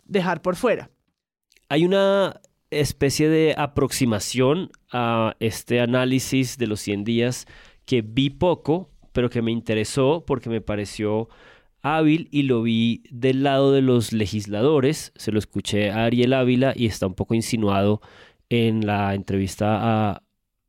dejar 0.05 0.41
por 0.43 0.55
fuera. 0.55 0.91
Hay 1.69 1.83
una 1.83 2.39
especie 2.71 3.29
de 3.29 3.55
aproximación 3.57 4.71
a 4.91 5.35
este 5.39 5.79
análisis 5.79 6.57
de 6.57 6.67
los 6.67 6.79
100 6.81 7.03
días 7.03 7.45
que 7.85 8.01
vi 8.01 8.29
poco, 8.29 8.89
pero 9.13 9.29
que 9.29 9.41
me 9.41 9.51
interesó 9.51 10.23
porque 10.27 10.49
me 10.49 10.61
pareció 10.61 11.29
hábil 11.81 12.27
y 12.31 12.43
lo 12.43 12.61
vi 12.63 13.03
del 13.09 13.43
lado 13.43 13.71
de 13.71 13.81
los 13.81 14.11
legisladores. 14.13 15.13
Se 15.15 15.31
lo 15.31 15.39
escuché 15.39 15.91
a 15.91 16.05
Ariel 16.05 16.33
Ávila 16.33 16.73
y 16.75 16.85
está 16.85 17.07
un 17.07 17.13
poco 17.13 17.33
insinuado 17.33 18.01
en 18.49 18.85
la 18.85 19.13
entrevista 19.15 20.09
a 20.11 20.23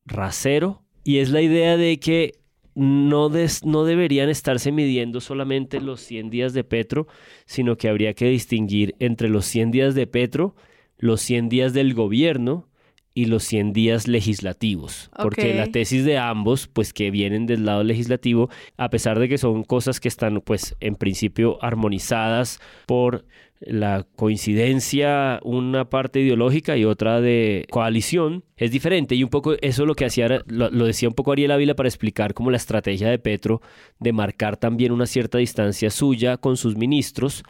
Racero. 0.07 0.82
Y 1.05 1.18
es 1.18 1.30
la 1.30 1.40
idea 1.42 1.76
de 1.76 1.99
que 1.99 2.34
no, 2.74 3.28
des- 3.28 3.64
no 3.64 3.84
deberían 3.84 4.28
estarse 4.28 4.70
midiendo 4.70 5.20
solamente 5.20 5.80
los 5.80 6.01
100 6.01 6.30
días 6.30 6.53
de 6.53 6.62
Petro, 6.64 7.09
sino 7.46 7.76
que 7.76 7.88
habría 7.88 8.14
que 8.14 8.26
distinguir 8.28 8.94
entre 9.01 9.28
los 9.28 9.46
100 9.46 9.70
días 9.72 9.94
de 9.94 10.07
Petro, 10.07 10.55
los 10.99 11.20
100 11.22 11.49
días 11.49 11.72
del 11.72 11.94
gobierno 11.94 12.68
y 13.14 13.24
los 13.24 13.42
100 13.44 13.72
días 13.72 14.07
legislativos. 14.07 15.11
Porque 15.20 15.53
la 15.53 15.66
tesis 15.66 16.05
de 16.05 16.18
ambos, 16.18 16.68
pues 16.68 16.92
que 16.92 17.11
vienen 17.11 17.46
del 17.46 17.64
lado 17.64 17.82
legislativo, 17.82 18.49
a 18.76 18.90
pesar 18.90 19.18
de 19.18 19.28
que 19.28 19.38
son 19.38 19.64
cosas 19.64 19.99
que 19.99 20.07
están, 20.07 20.40
pues 20.40 20.76
en 20.78 20.94
principio 20.94 21.59
armonizadas 21.61 22.61
por 22.86 23.24
la 23.61 24.07
coincidencia, 24.14 25.40
una 25.42 25.90
parte 25.90 26.20
ideológica 26.20 26.76
y 26.76 26.84
otra 26.84 27.20
de 27.20 27.66
coalición, 27.70 28.44
es 28.57 28.70
diferente. 28.70 29.16
Y 29.16 29.24
un 29.24 29.30
poco 29.30 29.55
eso 29.61 29.84
lo 29.84 29.94
que 29.96 30.05
hacía, 30.05 30.44
lo, 30.46 30.70
lo 30.70 30.84
decía 30.86 31.09
un 31.09 31.14
poco 31.16 31.32
Ariel 31.32 31.51
Ávila 31.51 31.74
para 31.74 31.88
explicar 31.88 32.34
como 32.34 32.53
la 32.53 32.57
estrategia 32.57 33.09
de 33.09 33.18
Petro 33.18 33.61
de 33.99 34.12
marcar 34.12 34.57
también 34.57 34.92
una 34.92 35.07
cierta 35.07 35.38
distancia 35.38 35.90
suya 35.90 36.36
con 36.36 36.57
sus 36.57 36.76
ministros 36.76 37.42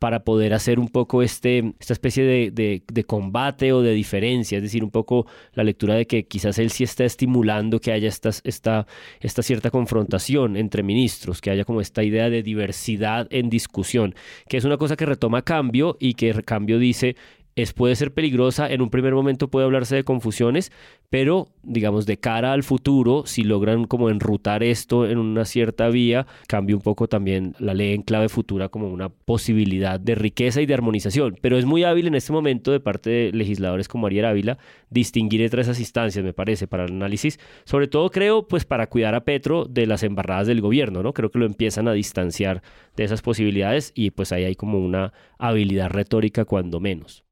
para 0.00 0.24
poder 0.24 0.54
hacer 0.54 0.80
un 0.80 0.88
poco 0.88 1.22
este, 1.22 1.74
esta 1.78 1.92
especie 1.92 2.24
de, 2.24 2.50
de- 2.50 3.04
combate 3.04 3.72
o 3.72 3.82
de 3.82 3.92
diferencia, 3.92 4.56
es 4.58 4.62
decir, 4.64 4.82
un 4.82 4.90
poco 4.90 5.26
la 5.52 5.62
lectura 5.62 5.94
de 5.94 6.06
que 6.06 6.26
quizás 6.26 6.58
él 6.58 6.70
sí 6.70 6.84
está 6.84 7.04
estimulando 7.04 7.80
que 7.80 7.92
haya 7.92 8.08
estas- 8.08 8.40
esta, 8.44 8.86
esta 9.20 9.42
cierta 9.42 9.70
confrontación 9.70 10.56
entre 10.56 10.82
ministros, 10.82 11.40
que 11.40 11.50
haya 11.50 11.64
como 11.64 11.80
esta 11.80 12.02
idea 12.02 12.30
de 12.30 12.42
diversidad 12.42 13.28
en 13.30 13.50
discusión, 13.50 14.14
que 14.48 14.56
es 14.56 14.64
una 14.64 14.78
cosa 14.78 14.96
que 14.96 15.06
retoma 15.06 15.42
cambio 15.42 15.96
y 16.00 16.14
que 16.14 16.32
cambio 16.44 16.78
dice 16.78 17.16
es, 17.56 17.72
puede 17.72 17.96
ser 17.96 18.12
peligrosa, 18.12 18.70
en 18.70 18.80
un 18.80 18.90
primer 18.90 19.14
momento 19.14 19.48
puede 19.48 19.66
hablarse 19.66 19.96
de 19.96 20.04
confusiones, 20.04 20.72
pero 21.10 21.48
digamos 21.62 22.06
de 22.06 22.18
cara 22.18 22.52
al 22.52 22.62
futuro, 22.62 23.24
si 23.26 23.42
logran 23.42 23.84
como 23.84 24.08
enrutar 24.10 24.62
esto 24.62 25.06
en 25.06 25.18
una 25.18 25.44
cierta 25.44 25.88
vía, 25.88 26.26
cambia 26.46 26.76
un 26.76 26.82
poco 26.82 27.08
también 27.08 27.54
la 27.58 27.74
ley 27.74 27.92
en 27.92 28.02
clave 28.02 28.28
futura 28.28 28.68
como 28.68 28.88
una 28.88 29.08
posibilidad 29.08 29.98
de 29.98 30.14
riqueza 30.14 30.60
y 30.60 30.66
de 30.66 30.74
armonización. 30.74 31.36
Pero 31.40 31.58
es 31.58 31.64
muy 31.64 31.84
hábil 31.84 32.06
en 32.06 32.14
este 32.14 32.32
momento 32.32 32.70
de 32.72 32.80
parte 32.80 33.10
de 33.10 33.32
legisladores 33.32 33.88
como 33.88 34.06
Ariel 34.06 34.26
Ávila 34.26 34.58
distinguir 34.88 35.42
entre 35.42 35.62
esas 35.62 35.80
instancias, 35.80 36.24
me 36.24 36.32
parece, 36.32 36.66
para 36.68 36.84
el 36.84 36.92
análisis, 36.92 37.38
sobre 37.64 37.88
todo 37.88 38.10
creo 38.10 38.46
pues 38.46 38.64
para 38.64 38.88
cuidar 38.88 39.14
a 39.14 39.24
Petro 39.24 39.64
de 39.64 39.86
las 39.86 40.02
embarradas 40.02 40.46
del 40.46 40.60
gobierno, 40.60 41.02
¿no? 41.02 41.12
Creo 41.12 41.30
que 41.30 41.38
lo 41.38 41.46
empiezan 41.46 41.88
a 41.88 41.92
distanciar 41.92 42.62
de 42.96 43.04
esas 43.04 43.22
posibilidades 43.22 43.92
y 43.94 44.10
pues 44.10 44.32
ahí 44.32 44.44
hay 44.44 44.56
como 44.56 44.78
una 44.78 45.12
habilidad 45.38 45.90
retórica 45.90 46.44
cuando 46.44 46.80
menos. 46.80 47.24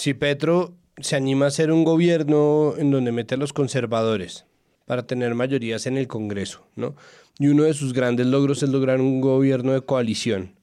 Si 0.00 0.14
Petro 0.14 0.78
se 0.96 1.16
anima 1.16 1.44
a 1.44 1.48
hacer 1.48 1.70
un 1.70 1.84
gobierno 1.84 2.72
en 2.78 2.90
donde 2.90 3.12
mete 3.12 3.34
a 3.34 3.36
los 3.36 3.52
conservadores 3.52 4.46
para 4.86 5.06
tener 5.06 5.34
mayorías 5.34 5.84
en 5.84 5.98
el 5.98 6.08
Congreso, 6.08 6.66
¿no? 6.74 6.96
Y 7.38 7.48
uno 7.48 7.64
de 7.64 7.74
sus 7.74 7.92
grandes 7.92 8.26
logros 8.26 8.62
es 8.62 8.70
lograr 8.70 9.02
un 9.02 9.20
gobierno 9.20 9.72
de 9.72 9.82
coalición. 9.82 10.54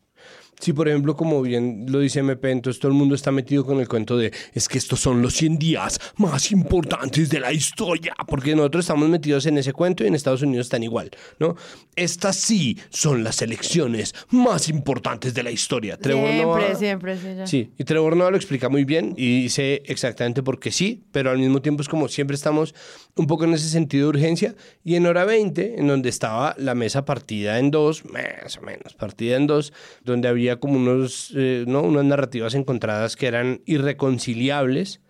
Si, 0.59 0.73
por 0.73 0.87
ejemplo, 0.87 1.15
como 1.15 1.41
bien 1.41 1.85
lo 1.87 1.99
dice 1.99 2.19
MP, 2.19 2.51
entonces 2.51 2.79
todo 2.79 2.91
el 2.91 2.97
mundo 2.97 3.13
está 3.13 3.31
metido 3.31 3.65
con 3.65 3.79
el 3.79 3.87
cuento 3.87 4.17
de 4.17 4.31
es 4.53 4.67
que 4.67 4.77
estos 4.77 4.99
son 4.99 5.21
los 5.21 5.35
100 5.35 5.59
días 5.59 5.99
más 6.17 6.51
importantes 6.51 7.29
de 7.29 7.39
la 7.39 7.53
historia, 7.53 8.15
porque 8.27 8.55
nosotros 8.55 8.85
estamos 8.85 9.07
metidos 9.07 9.45
en 9.45 9.57
ese 9.59 9.73
cuento 9.73 10.03
y 10.03 10.07
en 10.07 10.15
Estados 10.15 10.41
Unidos 10.41 10.65
están 10.65 10.83
igual, 10.83 11.11
¿no? 11.39 11.55
Estas 11.95 12.37
sí 12.37 12.77
son 12.89 13.23
las 13.23 13.41
elecciones 13.41 14.15
más 14.29 14.67
importantes 14.69 15.33
de 15.33 15.43
la 15.43 15.51
historia. 15.51 15.97
Trevor 15.97 16.27
Siempre, 16.27 16.75
siempre, 16.75 17.17
sí, 17.17 17.35
ya. 17.35 17.47
Sí, 17.47 17.71
y 17.77 17.83
Trevor 17.83 18.15
Noah 18.15 18.31
lo 18.31 18.37
explica 18.37 18.67
muy 18.69 18.83
bien 18.83 19.13
y 19.15 19.43
dice 19.43 19.83
exactamente 19.85 20.41
por 20.41 20.59
qué 20.59 20.71
sí, 20.71 21.03
pero 21.11 21.29
al 21.29 21.37
mismo 21.37 21.61
tiempo 21.61 21.81
es 21.81 21.87
como 21.87 22.07
siempre 22.07 22.35
estamos 22.35 22.73
un 23.17 23.27
poco 23.27 23.43
en 23.45 23.53
ese 23.53 23.69
sentido 23.69 24.05
de 24.05 24.17
urgencia. 24.17 24.55
Y 24.83 24.95
en 24.95 25.05
hora 25.05 25.25
20, 25.25 25.79
en 25.79 25.87
donde 25.87 26.09
estaba 26.09 26.55
la 26.57 26.75
mesa 26.75 27.05
partida 27.05 27.59
en 27.59 27.71
dos, 27.71 28.05
más 28.05 28.57
o 28.57 28.61
menos 28.61 28.93
partida 28.93 29.35
en 29.35 29.47
dos, 29.47 29.73
donde 30.03 30.27
había 30.27 30.59
como 30.59 30.75
unos, 30.75 31.33
eh, 31.35 31.65
¿no? 31.67 31.81
unas 31.81 32.05
narrativas 32.05 32.53
encontradas 32.55 33.15
que 33.15 33.27
eran 33.27 33.61
irreconciliables. 33.65 35.01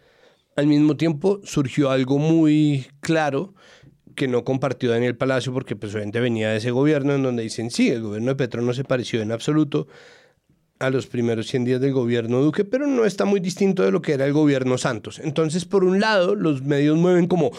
Al 0.56 0.68
mismo 0.68 0.98
tiempo 0.98 1.40
surgió 1.44 1.92
algo 1.92 2.18
muy 2.18 2.88
claro 3.00 3.54
que 4.16 4.28
no 4.28 4.44
compartió 4.44 4.90
Daniel 4.90 5.16
Palacio 5.16 5.54
porque 5.54 5.76
pues 5.76 5.94
venía 5.94 6.50
de 6.50 6.58
ese 6.58 6.72
gobierno 6.72 7.14
en 7.14 7.22
donde 7.22 7.44
dicen, 7.44 7.70
sí, 7.70 7.90
el 7.90 8.02
gobierno 8.02 8.30
de 8.30 8.36
Petro 8.36 8.64
no 8.64 8.74
se 8.74 8.84
pareció 8.84 9.22
en 9.22 9.32
absoluto 9.32 9.88
a 10.80 10.90
los 10.90 11.08
primeros 11.08 11.48
100 11.48 11.66
días 11.66 11.82
del 11.82 11.94
gobierno 11.94 12.42
Duque, 12.42 12.64
pero 12.64 12.88
no 12.88 13.06
está 13.06 13.26
muy 13.26 13.40
distinto 13.40 13.84
de 13.84 13.92
lo 13.92 14.02
que 14.02 14.14
era 14.14 14.26
el 14.26 14.34
gobierno 14.34 14.78
Santos. 14.78 15.20
Entonces, 15.20 15.66
por 15.66 15.84
un 15.84 16.00
lado, 16.00 16.36
los 16.36 16.62
medios 16.62 16.98
mueven 16.98 17.28
como 17.28 17.52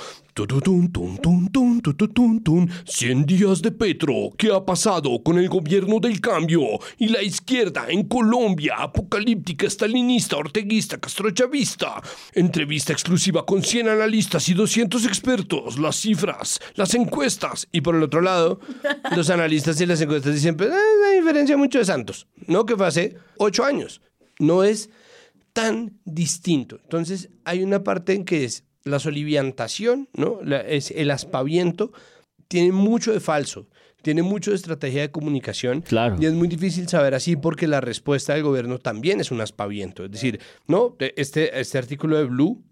tun, 0.47 0.93
tun, 0.93 1.19
tun, 1.19 1.81
tututun, 1.81 2.43
tun, 2.43 2.71
100 2.85 3.27
días 3.27 3.63
de 3.63 3.73
Petro, 3.73 4.31
¿qué 4.37 4.53
ha 4.53 4.65
pasado 4.65 5.23
con 5.23 5.39
el 5.39 5.49
gobierno 5.49 5.99
del 5.99 6.21
cambio? 6.21 6.61
Y 6.99 7.09
la 7.09 7.23
izquierda 7.23 7.87
en 7.89 8.05
Colombia, 8.07 8.77
apocalíptica, 8.79 9.67
estalinista, 9.67 10.37
orteguista, 10.37 10.99
castrochavista. 10.99 12.01
Entrevista 12.33 12.93
exclusiva 12.93 13.45
con 13.45 13.63
100 13.63 13.89
analistas 13.89 14.49
y 14.49 14.55
200 14.55 15.07
expertos, 15.07 15.79
las 15.79 15.97
cifras, 15.97 16.61
las 16.75 16.95
encuestas. 16.95 17.67
Y 17.73 17.81
por 17.81 17.97
el 17.97 18.03
otro 18.03 18.21
lado, 18.21 18.61
los 19.17 19.31
analistas 19.31 19.81
y 19.81 19.87
las 19.87 20.01
encuestas 20.01 20.35
dicen, 20.35 20.57
pues, 20.57 20.71
eh, 20.71 20.75
la 21.03 21.11
diferencia 21.21 21.57
mucho 21.57 21.79
de 21.79 21.85
Santos, 21.85 22.27
¿no? 22.47 22.65
Que 22.65 22.77
fue 22.77 22.87
hace 22.87 23.17
ocho 23.39 23.65
años. 23.65 24.01
No 24.39 24.63
es 24.63 24.91
tan 25.53 25.99
distinto. 26.05 26.79
Entonces, 26.85 27.31
hay 27.45 27.65
una 27.65 27.83
parte 27.83 28.13
en 28.13 28.25
que 28.25 28.45
es 28.45 28.68
la 28.85 28.99
soliviantación, 28.99 30.09
¿no? 30.15 30.41
La- 30.45 30.61
es 30.61 30.91
el 30.91 31.11
aspaviento, 31.11 31.93
tiene 32.49 32.73
mucho 32.73 33.13
de 33.13 33.21
falso, 33.21 33.67
tiene 34.03 34.23
mucho 34.23 34.51
de 34.53 34.57
estrategia 34.57 35.03
de 35.03 35.11
comunicación. 35.11 35.83
Claro. 35.83 36.17
Y 36.21 36.27
es 36.27 36.33
muy 36.33 36.49
difícil 36.49 36.89
saber 36.89 37.15
así 37.15 37.37
porque 37.37 37.67
la 37.67 37.81
respuesta 37.81 38.35
del 38.35 38.43
gobierno 38.43 38.79
también 38.79 39.21
es 39.21 39.31
un 39.31 39.41
aspaviento. 39.41 40.05
Es 40.05 40.13
decir, 40.13 40.41
no, 40.67 40.97
este, 41.17 41.59
este 41.61 41.79
artículo 41.79 42.17
de 42.17 42.25
Blue 42.25 42.63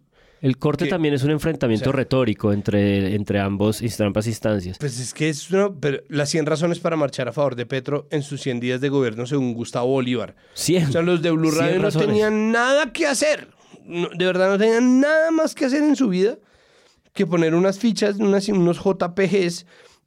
El 0.41 0.57
corte 0.59 0.85
que- 0.85 0.91
también 0.91 1.15
es 1.15 1.25
un 1.25 1.31
enfrentamiento 1.33 1.91
o 1.91 1.93
sea- 1.93 1.97
retórico 1.97 2.53
entre, 2.53 3.15
entre 3.15 3.41
ambos, 3.41 3.83
ambas 4.01 4.27
instancias. 4.29 4.79
Pues 4.79 4.99
es 5.01 5.13
que 5.13 5.29
es 5.29 5.51
una, 5.51 5.75
pero 5.75 6.01
las 6.09 6.31
100 6.31 6.47
razones 6.47 6.79
para 6.79 6.95
marchar 6.97 7.29
a 7.29 7.33
favor 7.33 7.57
de 7.57 7.67
Petro 7.67 8.07
en 8.11 8.23
sus 8.23 8.41
100 8.43 8.61
días 8.61 8.81
de 8.81 8.89
gobierno 8.89 9.27
según 9.27 9.53
Gustavo 9.53 9.89
Bolívar. 9.89 10.37
100. 10.55 10.89
O 10.89 10.93
sea, 10.93 11.03
los 11.03 11.21
de 11.23 11.31
Blue 11.33 11.51
100 11.51 11.61
Radio 11.61 11.77
no 11.79 11.83
razones. 11.83 12.07
tenían 12.09 12.53
nada 12.53 12.93
que 12.93 13.07
hacer. 13.07 13.49
No, 13.87 14.09
de 14.17 14.27
verdad 14.27 14.51
no 14.51 14.59
tenían 14.59 15.01
nada 15.01 15.31
más 15.31 15.55
que 15.55 15.65
hacer 15.67 15.83
en 15.83 15.97
su 15.97 16.09
vida 16.09 16.39
que 17.13 17.27
poner 17.27 17.55
unas 17.55 17.79
fichas, 17.79 18.17
unas, 18.17 18.49
unos 18.49 18.79
JPGs 18.79 19.65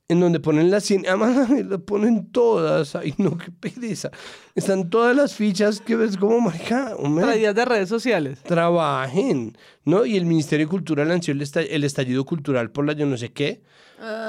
en 0.09 0.19
donde 0.19 0.39
ponen 0.39 0.71
las 0.71 0.83
100, 0.85 1.05
además 1.07 1.49
lo 1.65 1.85
ponen 1.85 2.31
todas, 2.31 2.95
ay 2.95 3.13
no, 3.19 3.37
qué 3.37 3.51
pereza. 3.51 4.09
Están 4.55 4.89
todas 4.89 5.15
las 5.15 5.35
fichas 5.35 5.81
que 5.81 5.95
ves 5.95 6.17
como, 6.17 6.41
marica, 6.41 6.95
hombre, 6.97 7.25
Traídas 7.25 7.53
de 7.55 7.65
redes 7.65 7.89
sociales. 7.89 8.39
trabajen, 8.43 9.55
¿no? 9.85 10.05
Y 10.05 10.17
el 10.17 10.25
Ministerio 10.25 10.65
de 10.65 10.69
Cultura 10.69 11.05
lanzó 11.05 11.31
el, 11.31 11.47
el 11.69 11.83
estallido 11.83 12.25
cultural 12.25 12.71
por 12.71 12.85
la 12.85 12.93
yo 12.93 13.05
no 13.05 13.17
sé 13.17 13.31
qué. 13.31 13.61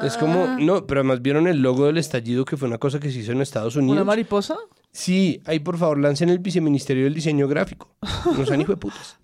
Es 0.05 0.17
como, 0.17 0.57
no, 0.59 0.85
pero 0.87 1.01
además 1.01 1.23
vieron 1.23 1.47
el 1.47 1.63
logo 1.63 1.87
del 1.87 1.97
estallido 1.97 2.45
que 2.45 2.57
fue 2.57 2.67
una 2.67 2.79
cosa 2.79 2.99
que 2.99 3.11
se 3.11 3.21
hizo 3.21 3.33
en 3.33 3.41
Estados 3.41 3.77
Unidos. 3.77 3.97
¿Una 3.97 4.05
mariposa? 4.05 4.57
Sí, 4.91 5.41
ahí 5.45 5.61
por 5.61 5.79
favor 5.79 5.99
lancen 5.99 6.29
el 6.29 6.41
viceministerio 6.41 7.05
del 7.05 7.15
diseño 7.15 7.47
gráfico. 7.47 7.89
No 8.37 8.45
sean 8.45 8.61
hijo 8.63 8.73
de 8.73 8.79
putas. 8.79 9.19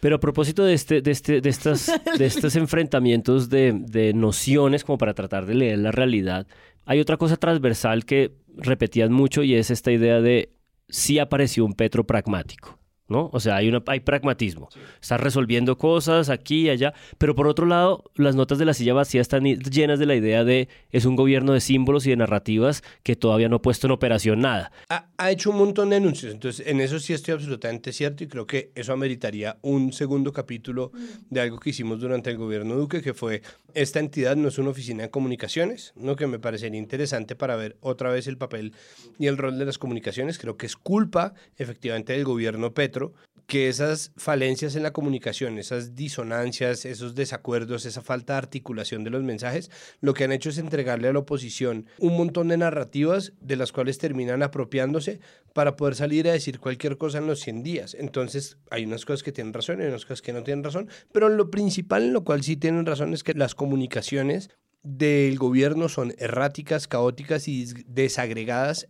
Pero 0.00 0.16
a 0.16 0.20
propósito 0.20 0.64
de, 0.64 0.74
este, 0.74 1.02
de, 1.02 1.10
este, 1.10 1.40
de, 1.40 1.48
estas, 1.48 1.90
de 2.16 2.26
estos 2.26 2.54
enfrentamientos 2.56 3.48
de, 3.48 3.72
de 3.74 4.12
nociones 4.12 4.84
como 4.84 4.98
para 4.98 5.14
tratar 5.14 5.46
de 5.46 5.54
leer 5.54 5.78
la 5.78 5.90
realidad, 5.90 6.46
hay 6.84 7.00
otra 7.00 7.16
cosa 7.16 7.36
transversal 7.36 8.04
que 8.04 8.32
repetían 8.56 9.12
mucho 9.12 9.42
y 9.42 9.54
es 9.54 9.70
esta 9.70 9.90
idea 9.92 10.20
de 10.20 10.50
sí 10.88 11.18
apareció 11.18 11.64
un 11.64 11.74
Petro 11.74 12.04
pragmático. 12.04 12.78
¿No? 13.08 13.30
O 13.32 13.40
sea, 13.40 13.56
hay, 13.56 13.68
una, 13.68 13.82
hay 13.86 14.00
pragmatismo. 14.00 14.68
Está 15.00 15.16
resolviendo 15.16 15.76
cosas 15.78 16.28
aquí 16.28 16.66
y 16.66 16.70
allá. 16.70 16.94
Pero 17.16 17.34
por 17.34 17.48
otro 17.48 17.66
lado, 17.66 18.04
las 18.14 18.36
notas 18.36 18.58
de 18.58 18.64
la 18.64 18.74
silla 18.74 18.94
vacía 18.94 19.20
están 19.20 19.44
llenas 19.44 19.98
de 19.98 20.06
la 20.06 20.14
idea 20.14 20.44
de 20.44 20.68
es 20.90 21.04
un 21.04 21.16
gobierno 21.16 21.52
de 21.52 21.60
símbolos 21.60 22.06
y 22.06 22.10
de 22.10 22.16
narrativas 22.16 22.82
que 23.02 23.16
todavía 23.16 23.48
no 23.48 23.56
ha 23.56 23.62
puesto 23.62 23.86
en 23.86 23.92
operación 23.92 24.40
nada. 24.40 24.70
Ha, 24.88 25.08
ha 25.16 25.30
hecho 25.30 25.50
un 25.50 25.58
montón 25.58 25.90
de 25.90 25.96
anuncios, 25.96 26.32
entonces 26.32 26.66
en 26.66 26.80
eso 26.80 26.98
sí 26.98 27.12
estoy 27.12 27.34
absolutamente 27.34 27.92
cierto 27.92 28.24
y 28.24 28.28
creo 28.28 28.46
que 28.46 28.70
eso 28.74 28.92
ameritaría 28.92 29.58
un 29.62 29.92
segundo 29.92 30.32
capítulo 30.32 30.92
de 31.30 31.40
algo 31.40 31.58
que 31.58 31.70
hicimos 31.70 32.00
durante 32.00 32.30
el 32.30 32.36
gobierno 32.36 32.74
Duque, 32.74 33.02
que 33.02 33.14
fue 33.14 33.42
esta 33.74 34.00
entidad 34.00 34.36
no 34.36 34.48
es 34.48 34.58
una 34.58 34.70
oficina 34.70 35.04
de 35.04 35.10
comunicaciones, 35.10 35.92
¿no? 35.94 36.16
que 36.16 36.26
me 36.26 36.38
parecería 36.38 36.78
interesante 36.78 37.36
para 37.36 37.56
ver 37.56 37.76
otra 37.80 38.10
vez 38.10 38.26
el 38.26 38.38
papel 38.38 38.72
y 39.18 39.26
el 39.26 39.36
rol 39.36 39.58
de 39.58 39.66
las 39.66 39.78
comunicaciones. 39.78 40.38
Creo 40.38 40.56
que 40.56 40.66
es 40.66 40.76
culpa 40.76 41.34
efectivamente 41.56 42.12
del 42.12 42.24
gobierno 42.24 42.72
Petro 42.72 42.97
que 43.46 43.68
esas 43.70 44.12
falencias 44.18 44.76
en 44.76 44.82
la 44.82 44.92
comunicación, 44.92 45.58
esas 45.58 45.94
disonancias, 45.94 46.84
esos 46.84 47.14
desacuerdos, 47.14 47.86
esa 47.86 48.02
falta 48.02 48.34
de 48.34 48.38
articulación 48.38 49.04
de 49.04 49.10
los 49.10 49.22
mensajes, 49.22 49.70
lo 50.02 50.12
que 50.12 50.24
han 50.24 50.32
hecho 50.32 50.50
es 50.50 50.58
entregarle 50.58 51.08
a 51.08 51.14
la 51.14 51.20
oposición 51.20 51.86
un 51.98 52.14
montón 52.18 52.48
de 52.48 52.58
narrativas 52.58 53.32
de 53.40 53.56
las 53.56 53.72
cuales 53.72 53.96
terminan 53.96 54.42
apropiándose 54.42 55.20
para 55.54 55.76
poder 55.76 55.94
salir 55.94 56.28
a 56.28 56.32
decir 56.32 56.60
cualquier 56.60 56.98
cosa 56.98 57.18
en 57.18 57.26
los 57.26 57.40
100 57.40 57.62
días. 57.62 57.94
Entonces, 57.98 58.58
hay 58.70 58.84
unas 58.84 59.06
cosas 59.06 59.22
que 59.22 59.32
tienen 59.32 59.54
razón 59.54 59.80
y 59.80 59.86
unas 59.86 60.04
cosas 60.04 60.20
que 60.20 60.34
no 60.34 60.42
tienen 60.42 60.62
razón, 60.62 60.88
pero 61.10 61.30
lo 61.30 61.50
principal 61.50 62.02
en 62.02 62.12
lo 62.12 62.24
cual 62.24 62.42
sí 62.42 62.56
tienen 62.58 62.84
razón 62.84 63.14
es 63.14 63.24
que 63.24 63.32
las 63.32 63.54
comunicaciones 63.54 64.50
del 64.82 65.38
gobierno 65.38 65.88
son 65.88 66.14
erráticas, 66.18 66.86
caóticas 66.86 67.48
y 67.48 67.64
des- 67.64 67.84
desagregadas 67.88 68.88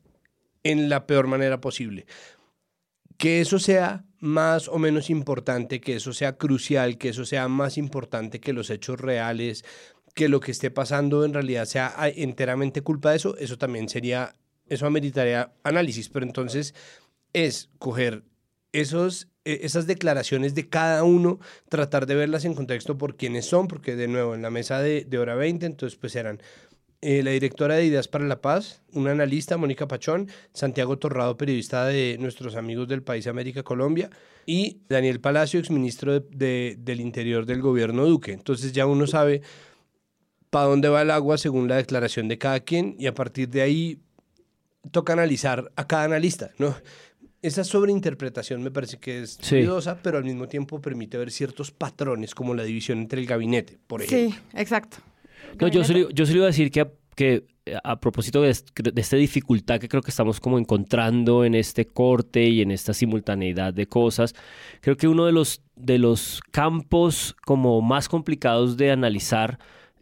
en 0.64 0.88
la 0.88 1.06
peor 1.06 1.28
manera 1.28 1.60
posible 1.60 2.06
que 3.18 3.40
eso 3.40 3.58
sea 3.58 4.04
más 4.20 4.68
o 4.68 4.78
menos 4.78 5.10
importante, 5.10 5.80
que 5.80 5.96
eso 5.96 6.12
sea 6.12 6.36
crucial, 6.38 6.98
que 6.98 7.10
eso 7.10 7.24
sea 7.24 7.48
más 7.48 7.76
importante 7.76 8.40
que 8.40 8.52
los 8.52 8.70
hechos 8.70 8.98
reales, 8.98 9.64
que 10.14 10.28
lo 10.28 10.40
que 10.40 10.52
esté 10.52 10.70
pasando 10.70 11.24
en 11.24 11.34
realidad 11.34 11.66
sea 11.66 11.92
ah, 11.96 12.08
enteramente 12.08 12.82
culpa 12.82 13.10
de 13.10 13.16
eso, 13.16 13.36
eso 13.36 13.58
también 13.58 13.88
sería, 13.88 14.34
eso 14.68 14.86
ameritaría 14.86 15.52
análisis, 15.62 16.08
pero 16.08 16.24
entonces 16.24 16.74
es 17.32 17.70
coger 17.78 18.24
esos, 18.72 19.28
eh, 19.44 19.60
esas 19.62 19.86
declaraciones 19.86 20.54
de 20.54 20.68
cada 20.68 21.04
uno, 21.04 21.38
tratar 21.68 22.06
de 22.06 22.14
verlas 22.14 22.44
en 22.44 22.54
contexto 22.54 22.98
por 22.98 23.16
quiénes 23.16 23.46
son, 23.46 23.68
porque 23.68 23.96
de 23.96 24.08
nuevo 24.08 24.34
en 24.34 24.42
la 24.42 24.50
mesa 24.50 24.80
de, 24.80 25.04
de 25.04 25.18
hora 25.18 25.34
20, 25.34 25.66
entonces 25.66 25.98
pues 25.98 26.16
eran 26.16 26.40
eh, 27.00 27.22
la 27.22 27.30
directora 27.30 27.76
de 27.76 27.86
Ideas 27.86 28.08
para 28.08 28.24
la 28.26 28.40
Paz, 28.40 28.82
una 28.92 29.12
analista, 29.12 29.56
Mónica 29.56 29.86
Pachón, 29.86 30.28
Santiago 30.52 30.98
Torrado, 30.98 31.36
periodista 31.36 31.86
de 31.86 32.16
nuestros 32.18 32.56
amigos 32.56 32.88
del 32.88 33.02
país 33.02 33.26
América 33.26 33.62
Colombia, 33.62 34.10
y 34.46 34.78
Daniel 34.88 35.20
Palacio, 35.20 35.60
exministro 35.60 36.12
de, 36.20 36.26
de- 36.30 36.76
del 36.78 37.00
Interior 37.00 37.46
del 37.46 37.60
gobierno 37.62 38.04
Duque. 38.06 38.32
Entonces 38.32 38.72
ya 38.72 38.86
uno 38.86 39.06
sabe 39.06 39.42
para 40.50 40.66
dónde 40.66 40.88
va 40.88 41.02
el 41.02 41.10
agua 41.10 41.36
según 41.38 41.68
la 41.68 41.76
declaración 41.76 42.26
de 42.28 42.38
cada 42.38 42.60
quien 42.60 42.96
y 42.98 43.06
a 43.06 43.14
partir 43.14 43.48
de 43.50 43.60
ahí 43.62 43.98
toca 44.90 45.12
analizar 45.12 45.70
a 45.76 45.86
cada 45.86 46.04
analista, 46.04 46.50
¿no? 46.58 46.74
Esa 47.42 47.62
sobreinterpretación 47.62 48.62
me 48.62 48.70
parece 48.70 48.98
que 48.98 49.22
es 49.22 49.38
Sí. 49.42 49.64
pero 50.02 50.18
al 50.18 50.24
mismo 50.24 50.48
tiempo 50.48 50.80
permite 50.80 51.18
ver 51.18 51.30
ciertos 51.30 51.70
patrones 51.70 52.34
como 52.34 52.54
la 52.54 52.64
división 52.64 52.98
entre 52.98 53.20
el 53.20 53.26
gabinete, 53.26 53.78
por 53.86 54.02
ejemplo. 54.02 54.36
Sí, 54.36 54.58
exacto. 54.58 54.96
No, 55.60 55.68
yo 55.68 55.84
solo, 55.84 56.10
yo 56.10 56.26
solo 56.26 56.38
iba 56.38 56.44
a 56.46 56.48
decir 56.48 56.70
que, 56.70 56.80
a- 56.82 56.92
que 57.14 57.46
eh, 57.66 57.76
a 57.82 58.00
propósito 58.00 58.42
de, 58.42 58.48
de 58.92 59.00
esta 59.00 59.16
dificultad 59.16 59.78
que 59.80 59.88
creo 59.88 60.02
que 60.02 60.10
estamos 60.10 60.40
como 60.40 60.58
encontrando 60.58 61.44
en 61.44 61.54
este 61.54 61.86
corte 61.86 62.44
y 62.48 62.62
en 62.62 62.70
esta 62.70 62.94
simultaneidad 62.94 63.74
de 63.74 63.86
cosas, 63.86 64.34
creo 64.80 64.96
que 64.96 65.08
uno 65.08 65.26
de 65.26 65.32
los, 65.32 65.62
de 65.76 65.98
los 65.98 66.40
campos 66.50 67.34
como 67.44 67.80
más 67.82 68.08
complicados 68.08 68.76
de 68.76 68.90
analizar 68.90 69.58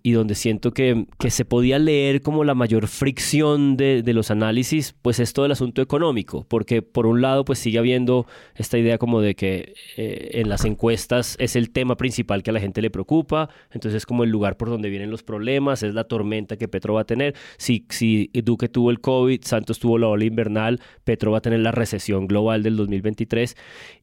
y 0.07 0.13
donde 0.13 0.37
siento 0.37 0.71
que, 0.71 1.05
que 1.19 1.31
se 1.33 1.45
podía 1.45 1.81
leer 1.81 2.23
como 2.23 2.45
la 2.45 2.55
mayor 2.55 2.87
fricción 2.87 3.77
de, 3.77 4.05
de 4.05 4.13
los 4.13 4.31
análisis, 4.31 4.95
pues 5.03 5.19
es 5.19 5.33
todo 5.33 5.47
el 5.47 5.51
asunto 5.51 5.83
económico, 5.83 6.47
porque 6.49 6.81
por 6.81 7.07
un 7.07 7.23
lado 7.23 7.45
pues 7.45 7.59
sigue 7.59 7.81
habiendo 7.81 8.25
esta 8.55 8.79
idea 8.79 8.99
como 8.99 9.21
de 9.21 9.35
que 9.35 9.75
eh, 9.97 10.31
en 10.35 10.49
las 10.49 10.65
encuestas 10.65 11.35
es 11.41 11.57
el 11.57 11.73
tema 11.73 11.97
principal 11.97 12.45
que 12.45 12.51
a 12.51 12.53
la 12.53 12.61
gente 12.61 12.83
le 12.83 12.91
preocupa, 12.91 13.51
entonces 13.73 13.97
es 13.97 14.07
como 14.07 14.23
el 14.23 14.31
lugar 14.31 14.57
por 14.57 14.69
donde 14.69 14.91
vienen 14.91 15.11
los 15.11 15.25
problemas, 15.25 15.83
es 15.83 15.93
la 15.93 16.05
tormenta 16.05 16.57
que 16.57 16.69
Petro 16.69 16.95
va 16.95 17.01
a 17.01 17.05
tener, 17.05 17.35
si, 17.57 17.85
si 17.89 18.31
Duque 18.33 18.69
tuvo 18.69 18.93
el 18.93 19.01
COVID, 19.01 19.41
Santos 19.43 19.81
tuvo 19.81 19.99
la 19.99 20.07
ola 20.07 20.25
invernal, 20.25 20.81
Petro 21.03 21.33
va 21.33 21.39
a 21.39 21.43
tener 21.43 21.59
la 21.59 21.73
recesión 21.73 22.29
global 22.29 22.63
del 22.63 22.77
2023, 22.77 23.57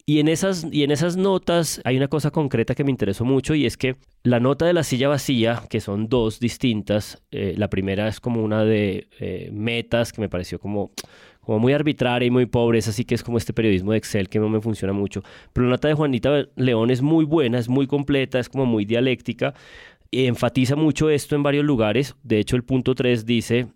y 0.05 0.19
en 0.19 0.27
esas, 0.27 0.67
y 0.69 0.83
en 0.83 0.91
esas 0.91 1.15
notas 1.15 1.81
hay 1.85 1.95
una 1.95 2.09
cosa 2.09 2.31
concreta 2.31 2.75
que 2.75 2.83
me 2.83 2.91
interesó 2.91 3.23
mucho 3.23 3.55
y 3.55 3.65
es 3.65 3.77
que 3.77 3.95
la 4.23 4.41
nota 4.41 4.65
de 4.65 4.73
la 4.73 4.83
silla 4.83 5.07
vacía, 5.07 5.63
que 5.69 5.79
son 5.79 6.09
dos 6.09 6.39
distintas, 6.41 7.23
eh, 7.31 7.55
la 7.57 7.69
primera 7.69 8.07
es 8.09 8.19
como 8.19 8.43
una 8.43 8.65
de 8.65 9.07
eh, 9.19 9.49
metas 9.53 10.11
que 10.11 10.19
me 10.19 10.27
pareció 10.27 10.59
como, 10.59 10.91
como 11.39 11.59
muy 11.59 11.71
arbitraria 11.71 12.27
y 12.27 12.31
muy 12.31 12.45
pobre, 12.47 12.79
es 12.79 12.89
así 12.89 13.05
que 13.05 13.15
es 13.15 13.23
como 13.23 13.37
este 13.37 13.53
periodismo 13.53 13.93
de 13.93 13.99
Excel 13.99 14.27
que 14.27 14.39
no 14.39 14.49
me 14.49 14.59
funciona 14.59 14.91
mucho. 14.91 15.23
Pero 15.53 15.67
la 15.67 15.71
nota 15.71 15.87
de 15.87 15.93
Juanita 15.93 16.47
León 16.57 16.91
es 16.91 17.01
muy 17.01 17.23
buena, 17.23 17.57
es 17.57 17.69
muy 17.69 17.87
completa, 17.87 18.39
es 18.39 18.49
como 18.49 18.65
muy 18.65 18.83
dialéctica, 18.83 19.53
y 20.11 20.25
enfatiza 20.25 20.75
mucho 20.75 21.09
esto 21.09 21.35
en 21.35 21.43
varios 21.43 21.63
lugares. 21.63 22.15
De 22.23 22.39
hecho, 22.39 22.55
el 22.57 22.63
punto 22.63 22.93
3 22.93 23.25
dice, 23.25 23.67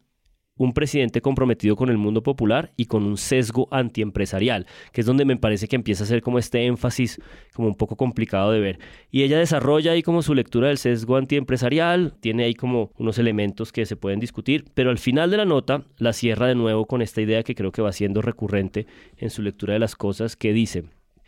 un 0.58 0.74
presidente 0.74 1.22
comprometido 1.22 1.76
con 1.76 1.90
el 1.90 1.98
mundo 1.98 2.24
popular 2.24 2.72
y 2.76 2.86
con 2.86 3.04
un 3.04 3.18
sesgo 3.18 3.68
antiempresarial, 3.72 4.66
que 4.92 5.02
es 5.02 5.08
donde 5.08 5.26
me 5.26 5.38
parece 5.38 5.68
que 5.68 5.76
empieza 5.76 6.04
a 6.04 6.08
ser 6.08 6.22
como 6.22 6.40
este 6.40 6.66
énfasis 6.66 7.22
como 7.54 7.68
un 7.68 7.76
poco 7.76 7.96
complicado 7.96 8.52
de 8.52 8.60
ver. 8.60 8.80
Y 9.12 9.24
ella 9.24 9.38
desarrolla 9.38 9.92
ahí 9.92 10.04
como 10.04 10.22
su 10.22 10.34
lectura 10.34 10.68
del 10.68 10.78
sesgo 10.78 11.16
antiempresarial, 11.16 12.16
tiene 12.20 12.44
ahí 12.44 12.54
como 12.54 12.92
unos 12.98 13.18
elementos 13.20 13.72
que 13.72 13.86
se 13.86 13.96
pueden 13.96 14.20
discutir, 14.20 14.66
pero 14.74 14.90
al 14.90 14.98
final 14.98 15.32
de 15.32 15.38
la 15.38 15.46
nota 15.46 15.84
la 15.98 16.14
cierra 16.14 16.48
de 16.48 16.56
nuevo 16.56 16.86
con 16.86 17.02
esta 17.02 17.22
idea 17.22 17.44
que 17.44 17.56
creo 17.56 17.72
que 17.72 17.82
va 17.82 17.92
siendo 17.92 18.22
recurrente 18.22 18.88
en 19.18 19.30
su 19.30 19.42
lectura 19.42 19.74
de 19.74 19.80
las 19.80 19.96
cosas, 19.96 20.36
que 20.36 20.54
dice, 20.54 20.86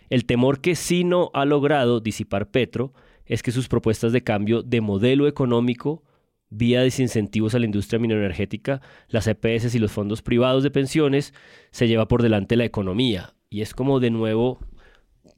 el 0.10 0.26
temor 0.26 0.60
que 0.60 0.76
sí 0.76 1.04
no 1.04 1.30
ha 1.34 1.46
logrado 1.46 2.00
disipar 2.00 2.50
Petro 2.50 2.94
es 3.26 3.44
que 3.44 3.52
sus 3.52 3.68
propuestas 3.68 4.12
de 4.12 4.24
cambio 4.24 4.64
de 4.64 4.82
modelo 4.82 5.28
económico 5.28 6.04
vía 6.50 6.82
desincentivos 6.82 7.56
a 7.56 7.60
la 7.60 7.66
industria 7.66 8.00
mineroenergética, 8.00 8.82
las 9.08 9.28
EPS 9.28 9.74
y 9.76 9.80
los 9.80 9.92
fondos 9.92 10.22
privados 10.22 10.64
de 10.64 10.72
pensiones, 10.72 11.34
se 11.72 11.88
lleva 11.88 12.08
por 12.08 12.24
delante 12.24 12.56
la 12.56 12.66
economía. 12.66 13.34
Y 13.50 13.62
es 13.62 13.74
como 13.74 14.00
de 14.00 14.10
nuevo, 14.10 14.60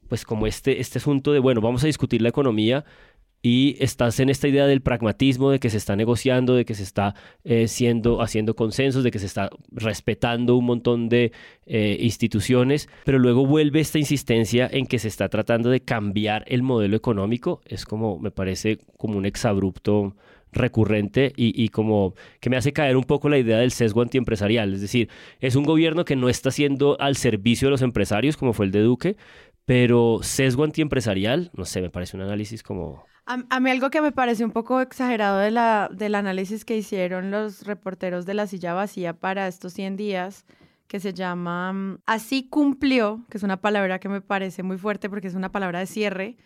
pues 0.08 0.24
como 0.24 0.46
este, 0.46 0.80
este 0.80 0.98
asunto 0.98 1.32
de, 1.32 1.38
bueno, 1.38 1.60
vamos 1.60 1.82
a 1.84 1.86
discutir 1.86 2.22
la 2.22 2.28
economía 2.28 2.84
y 3.44 3.76
estás 3.80 4.20
en 4.20 4.28
esta 4.28 4.46
idea 4.46 4.68
del 4.68 4.82
pragmatismo, 4.82 5.50
de 5.50 5.58
que 5.58 5.68
se 5.68 5.76
está 5.76 5.96
negociando, 5.96 6.54
de 6.54 6.64
que 6.64 6.74
se 6.74 6.84
está 6.84 7.16
eh, 7.42 7.66
siendo, 7.66 8.22
haciendo 8.22 8.54
consensos, 8.54 9.02
de 9.02 9.10
que 9.10 9.18
se 9.18 9.26
está 9.26 9.50
respetando 9.72 10.56
un 10.56 10.64
montón 10.64 11.08
de 11.08 11.32
eh, 11.66 11.96
instituciones, 12.00 12.88
pero 13.04 13.18
luego 13.18 13.44
vuelve 13.44 13.80
esta 13.80 13.98
insistencia 13.98 14.70
en 14.72 14.86
que 14.86 15.00
se 15.00 15.08
está 15.08 15.28
tratando 15.28 15.70
de 15.70 15.80
cambiar 15.80 16.44
el 16.46 16.62
modelo 16.62 16.96
económico. 16.96 17.60
Es 17.64 17.84
como, 17.84 18.20
me 18.20 18.30
parece 18.30 18.78
como 18.96 19.18
un 19.18 19.26
exabrupto 19.26 20.14
recurrente 20.52 21.32
y, 21.36 21.68
como 21.70 22.14
que 22.40 22.50
me 22.50 22.56
hace 22.56 22.72
caer 22.72 22.96
un 22.96 23.04
poco 23.04 23.28
la 23.28 23.38
idea 23.38 23.58
del 23.58 23.72
sesgo 23.72 24.02
antiempresarial. 24.02 24.74
Es 24.74 24.80
decir, 24.80 25.08
es 25.40 25.56
un 25.56 25.64
gobierno 25.64 26.04
que 26.04 26.16
no 26.16 26.28
está 26.28 26.50
siendo 26.50 27.00
al 27.00 27.16
servicio 27.16 27.68
de 27.68 27.72
los 27.72 27.82
empresarios, 27.82 28.36
como 28.36 28.52
fue 28.52 28.66
el 28.66 28.72
de 28.72 28.80
Duque, 28.80 29.16
pero 29.64 30.20
sesgo 30.22 30.64
antiempresarial, 30.64 31.50
no 31.54 31.64
sé, 31.64 31.80
me 31.80 31.90
parece 31.90 32.16
un 32.16 32.22
análisis 32.22 32.62
como... 32.62 33.04
A, 33.24 33.60
mí 33.60 33.70
algo 33.70 33.88
que 33.90 34.02
me 34.02 34.10
parece 34.10 34.44
un 34.44 34.50
poco 34.50 34.80
exagerado 34.80 35.38
de 35.38 35.52
la, 35.52 35.88
del 35.92 36.16
análisis 36.16 36.64
que 36.64 36.76
hicieron 36.76 37.30
los 37.30 37.64
reporteros 37.64 38.26
de 38.26 38.34
la 38.34 38.48
silla 38.48 38.74
vacía 38.74 39.14
para 39.14 39.46
estos 39.46 39.72
100 39.74 39.96
días, 39.96 40.44
que 40.88 40.98
se 40.98 41.14
llama 41.14 41.72
mm, 41.72 41.98
Así 42.04 42.48
cumplió, 42.48 43.24
que 43.30 43.38
es 43.38 43.44
una 43.44 43.60
palabra 43.60 44.00
que 44.00 44.08
me 44.08 44.20
parece 44.20 44.64
muy 44.64 44.76
fuerte 44.76 45.08
porque 45.08 45.28
es 45.28 45.34
una 45.34 45.52
palabra 45.52 45.78
de 45.78 45.86
cierre, 45.86 46.36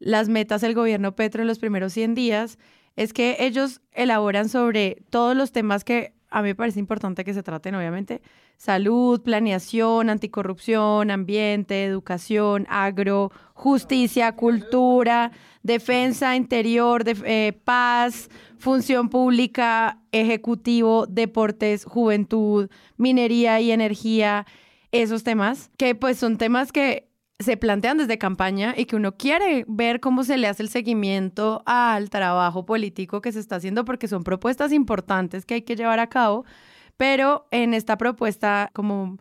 las 0.00 0.28
metas 0.28 0.60
del 0.60 0.74
gobierno 0.74 1.14
Petro 1.14 1.40
en 1.40 1.48
los 1.48 1.60
primeros 1.60 1.92
100 1.92 2.14
días 2.14 2.58
es 2.96 3.12
que 3.12 3.36
ellos 3.40 3.80
elaboran 3.92 4.48
sobre 4.48 5.02
todos 5.10 5.36
los 5.36 5.52
temas 5.52 5.84
que 5.84 6.14
a 6.34 6.42
mí 6.42 6.48
me 6.48 6.54
parece 6.56 6.80
importante 6.80 7.22
que 7.22 7.32
se 7.32 7.44
traten, 7.44 7.76
obviamente, 7.76 8.20
salud, 8.56 9.22
planeación, 9.22 10.10
anticorrupción, 10.10 11.12
ambiente, 11.12 11.84
educación, 11.84 12.66
agro, 12.68 13.30
justicia, 13.54 14.32
cultura, 14.32 15.30
defensa, 15.62 16.34
interior, 16.34 17.04
eh, 17.06 17.52
paz, 17.64 18.30
función 18.58 19.10
pública, 19.10 20.00
ejecutivo, 20.10 21.06
deportes, 21.06 21.84
juventud, 21.84 22.68
minería 22.96 23.60
y 23.60 23.70
energía, 23.70 24.44
esos 24.90 25.22
temas, 25.22 25.70
que 25.76 25.94
pues 25.94 26.18
son 26.18 26.36
temas 26.36 26.72
que 26.72 27.08
se 27.44 27.56
plantean 27.56 27.98
desde 27.98 28.18
campaña 28.18 28.74
y 28.76 28.86
que 28.86 28.96
uno 28.96 29.16
quiere 29.16 29.64
ver 29.68 30.00
cómo 30.00 30.24
se 30.24 30.36
le 30.36 30.48
hace 30.48 30.62
el 30.62 30.68
seguimiento 30.68 31.62
al 31.66 32.10
trabajo 32.10 32.66
político 32.66 33.20
que 33.20 33.30
se 33.30 33.38
está 33.38 33.56
haciendo 33.56 33.84
porque 33.84 34.08
son 34.08 34.24
propuestas 34.24 34.72
importantes 34.72 35.46
que 35.46 35.54
hay 35.54 35.62
que 35.62 35.76
llevar 35.76 36.00
a 36.00 36.08
cabo, 36.08 36.44
pero 36.96 37.46
en 37.52 37.74
esta 37.74 37.96
propuesta 37.96 38.70
como 38.72 39.18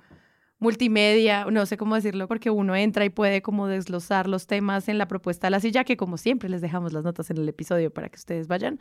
multimedia, 0.60 1.46
no 1.46 1.66
sé 1.66 1.78
cómo 1.78 1.96
decirlo, 1.96 2.28
porque 2.28 2.50
uno 2.50 2.76
entra 2.76 3.06
y 3.06 3.10
puede 3.10 3.42
como 3.42 3.68
desglosar 3.68 4.28
los 4.28 4.48
temas 4.48 4.88
en 4.88 4.98
la 4.98 5.08
propuesta 5.08 5.48
de 5.48 5.52
la 5.52 5.60
silla, 5.60 5.84
que 5.84 5.98
como 5.98 6.18
siempre 6.18 6.50
les 6.50 6.62
dejamos 6.62 6.94
las 6.94 7.04
notas 7.04 7.30
en 7.30 7.38
el 7.38 7.50
episodio 7.50 7.94
para 7.94 8.10
que 8.10 8.16
ustedes 8.16 8.48
vayan, 8.48 8.80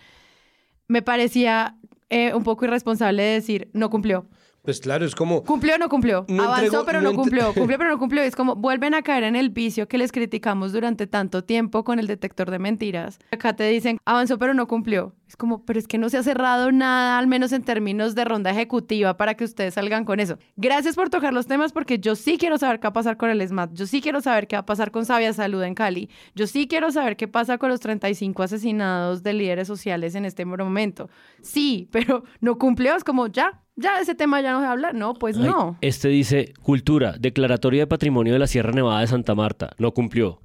me 0.87 1.03
parecía 1.03 1.77
eh, 2.09 2.35
un 2.35 2.45
poco 2.45 2.65
irresponsable 2.65 3.23
decir, 3.23 3.69
no 3.73 3.91
cumplió. 3.91 4.27
Pues 4.63 4.79
claro, 4.79 5.05
es 5.05 5.17
como... 5.17 5.43
¿Cumplió 5.43 5.75
o 5.75 5.79
no 5.79 5.89
cumplió? 5.89 6.25
Avanzó 6.39 6.85
pero 6.85 7.01
no, 7.01 7.15
cumplió. 7.15 7.53
Cumplió 7.55 7.79
pero 7.79 7.91
no 7.91 7.99
cumplió. 7.99 8.23
Es 8.23 8.37
como 8.37 8.55
vuelven 8.55 8.95
a 8.95 9.03
caer 9.03 9.25
en 9.25 9.35
el 9.35 9.51
vicio 9.51 9.89
que 9.89 9.99
les 9.99 10.13
criticamos 10.13 10.73
durante 10.73 11.09
tanto 11.09 11.43
tiempo 11.43 11.83
con 11.83 11.99
el 11.99 12.07
detector 12.07 12.49
de 12.51 12.61
mentiras. 12.61 13.19
Acá 13.33 13.57
te 13.57 13.69
dicen, 13.69 13.99
avanzó 14.05 14.39
pero 14.39 14.55
no 14.55 14.69
cumplió. 14.69 15.17
Es 15.27 15.37
como, 15.37 15.65
pero 15.65 15.79
es 15.79 15.89
que 15.89 15.99
no 15.99 16.11
se 16.11 16.19
ha 16.19 16.23
cerrado 16.23 16.71
nada, 16.71 17.19
al 17.19 17.27
menos 17.27 17.53
en 17.53 17.63
términos 17.63 18.15
de 18.15 18.25
ronda 18.25 18.51
ejecutiva, 18.51 19.17
para 19.17 19.35
que 19.35 19.45
ustedes 19.45 19.75
salgan 19.75 20.05
con 20.05 20.21
eso. 20.21 20.39
Gracias 20.57 20.95
por 20.95 21.09
tocar 21.09 21.33
los 21.33 21.47
temas 21.47 21.73
porque 21.73 21.99
yo 21.99 22.15
sí 22.15 22.37
quiero 22.39 22.59
saber 22.59 22.79
qué 22.79 22.85
va 22.85 22.91
a 22.91 22.93
pasar 22.93 23.17
con 23.17 23.31
el 23.31 23.49
SMAT. 23.49 23.73
Yo 23.73 23.87
sí 23.87 24.01
quiero 24.03 24.21
saber 24.21 24.47
qué 24.47 24.57
va 24.57 24.61
a 24.61 24.67
pasar 24.67 24.91
con 24.91 25.07
Sabia 25.07 25.33
Salud 25.33 25.63
en 25.63 25.75
Cali. 25.75 26.11
Yo 26.35 26.47
sí 26.47 26.69
quiero 26.69 26.93
saber 26.93 27.17
qué 27.17 27.29
pasa 27.29 27.59
con 27.59 27.71
los 27.71 27.81
35 27.81 28.43
asesinados 28.43 29.23
de 29.23 29.33
líderes 29.33 29.67
sociales 29.67 30.15
en 30.15 30.25
este 30.25 30.45
momento. 30.45 31.09
Sí, 31.41 31.89
pero 31.93 32.25
no 32.41 32.59
cumplió. 32.59 32.95
Es 32.95 33.03
como, 33.03 33.27
ya, 33.27 33.63
ya 33.83 34.01
ese 34.01 34.15
tema 34.15 34.41
ya 34.41 34.53
no 34.53 34.61
se 34.61 34.67
habla. 34.67 34.93
No, 34.93 35.15
pues 35.15 35.37
no. 35.37 35.77
Este 35.81 36.09
dice, 36.09 36.55
cultura, 36.63 37.17
declaratoria 37.19 37.83
de 37.83 37.87
patrimonio 37.87 38.33
de 38.33 38.39
la 38.39 38.47
Sierra 38.47 38.73
Nevada 38.73 39.01
de 39.01 39.09
Santa 39.09 39.35
Marta. 39.35 39.71
No 39.79 39.93
cumplió. 39.93 40.41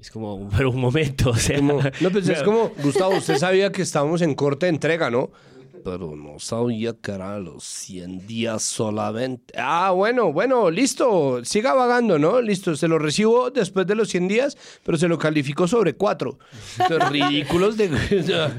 Es 0.00 0.10
como, 0.10 0.48
pero 0.56 0.70
un 0.70 0.80
momento, 0.80 1.30
o 1.30 1.36
sea. 1.36 1.60
no, 1.60 1.78
pues 2.10 2.28
es 2.28 2.42
como, 2.44 2.72
Gustavo, 2.82 3.16
usted 3.16 3.36
sabía 3.36 3.70
que 3.70 3.82
estábamos 3.82 4.20
en 4.22 4.34
corte 4.34 4.66
de 4.66 4.70
entrega, 4.70 5.10
¿no? 5.10 5.30
Pero 5.84 6.14
no 6.16 6.38
sabía 6.38 6.94
que 6.94 7.12
eran 7.12 7.44
los 7.44 7.64
100 7.64 8.26
días 8.26 8.62
solamente. 8.62 9.54
Ah, 9.56 9.90
bueno, 9.90 10.32
bueno, 10.32 10.70
listo. 10.70 11.44
Siga 11.44 11.74
vagando, 11.74 12.18
¿no? 12.18 12.40
Listo, 12.40 12.76
se 12.76 12.88
lo 12.88 12.98
recibo 12.98 13.50
después 13.50 13.86
de 13.86 13.94
los 13.94 14.08
100 14.08 14.28
días, 14.28 14.56
pero 14.84 14.98
se 14.98 15.08
lo 15.08 15.18
calificó 15.18 15.66
sobre 15.66 15.94
4. 15.94 16.38
ridículos 17.10 17.76
de... 17.76 17.90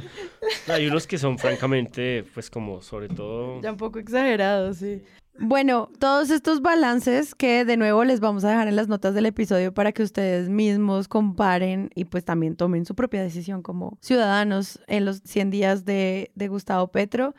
Hay 0.68 0.88
unos 0.88 1.07
que 1.07 1.18
son 1.18 1.38
francamente, 1.39 2.26
pues 2.34 2.49
como 2.49 2.82
sobre 2.82 3.07
todo... 3.07 3.61
Ya 3.61 3.72
un 3.72 3.78
poco 3.78 3.99
exagerados, 3.99 4.78
sí. 4.78 5.01
Bueno, 5.39 5.89
todos 5.99 6.29
estos 6.29 6.61
balances 6.61 7.34
que 7.34 7.65
de 7.65 7.75
nuevo 7.75 8.03
les 8.03 8.19
vamos 8.19 8.43
a 8.43 8.49
dejar 8.49 8.67
en 8.67 8.75
las 8.75 8.88
notas 8.88 9.15
del 9.15 9.25
episodio 9.25 9.73
para 9.73 9.91
que 9.91 10.03
ustedes 10.03 10.47
mismos 10.47 11.07
comparen 11.07 11.89
y 11.95 12.05
pues 12.05 12.23
también 12.23 12.55
tomen 12.55 12.86
su 12.86 12.93
propia 12.93 13.23
decisión 13.23 13.63
como 13.63 13.97
ciudadanos 13.99 14.79
en 14.88 15.05
los 15.05 15.21
100 15.23 15.49
días 15.49 15.86
de, 15.86 16.31
de 16.36 16.47
Gustavo 16.49 16.89
Petro, 16.89 17.34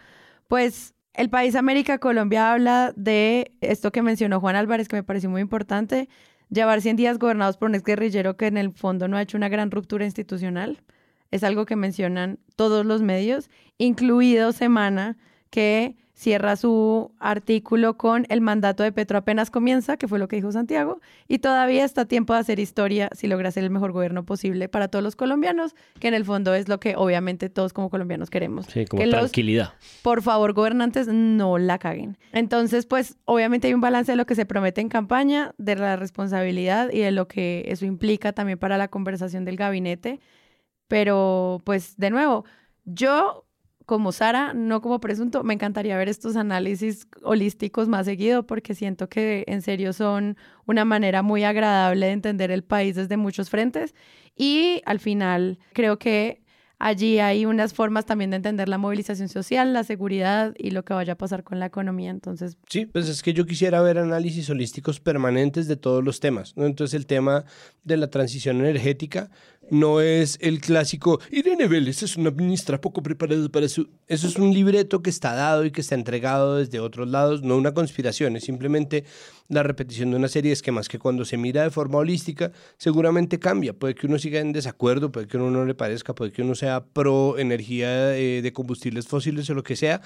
pues 0.48 0.94
el 1.14 1.30
país 1.30 1.54
América 1.54 1.98
Colombia 1.98 2.52
habla 2.52 2.92
de 2.96 3.52
esto 3.60 3.92
que 3.92 4.02
mencionó 4.02 4.40
Juan 4.40 4.56
Álvarez 4.56 4.88
que 4.88 4.96
me 4.96 5.04
pareció 5.04 5.30
muy 5.30 5.40
importante, 5.40 6.08
llevar 6.50 6.80
100 6.80 6.96
días 6.96 7.18
gobernados 7.20 7.56
por 7.56 7.68
un 7.68 7.76
exguerrillero 7.76 8.36
que 8.36 8.48
en 8.48 8.56
el 8.56 8.72
fondo 8.72 9.06
no 9.06 9.16
ha 9.16 9.22
hecho 9.22 9.36
una 9.36 9.48
gran 9.48 9.70
ruptura 9.70 10.04
institucional. 10.04 10.82
Es 11.30 11.44
algo 11.44 11.64
que 11.64 11.76
mencionan 11.76 12.40
todos 12.56 12.84
los 12.84 13.02
medios, 13.02 13.48
incluido 13.78 14.50
Semana, 14.52 15.16
que 15.50 15.96
cierra 16.14 16.54
su 16.56 17.10
artículo 17.18 17.96
con 17.96 18.24
el 18.28 18.40
mandato 18.40 18.84
de 18.84 18.92
Petro 18.92 19.18
apenas 19.18 19.50
comienza, 19.50 19.96
que 19.96 20.06
fue 20.06 20.20
lo 20.20 20.28
que 20.28 20.36
dijo 20.36 20.52
Santiago, 20.52 21.00
y 21.26 21.40
todavía 21.40 21.84
está 21.84 22.04
tiempo 22.04 22.32
de 22.32 22.38
hacer 22.38 22.60
historia 22.60 23.10
si 23.14 23.26
logra 23.26 23.50
ser 23.50 23.64
el 23.64 23.70
mejor 23.70 23.92
gobierno 23.92 24.24
posible 24.24 24.68
para 24.68 24.88
todos 24.88 25.02
los 25.02 25.16
colombianos, 25.16 25.74
que 25.98 26.08
en 26.08 26.14
el 26.14 26.24
fondo 26.24 26.54
es 26.54 26.68
lo 26.68 26.78
que 26.78 26.94
obviamente 26.96 27.50
todos 27.50 27.72
como 27.72 27.90
colombianos 27.90 28.30
queremos. 28.30 28.66
Sí, 28.66 28.86
como 28.86 29.02
tranquilidad. 29.08 29.74
por 30.02 30.22
favor, 30.22 30.52
gobernantes, 30.52 31.08
no 31.08 31.58
la 31.58 31.78
caguen. 31.78 32.16
Entonces, 32.32 32.86
pues 32.86 33.16
obviamente 33.24 33.66
hay 33.66 33.74
un 33.74 33.80
balance 33.80 34.12
de 34.12 34.16
lo 34.16 34.24
que 34.24 34.36
se 34.36 34.46
promete 34.46 34.80
en 34.80 34.88
campaña, 34.88 35.52
de 35.58 35.74
la 35.74 35.96
responsabilidad 35.96 36.90
y 36.92 37.00
de 37.00 37.10
lo 37.10 37.26
que 37.26 37.64
eso 37.66 37.86
implica 37.86 38.32
también 38.32 38.58
para 38.58 38.78
la 38.78 38.88
conversación 38.88 39.44
del 39.44 39.56
gabinete. 39.56 40.20
Pero, 40.86 41.60
pues, 41.64 41.96
de 41.96 42.10
nuevo, 42.10 42.44
yo 42.84 43.46
como 43.86 44.12
Sara, 44.12 44.54
no 44.54 44.80
como 44.80 45.00
presunto, 45.00 45.44
me 45.44 45.54
encantaría 45.54 45.96
ver 45.96 46.08
estos 46.08 46.36
análisis 46.36 47.06
holísticos 47.22 47.88
más 47.88 48.06
seguido 48.06 48.46
porque 48.46 48.74
siento 48.74 49.08
que 49.08 49.44
en 49.46 49.62
serio 49.62 49.92
son 49.92 50.36
una 50.66 50.84
manera 50.84 51.22
muy 51.22 51.44
agradable 51.44 52.06
de 52.06 52.12
entender 52.12 52.50
el 52.50 52.64
país 52.64 52.96
desde 52.96 53.16
muchos 53.16 53.50
frentes 53.50 53.94
y 54.36 54.82
al 54.86 55.00
final 55.00 55.58
creo 55.72 55.98
que 55.98 56.44
allí 56.78 57.18
hay 57.18 57.46
unas 57.46 57.72
formas 57.72 58.04
también 58.04 58.30
de 58.30 58.36
entender 58.36 58.68
la 58.68 58.78
movilización 58.78 59.28
social, 59.28 59.72
la 59.72 59.84
seguridad 59.84 60.54
y 60.58 60.70
lo 60.70 60.84
que 60.84 60.92
vaya 60.92 61.14
a 61.14 61.16
pasar 61.16 61.42
con 61.44 61.58
la 61.58 61.66
economía. 61.66 62.10
Entonces, 62.10 62.58
sí, 62.68 62.86
pues 62.86 63.08
es 63.08 63.22
que 63.22 63.32
yo 63.32 63.46
quisiera 63.46 63.80
ver 63.80 63.98
análisis 63.98 64.50
holísticos 64.50 65.00
permanentes 65.00 65.68
de 65.68 65.76
todos 65.76 66.04
los 66.04 66.20
temas. 66.20 66.56
¿no? 66.56 66.66
Entonces, 66.66 66.94
el 66.94 67.06
tema 67.06 67.44
de 67.84 67.96
la 67.96 68.08
transición 68.08 68.60
energética, 68.60 69.30
No 69.70 70.00
es 70.00 70.38
el 70.40 70.60
clásico, 70.60 71.20
Irene 71.30 71.66
Vélez 71.66 72.02
es 72.02 72.16
una 72.16 72.30
ministra 72.30 72.80
poco 72.80 73.02
preparada 73.02 73.48
para 73.48 73.68
su... 73.68 73.88
Eso 74.06 74.28
es 74.28 74.36
un 74.36 74.52
libreto 74.52 75.02
que 75.02 75.10
está 75.10 75.34
dado 75.34 75.64
y 75.64 75.70
que 75.70 75.80
está 75.80 75.94
entregado 75.94 76.56
desde 76.56 76.80
otros 76.80 77.08
lados, 77.08 77.42
no 77.42 77.56
una 77.56 77.72
conspiración, 77.72 78.36
es 78.36 78.44
simplemente 78.44 79.04
la 79.48 79.62
repetición 79.62 80.10
de 80.10 80.16
una 80.16 80.28
serie 80.28 80.50
de 80.50 80.54
esquemas 80.54 80.88
que 80.88 80.98
cuando 80.98 81.24
se 81.24 81.36
mira 81.36 81.62
de 81.62 81.70
forma 81.70 81.98
holística 81.98 82.52
seguramente 82.76 83.38
cambia. 83.38 83.72
Puede 83.72 83.94
que 83.94 84.06
uno 84.06 84.18
siga 84.18 84.40
en 84.40 84.52
desacuerdo, 84.52 85.10
puede 85.10 85.26
que 85.26 85.36
uno 85.36 85.50
no 85.50 85.64
le 85.64 85.74
parezca, 85.74 86.14
puede 86.14 86.32
que 86.32 86.42
uno 86.42 86.54
sea 86.54 86.84
pro 86.84 87.38
energía 87.38 88.16
eh, 88.16 88.42
de 88.42 88.52
combustibles 88.52 89.06
fósiles 89.06 89.48
o 89.50 89.54
lo 89.54 89.62
que 89.62 89.76
sea, 89.76 90.02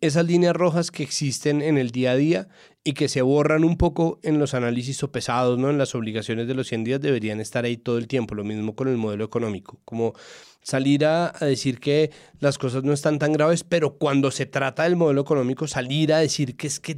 esas 0.00 0.26
líneas 0.26 0.54
rojas 0.54 0.90
que 0.90 1.02
existen 1.02 1.62
en 1.62 1.78
el 1.78 1.90
día 1.90 2.12
a 2.12 2.16
día 2.16 2.48
y 2.84 2.92
que 2.92 3.08
se 3.08 3.22
borran 3.22 3.64
un 3.64 3.76
poco 3.76 4.20
en 4.22 4.38
los 4.38 4.54
análisis 4.54 5.00
pesados, 5.10 5.58
¿no? 5.58 5.70
En 5.70 5.78
las 5.78 5.94
obligaciones 5.94 6.46
de 6.46 6.54
los 6.54 6.68
100 6.68 6.84
días 6.84 7.00
deberían 7.00 7.40
estar 7.40 7.64
ahí 7.64 7.76
todo 7.76 7.98
el 7.98 8.06
tiempo. 8.06 8.34
Lo 8.34 8.44
mismo 8.44 8.76
con 8.76 8.88
el 8.88 8.96
modelo 8.96 9.24
económico. 9.24 9.80
Como 9.84 10.14
salir 10.62 11.04
a, 11.04 11.32
a, 11.34 11.46
decir 11.46 11.80
que 11.80 12.10
las 12.40 12.58
cosas 12.58 12.84
no 12.84 12.92
están 12.92 13.18
tan 13.18 13.32
graves, 13.32 13.64
pero 13.64 13.98
cuando 13.98 14.30
se 14.30 14.46
trata 14.46 14.84
del 14.84 14.96
modelo 14.96 15.20
económico, 15.22 15.66
salir 15.66 16.12
a 16.12 16.18
decir 16.18 16.56
que 16.56 16.66
es 16.66 16.78
que 16.78 16.96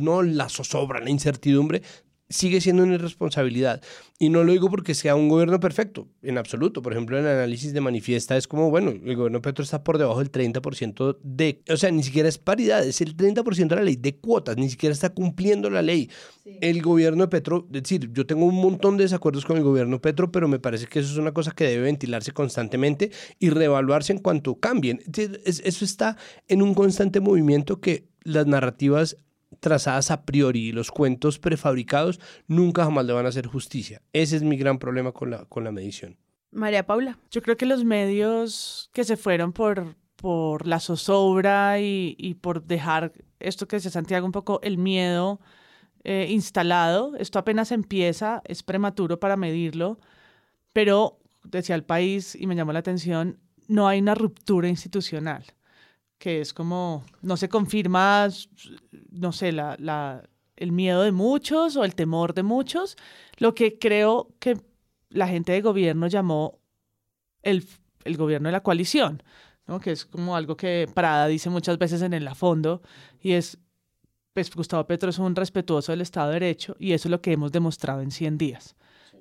no 0.00 0.22
la 0.22 0.48
zozobra, 0.48 1.00
la 1.00 1.10
incertidumbre, 1.10 1.82
sigue 2.30 2.60
siendo 2.60 2.84
una 2.84 2.94
irresponsabilidad. 2.94 3.82
Y 4.18 4.28
no 4.28 4.44
lo 4.44 4.52
digo 4.52 4.70
porque 4.70 4.94
sea 4.94 5.16
un 5.16 5.28
gobierno 5.28 5.60
perfecto, 5.60 6.08
en 6.22 6.38
absoluto. 6.38 6.80
Por 6.80 6.92
ejemplo, 6.92 7.18
el 7.18 7.26
análisis 7.26 7.72
de 7.72 7.80
manifiesta 7.80 8.36
es 8.36 8.46
como, 8.46 8.70
bueno, 8.70 8.90
el 8.90 9.16
gobierno 9.16 9.42
Petro 9.42 9.64
está 9.64 9.82
por 9.82 9.98
debajo 9.98 10.20
del 10.20 10.30
30% 10.30 11.18
de, 11.22 11.62
o 11.68 11.76
sea, 11.76 11.90
ni 11.90 12.02
siquiera 12.02 12.28
es 12.28 12.38
paridad, 12.38 12.86
es 12.86 13.00
el 13.00 13.16
30% 13.16 13.68
de 13.68 13.76
la 13.76 13.82
ley 13.82 13.96
de 13.96 14.16
cuotas, 14.16 14.56
ni 14.56 14.70
siquiera 14.70 14.92
está 14.92 15.10
cumpliendo 15.10 15.68
la 15.70 15.82
ley. 15.82 16.10
Sí. 16.44 16.58
El 16.60 16.82
gobierno 16.82 17.24
de 17.24 17.28
Petro, 17.28 17.66
es 17.72 17.82
decir, 17.82 18.10
yo 18.12 18.26
tengo 18.26 18.44
un 18.44 18.56
montón 18.56 18.96
de 18.96 19.04
desacuerdos 19.04 19.44
con 19.44 19.56
el 19.56 19.64
gobierno 19.64 20.00
Petro, 20.00 20.30
pero 20.30 20.48
me 20.48 20.58
parece 20.58 20.86
que 20.86 21.00
eso 21.00 21.10
es 21.10 21.18
una 21.18 21.32
cosa 21.32 21.50
que 21.52 21.64
debe 21.64 21.82
ventilarse 21.84 22.32
constantemente 22.32 23.10
y 23.38 23.50
reevaluarse 23.50 24.12
en 24.12 24.20
cuanto 24.20 24.54
cambien. 24.56 25.00
Eso 25.14 25.84
está 25.84 26.16
en 26.46 26.62
un 26.62 26.74
constante 26.74 27.20
movimiento 27.20 27.80
que 27.80 28.08
las 28.22 28.46
narrativas 28.46 29.16
trazadas 29.60 30.10
a 30.10 30.24
priori 30.24 30.68
y 30.68 30.72
los 30.72 30.90
cuentos 30.90 31.38
prefabricados 31.38 32.18
nunca 32.46 32.84
jamás 32.84 33.04
le 33.04 33.12
van 33.12 33.26
a 33.26 33.28
hacer 33.28 33.46
justicia. 33.46 34.02
Ese 34.12 34.36
es 34.36 34.42
mi 34.42 34.56
gran 34.56 34.78
problema 34.78 35.12
con 35.12 35.30
la, 35.30 35.44
con 35.44 35.64
la 35.64 35.72
medición. 35.72 36.16
María 36.50 36.86
Paula. 36.86 37.18
Yo 37.30 37.42
creo 37.42 37.56
que 37.56 37.66
los 37.66 37.84
medios 37.84 38.90
que 38.92 39.04
se 39.04 39.16
fueron 39.16 39.52
por, 39.52 39.94
por 40.16 40.66
la 40.66 40.80
zozobra 40.80 41.78
y, 41.78 42.16
y 42.18 42.34
por 42.34 42.64
dejar 42.64 43.12
esto 43.38 43.68
que 43.68 43.76
decía 43.76 43.90
Santiago 43.90 44.26
un 44.26 44.32
poco 44.32 44.60
el 44.62 44.78
miedo 44.78 45.40
eh, 46.02 46.26
instalado, 46.30 47.14
esto 47.16 47.38
apenas 47.38 47.72
empieza, 47.72 48.42
es 48.46 48.62
prematuro 48.62 49.20
para 49.20 49.36
medirlo, 49.36 49.98
pero 50.72 51.18
decía 51.44 51.74
el 51.74 51.84
país 51.84 52.34
y 52.34 52.46
me 52.46 52.56
llamó 52.56 52.72
la 52.72 52.78
atención, 52.78 53.38
no 53.68 53.86
hay 53.86 54.00
una 54.00 54.14
ruptura 54.14 54.68
institucional 54.68 55.44
que 56.20 56.42
es 56.42 56.52
como, 56.52 57.02
no 57.22 57.38
se 57.38 57.48
confirma, 57.48 58.28
no 59.10 59.32
sé, 59.32 59.52
la, 59.52 59.74
la, 59.78 60.22
el 60.54 60.70
miedo 60.70 61.00
de 61.00 61.12
muchos 61.12 61.76
o 61.76 61.84
el 61.84 61.94
temor 61.94 62.34
de 62.34 62.42
muchos, 62.42 62.96
lo 63.38 63.54
que 63.54 63.78
creo 63.78 64.28
que 64.38 64.60
la 65.08 65.26
gente 65.26 65.52
de 65.52 65.62
gobierno 65.62 66.08
llamó 66.08 66.60
el, 67.42 67.66
el 68.04 68.18
gobierno 68.18 68.48
de 68.48 68.52
la 68.52 68.62
coalición, 68.62 69.22
¿no? 69.66 69.80
que 69.80 69.92
es 69.92 70.04
como 70.04 70.36
algo 70.36 70.58
que 70.58 70.86
Prada 70.94 71.26
dice 71.26 71.48
muchas 71.48 71.78
veces 71.78 72.02
en 72.02 72.12
el 72.12 72.28
a 72.28 72.34
fondo, 72.34 72.82
y 73.18 73.32
es, 73.32 73.56
pues 74.34 74.54
Gustavo 74.54 74.86
Petro 74.86 75.08
es 75.08 75.18
un 75.18 75.34
respetuoso 75.34 75.90
del 75.90 76.02
Estado 76.02 76.28
de 76.28 76.34
Derecho, 76.34 76.76
y 76.78 76.92
eso 76.92 77.08
es 77.08 77.12
lo 77.12 77.22
que 77.22 77.32
hemos 77.32 77.50
demostrado 77.50 78.02
en 78.02 78.10
100 78.10 78.36
días, 78.36 78.76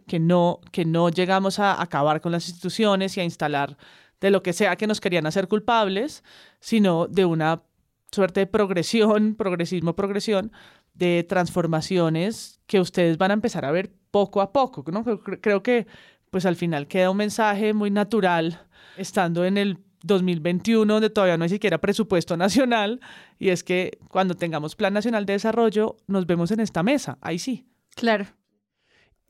que 0.05 0.19
no, 0.19 0.59
que 0.73 0.83
no 0.83 1.07
llegamos 1.07 1.59
a 1.59 1.81
acabar 1.81 2.19
con 2.19 2.33
las 2.33 2.49
instituciones 2.49 3.15
y 3.15 3.21
a 3.21 3.23
instalar 3.23 3.77
de 4.21 4.31
lo 4.31 4.43
que 4.43 4.53
sea 4.53 4.75
que 4.75 4.87
nos 4.87 5.01
querían 5.01 5.25
hacer 5.25 5.47
culpables, 5.47 6.23
sino 6.59 7.07
de 7.07 7.25
una 7.25 7.63
suerte 8.11 8.41
de 8.41 8.47
progresión, 8.47 9.35
progresismo, 9.37 9.95
progresión, 9.95 10.51
de 10.93 11.25
transformaciones 11.27 12.59
que 12.67 12.79
ustedes 12.79 13.17
van 13.17 13.31
a 13.31 13.35
empezar 13.35 13.65
a 13.65 13.71
ver 13.71 13.91
poco 14.11 14.41
a 14.41 14.51
poco. 14.51 14.83
Creo 14.83 15.63
que 15.63 15.87
pues 16.29 16.45
al 16.45 16.55
final 16.55 16.87
queda 16.87 17.09
un 17.09 17.17
mensaje 17.17 17.73
muy 17.73 17.89
natural 17.89 18.67
estando 18.97 19.45
en 19.45 19.57
el 19.57 19.77
2021, 20.03 20.93
donde 20.93 21.09
todavía 21.09 21.37
no 21.37 21.43
hay 21.43 21.49
siquiera 21.49 21.79
presupuesto 21.79 22.37
nacional, 22.37 22.99
y 23.37 23.49
es 23.49 23.63
que 23.63 23.99
cuando 24.09 24.35
tengamos 24.35 24.75
Plan 24.75 24.93
Nacional 24.93 25.25
de 25.25 25.33
Desarrollo, 25.33 25.97
nos 26.07 26.25
vemos 26.25 26.51
en 26.51 26.59
esta 26.59 26.83
mesa, 26.83 27.17
ahí 27.21 27.39
sí. 27.39 27.65
Claro. 27.95 28.25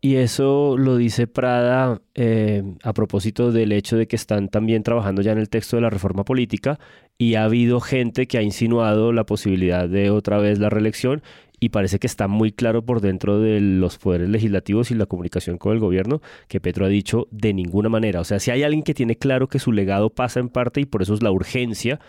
Y 0.02 0.16
eso 0.16 0.78
lo 0.78 0.95
dice 0.95 1.28
Prada 1.28 2.02
eh, 2.16 2.64
a 2.84 2.93
propósito 2.93 3.52
del 3.52 3.74
hecho 3.74 3.97
de 3.97 4.08
que 4.08 4.16
están 4.16 4.47
también 4.47 4.82
trabajando 4.82 5.22
ya 5.22 5.34
en 5.34 5.39
el 5.39 5.50
texto 5.50 5.76
de 5.76 5.82
la 5.82 5.89
reforma 5.89 6.24
política 6.24 6.80
y 7.18 7.36
ha 7.36 7.43
habido 7.43 7.82
gente 7.82 8.26
que 8.26 8.38
ha 8.38 8.41
insinuado 8.41 9.12
la 9.12 9.26
posibilidad 9.26 9.89
de 9.89 10.10
otra 10.10 10.38
vez 10.38 10.58
la 10.58 10.70
reelección 10.70 11.22
y 11.60 11.70
parece 11.70 12.00
que 12.00 12.08
está 12.08 12.30
muy 12.30 12.54
claro 12.54 12.86
por 12.86 13.02
dentro 13.02 13.41
de 13.41 13.60
los 13.60 13.97
poderes 13.97 14.30
legislativos 14.30 14.89
y 14.91 14.95
la 14.95 15.06
comunicación 15.06 15.58
con 15.58 15.74
el 15.74 15.80
gobierno 15.80 16.22
que 16.47 16.62
Petro 16.62 16.86
ha 16.86 16.89
dicho 16.89 17.28
de 17.32 17.54
ninguna 17.54 17.89
manera. 17.89 18.22
O 18.22 18.24
sea, 18.24 18.39
si 18.39 18.52
hay 18.52 18.64
alguien 18.64 18.84
que 18.84 18.93
tiene 18.93 19.18
claro 19.18 19.50
que 19.50 19.60
su 19.60 19.74
legado 19.74 20.12
pasa 20.12 20.39
en 20.39 20.47
parte 20.47 20.80
y 20.80 20.86
por 20.86 21.02
eso 21.02 21.14
es 21.14 21.22
la 21.22 21.32
urgencia 21.32 22.00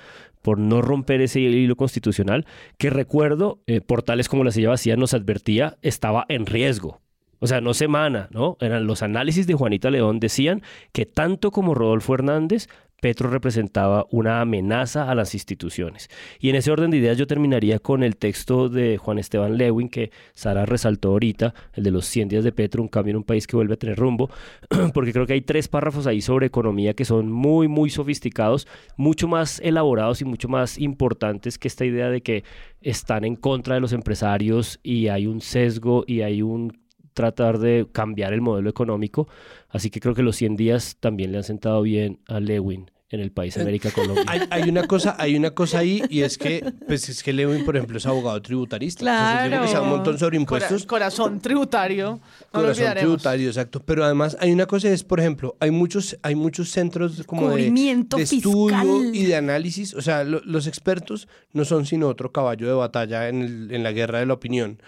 por 0.43 0.59
no 0.59 0.81
romper 0.81 1.21
ese 1.21 1.41
hilo 1.41 1.75
constitucional, 1.77 2.47
que 2.79 2.89
recuerdo, 2.89 3.61
eh, 3.67 3.81
portales 3.81 4.29
como 4.29 4.45
la 4.45 4.53
Silla 4.53 4.71
Vacía 4.71 4.97
nos 4.97 5.13
advertía, 5.13 5.77
estaba 5.83 6.25
en 6.29 6.47
riesgo. 6.47 7.01
O 7.41 7.47
sea, 7.47 7.61
no 7.61 7.75
semana, 7.75 8.29
¿no? 8.31 8.57
Eran 8.61 8.87
los 8.87 9.03
análisis 9.03 9.47
de 9.47 9.55
Juanita 9.55 9.91
León 9.91 10.21
decían 10.21 10.63
que 10.93 11.07
tanto 11.07 11.51
como 11.51 11.75
Rodolfo 11.75 12.15
Hernández, 12.15 12.69
Petro 13.01 13.31
representaba 13.31 14.07
una 14.11 14.41
amenaza 14.41 15.11
a 15.11 15.15
las 15.15 15.35
instituciones. 15.35 16.09
Y 16.39 16.51
en 16.51 16.57
ese 16.57 16.71
orden 16.71 16.91
de 16.91 16.99
ideas 16.99 17.17
yo 17.17 17.27
terminaría 17.27 17.79
con 17.79 18.03
el 18.03 18.17
texto 18.17 18.69
de 18.69 18.99
Juan 18.99 19.19
Esteban 19.19 19.57
Lewin 19.57 19.89
que 19.89 20.11
Sara 20.35 20.67
resaltó 20.67 21.11
ahorita, 21.11 21.55
el 21.73 21.85
de 21.85 21.91
los 21.91 22.05
100 22.07 22.29
días 22.29 22.45
de 22.45 22.53
Petro, 22.53 22.83
un 22.83 22.89
cambio 22.89 23.13
en 23.13 23.17
un 23.17 23.25
país 23.25 23.47
que 23.47 23.57
vuelve 23.57 23.75
a 23.75 23.79
tener 23.79 23.97
rumbo, 23.97 24.31
porque 24.95 25.13
creo 25.13 25.27
que 25.27 25.33
hay 25.33 25.41
tres 25.41 25.69
párrafos 25.69 26.07
ahí 26.07 26.21
sobre 26.21 26.47
economía 26.47 26.95
que 26.95 27.05
son 27.05 27.33
muy, 27.33 27.69
muy 27.69 27.91
sofisticados, 27.91 28.69
mucho 28.97 29.29
más 29.29 29.61
elaborados 29.61 30.21
y 30.21 30.25
mucho 30.25 30.49
más 30.49 30.79
importantes 30.79 31.59
que 31.59 31.69
esta 31.69 31.85
idea 31.85 32.11
de 32.11 32.21
que 32.21 32.45
están 32.83 33.25
en 33.25 33.37
contra 33.37 33.75
de 33.75 33.81
los 33.81 33.93
empresarios 33.93 34.79
y 34.83 35.09
hay 35.09 35.27
un 35.27 35.41
sesgo 35.41 36.05
y 36.07 36.21
hay 36.21 36.43
un 36.43 36.79
tratar 37.21 37.59
de 37.59 37.87
cambiar 37.93 38.33
el 38.33 38.41
modelo 38.41 38.71
económico. 38.71 39.29
Así 39.69 39.91
que 39.91 40.01
creo 40.01 40.15
que 40.15 40.23
los 40.23 40.37
100 40.37 40.57
días 40.57 40.97
también 41.01 41.33
le 41.33 41.39
han 41.39 41.45
sentado 41.45 41.83
bien 41.83 42.19
a 42.27 42.41
Lewin 42.41 42.91
en 43.11 43.21
el 43.21 43.33
país 43.33 43.59
América 43.59 43.91
Colombia. 43.95 44.25
Hay, 44.27 44.43
hay, 44.51 44.69
una 44.71 44.87
cosa, 44.87 45.17
hay 45.19 45.37
una 45.37 45.51
cosa 45.51 45.81
ahí 45.81 46.03
y 46.09 46.23
es 46.23 46.39
que, 46.39 46.73
pues 46.87 47.09
es 47.09 47.23
que 47.23 47.33
Lewin, 47.33 47.65
por 47.65 47.77
ejemplo, 47.77 47.99
es 47.99 48.07
abogado 48.07 48.41
tributarista. 48.41 49.01
Claro. 49.01 49.45
Entonces, 49.45 49.69
que 49.69 49.73
sabe 49.73 49.85
un 49.85 49.91
montón 49.91 50.19
sobre 50.19 50.37
impuestos. 50.37 50.87
Cora, 50.87 51.07
corazón 51.07 51.41
tributario. 51.41 52.21
No 52.53 52.61
corazón 52.61 52.95
tributario, 52.97 53.49
exacto. 53.49 53.81
Pero 53.85 54.05
además 54.05 54.37
hay 54.41 54.53
una 54.53 54.67
cosa 54.67 54.89
es, 54.89 55.03
por 55.03 55.21
ejemplo, 55.21 55.57
hay 55.61 55.71
muchos, 55.71 56.17
hay 56.23 56.37
muchos 56.37 56.71
centros 56.71 57.23
como 57.27 57.51
de, 57.51 57.71
de 57.71 58.23
estudio 58.23 59.13
y 59.13 59.25
de 59.25 59.37
análisis. 59.37 59.95
O 59.95 60.03
sea, 60.03 60.23
lo, 60.25 60.41
los 60.45 60.67
expertos 60.67 61.29
no 61.53 61.65
son 61.65 61.87
sino 61.87 62.07
otro 62.07 62.31
caballo 62.33 62.67
de 62.69 62.75
batalla 62.75 63.29
en, 63.29 63.43
el, 63.43 63.75
en 63.75 63.83
la 63.83 63.93
guerra 63.93 64.21
de 64.21 64.27
la 64.27 64.35
opinión. 64.35 64.79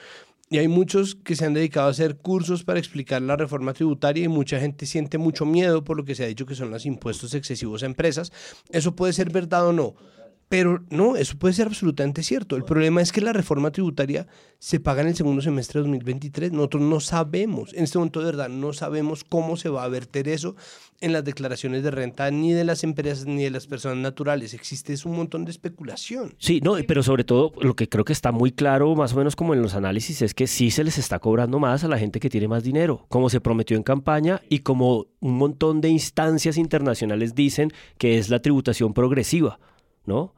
Y 0.53 0.59
hay 0.59 0.69
muchos 0.69 1.15
que 1.15 1.35
se 1.35 1.47
han 1.47 1.55
dedicado 1.55 1.87
a 1.87 1.93
hacer 1.93 2.19
cursos 2.19 2.63
para 2.63 2.79
explicar 2.79 3.23
la 3.23 3.37
reforma 3.37 3.73
tributaria 3.73 4.25
y 4.25 4.29
mucha 4.29 4.61
gente 4.61 4.85
siente 4.85 5.17
mucho 5.17 5.47
miedo 5.47 5.83
por 5.83 5.97
lo 5.97 6.05
que 6.05 6.15
se 6.15 6.25
ha 6.25 6.27
dicho 6.27 6.45
que 6.45 6.55
son 6.55 6.71
los 6.71 6.85
impuestos 6.85 7.33
excesivos 7.33 7.83
a 7.83 7.87
empresas. 7.87 8.31
Eso 8.69 8.95
puede 8.95 9.15
ser 9.15 9.31
verdad 9.31 9.67
o 9.69 9.73
no. 9.73 9.95
Pero 10.53 10.85
no, 10.91 11.17
eso 11.17 11.39
puede 11.39 11.55
ser 11.55 11.67
absolutamente 11.67 12.23
cierto. 12.23 12.57
El 12.57 12.65
problema 12.65 13.01
es 13.01 13.11
que 13.11 13.23
la 13.23 13.33
reforma 13.33 13.71
tributaria 13.71 14.27
se 14.59 14.81
paga 14.81 15.01
en 15.01 15.09
el 15.09 15.17
segundo 15.17 15.41
semestre 15.41 15.79
de 15.79 15.85
2023. 15.85 16.53
Nosotros 16.53 16.83
no 16.83 17.01
sabemos, 17.01 17.73
en 17.73 17.85
este 17.85 17.97
momento 17.97 18.21
de 18.21 18.27
verdad, 18.27 18.51
no 18.51 18.75
sabemos 18.75 19.25
cómo 19.25 19.57
se 19.57 19.71
va 19.71 19.83
a 19.83 19.89
verter 19.89 20.29
eso 20.29 20.55
en 21.01 21.15
las 21.15 21.25
declaraciones 21.25 21.83
de 21.83 21.91
renta 21.91 22.31
ni 22.31 22.53
de 22.53 22.65
las 22.65 22.85
empresas 22.85 23.25
ni 23.25 23.45
de 23.45 23.51
las 23.51 23.67
personas 23.67 23.97
naturales. 23.97 24.53
Existe 24.53 24.95
un 25.07 25.17
montón 25.17 25.47
de 25.47 25.53
especulación. 25.53 26.35
Sí, 26.37 26.61
no, 26.63 26.77
pero 26.87 27.03
sobre 27.03 27.25
todo 27.25 27.55
lo 27.63 27.75
que 27.75 27.89
creo 27.89 28.05
que 28.05 28.13
está 28.13 28.31
muy 28.31 28.53
claro, 28.53 28.95
más 28.95 29.15
o 29.15 29.17
menos 29.17 29.35
como 29.35 29.55
en 29.55 29.63
los 29.63 29.75
análisis, 29.75 30.21
es 30.21 30.35
que 30.35 30.47
sí 30.47 30.71
se 30.71 30.85
les 30.85 30.99
está 30.99 31.19
cobrando 31.19 31.61
más 31.61 31.83
a 31.83 31.89
la 31.89 31.99
gente 31.99 32.21
que 32.21 32.29
tiene 32.29 32.47
más 32.47 32.63
dinero, 32.63 33.07
como 33.09 33.31
se 33.31 33.41
prometió 33.41 33.75
en 33.79 33.85
campaña 33.85 34.43
y 34.51 34.59
como 34.59 35.07
un 35.21 35.39
montón 35.39 35.81
de 35.81 35.89
instancias 35.89 36.59
internacionales 36.59 37.35
dicen 37.35 37.73
que 37.97 38.19
es 38.19 38.29
la 38.29 38.43
tributación 38.43 38.93
progresiva, 38.93 39.59
¿no? 40.05 40.35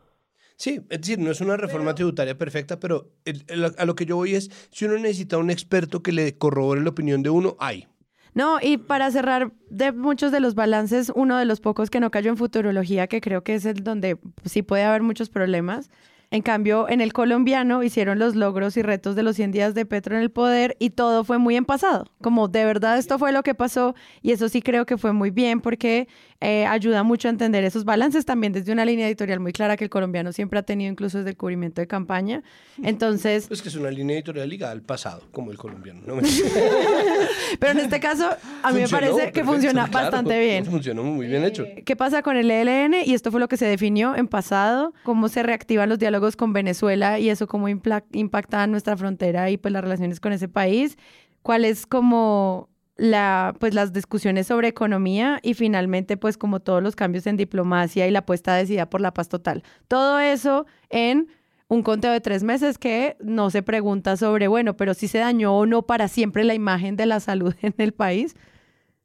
Sí, 0.57 0.81
es 0.89 1.01
decir, 1.01 1.19
no 1.19 1.31
es 1.33 1.41
una 1.41 1.57
reforma 1.57 1.95
tributaria 1.95 2.39
perfecta, 2.39 2.79
pero 2.79 3.11
el, 3.25 3.45
el, 3.49 3.65
a 3.77 3.85
lo 3.85 3.95
que 3.97 4.07
yo 4.07 4.17
voy 4.17 4.35
es, 4.35 4.51
si 4.71 4.85
uno 4.85 4.97
necesita 4.99 5.37
un 5.39 5.51
experto 5.51 6.03
que 6.03 6.13
le 6.13 6.39
corrobore 6.39 6.81
la 6.83 6.91
opinión 6.91 7.23
de 7.23 7.31
uno, 7.31 7.57
hay. 7.59 7.89
No, 8.35 8.59
y 8.61 8.79
para 8.79 9.11
cerrar 9.11 9.53
de 9.71 9.93
muchos 9.93 10.33
de 10.33 10.41
los 10.41 10.55
balances, 10.55 11.13
uno 11.15 11.39
de 11.39 11.45
los 11.45 11.61
pocos 11.61 11.89
que 11.91 12.01
no 12.01 12.11
cayó 12.11 12.31
en 12.31 12.37
futurología, 12.37 13.07
que 13.07 13.21
creo 13.21 13.43
que 13.45 13.55
es 13.55 13.65
el 13.65 13.85
donde 13.85 14.19
sí 14.45 14.63
puede 14.63 14.85
haber 14.85 15.03
muchos 15.03 15.29
problemas, 15.29 15.91
En 16.31 16.43
cambio, 16.43 16.89
en 16.89 17.01
el 17.01 17.13
colombiano 17.13 17.85
hicieron 17.85 18.19
los 18.19 18.35
logros 18.35 18.77
y 18.77 18.83
retos 18.83 19.15
de 19.15 19.23
los 19.23 19.37
100 19.37 19.53
días 19.53 19.75
de 19.75 19.87
Petro 19.87 20.17
en 20.17 20.23
el 20.23 20.31
poder 20.33 20.75
y 20.81 20.91
todo 20.91 21.23
fue 21.23 21.39
muy 21.39 21.55
en 21.55 21.65
pasado. 21.65 22.07
Como 22.21 22.49
de 22.49 22.65
verdad 22.65 22.99
esto 22.99 23.19
fue 23.21 23.31
lo 23.31 23.45
que 23.45 23.55
pasó 23.55 23.95
y 24.21 24.33
eso 24.33 24.49
sí 24.49 24.61
creo 24.61 24.85
que 24.85 24.97
fue 24.99 25.13
muy 25.13 25.31
bien 25.31 25.61
porque 25.61 26.09
eh, 26.47 26.67
ayuda 26.67 27.03
mucho 27.05 27.29
a 27.29 27.31
entender 27.31 27.65
esos 27.65 27.87
balances 27.87 28.27
también 28.27 28.53
desde 28.53 28.71
una 28.71 28.85
línea 28.85 29.07
editorial 29.07 29.41
muy 29.41 29.55
clara 29.55 29.79
que 29.79 29.85
el 29.85 29.89
colombiano 29.89 30.31
siempre 30.31 30.59
ha 30.59 30.63
tenido 30.63 30.93
incluso 30.93 31.17
desde 31.17 31.31
el 31.31 31.37
cubrimiento 31.39 31.81
de 31.81 31.87
campaña. 31.87 32.43
Entonces... 32.83 33.49
Es 33.51 33.63
que 33.63 33.71
es 33.71 33.77
una 33.77 33.91
línea 33.91 34.17
editorial 34.17 34.47
ligada 34.47 34.73
al 34.73 34.83
pasado, 34.83 35.23
como 35.33 35.53
el 35.53 35.57
colombiano. 35.57 36.03
¿no? 36.07 36.17
Pero 37.59 37.73
en 37.73 37.79
este 37.79 37.99
caso, 37.99 38.29
a 38.63 38.73
mí 38.73 38.83
me 38.83 38.89
parece 38.89 39.33
que 39.33 39.43
funciona 39.43 39.87
bastante 39.87 40.39
bien. 40.39 40.67
Funcionó 40.67 41.03
muy 41.03 41.27
bien 41.29 41.45
hecho. 41.45 41.65
¿Qué 41.83 41.97
pasa 41.97 42.21
con 42.21 42.37
el 42.37 42.51
ELN? 42.51 42.95
Y 43.07 43.15
esto 43.15 43.31
fue 43.31 43.41
lo 43.41 43.49
que 43.49 43.57
se 43.57 43.65
definió 43.65 44.15
en 44.15 44.29
pasado, 44.29 44.93
cómo 45.03 45.31
se 45.31 45.43
reactivan 45.43 45.89
los 45.89 45.99
diálogos 45.99 46.37
con 46.37 46.53
Venezuela 46.53 47.19
y 47.19 47.31
eso 47.31 47.47
cómo 47.47 47.69
impacta 47.71 48.67
nuestra 48.67 48.99
frontera 48.99 49.49
y 49.49 49.57
pues 49.57 49.73
las 49.73 49.83
relaciones 49.83 50.21
con 50.21 50.35
ese 50.35 50.49
país, 50.49 50.99
cuál 51.41 51.65
es 51.65 51.87
como 51.87 52.69
pues 52.97 53.75
las 53.75 53.93
discusiones 53.93 54.47
sobre 54.47 54.69
economía 54.69 55.41
y 55.43 55.55
finalmente 55.55 56.17
pues 56.17 56.37
como 56.37 56.61
todos 56.61 56.83
los 56.83 56.95
cambios 56.95 57.27
en 57.27 57.37
diplomacia 57.37 58.07
y 58.07 58.11
la 58.11 58.25
puesta 58.25 58.55
decidida 58.55 58.89
por 58.89 59.01
la 59.01 59.13
paz 59.13 59.29
total. 59.29 59.63
Todo 59.89 60.21
eso 60.21 60.67
en 60.91 61.29
un 61.69 61.83
conteo 61.83 62.13
de 62.13 62.21
tres 62.21 62.45
meses 62.45 62.79
que 62.79 63.17
no 63.21 63.51
se 63.51 63.63
pregunta 63.63 64.17
sobre, 64.17 64.49
bueno, 64.49 64.77
pero 64.77 64.95
si 64.95 65.09
se 65.09 65.19
dañó 65.19 65.57
o 65.57 65.67
no 65.67 65.83
para 65.83 66.09
siempre 66.09 66.45
la 66.45 66.55
imagen 66.55 66.97
de 66.97 67.07
la 67.07 67.21
salud 67.21 67.55
en 67.63 67.75
el 67.79 67.93
país, 67.93 68.37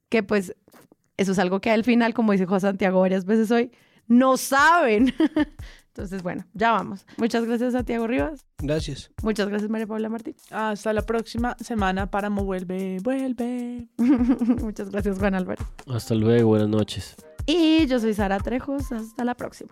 que 0.09 0.23
pues 0.23 0.55
eso 1.17 1.31
es 1.31 1.39
algo 1.39 1.59
que 1.59 1.71
al 1.71 1.83
final, 1.83 2.13
como 2.13 2.31
dice 2.31 2.45
José 2.45 2.67
Santiago 2.67 3.01
varias 3.01 3.25
veces 3.25 3.51
hoy, 3.51 3.71
no 4.07 4.37
saben. 4.37 5.13
Entonces, 5.99 6.23
bueno, 6.23 6.45
ya 6.53 6.71
vamos. 6.71 7.05
Muchas 7.17 7.43
gracias, 7.43 7.73
Santiago 7.73 8.07
Rivas. 8.07 8.45
Gracias. 8.59 9.11
Muchas 9.21 9.49
gracias, 9.49 9.69
María 9.69 9.85
Paula 9.85 10.07
Martín. 10.07 10.33
Hasta 10.49 10.93
la 10.93 11.01
próxima 11.01 11.57
semana. 11.59 12.09
Páramo 12.09 12.45
vuelve, 12.45 12.99
vuelve. 13.03 13.89
Muchas 13.97 14.91
gracias, 14.91 15.19
Juan 15.19 15.35
Álvarez. 15.35 15.65
Hasta 15.87 16.15
luego, 16.15 16.47
buenas 16.47 16.69
noches. 16.69 17.17
Y 17.45 17.85
yo 17.87 17.99
soy 17.99 18.13
Sara 18.13 18.39
Trejos. 18.39 18.93
Hasta 18.93 19.25
la 19.25 19.35
próxima. 19.35 19.71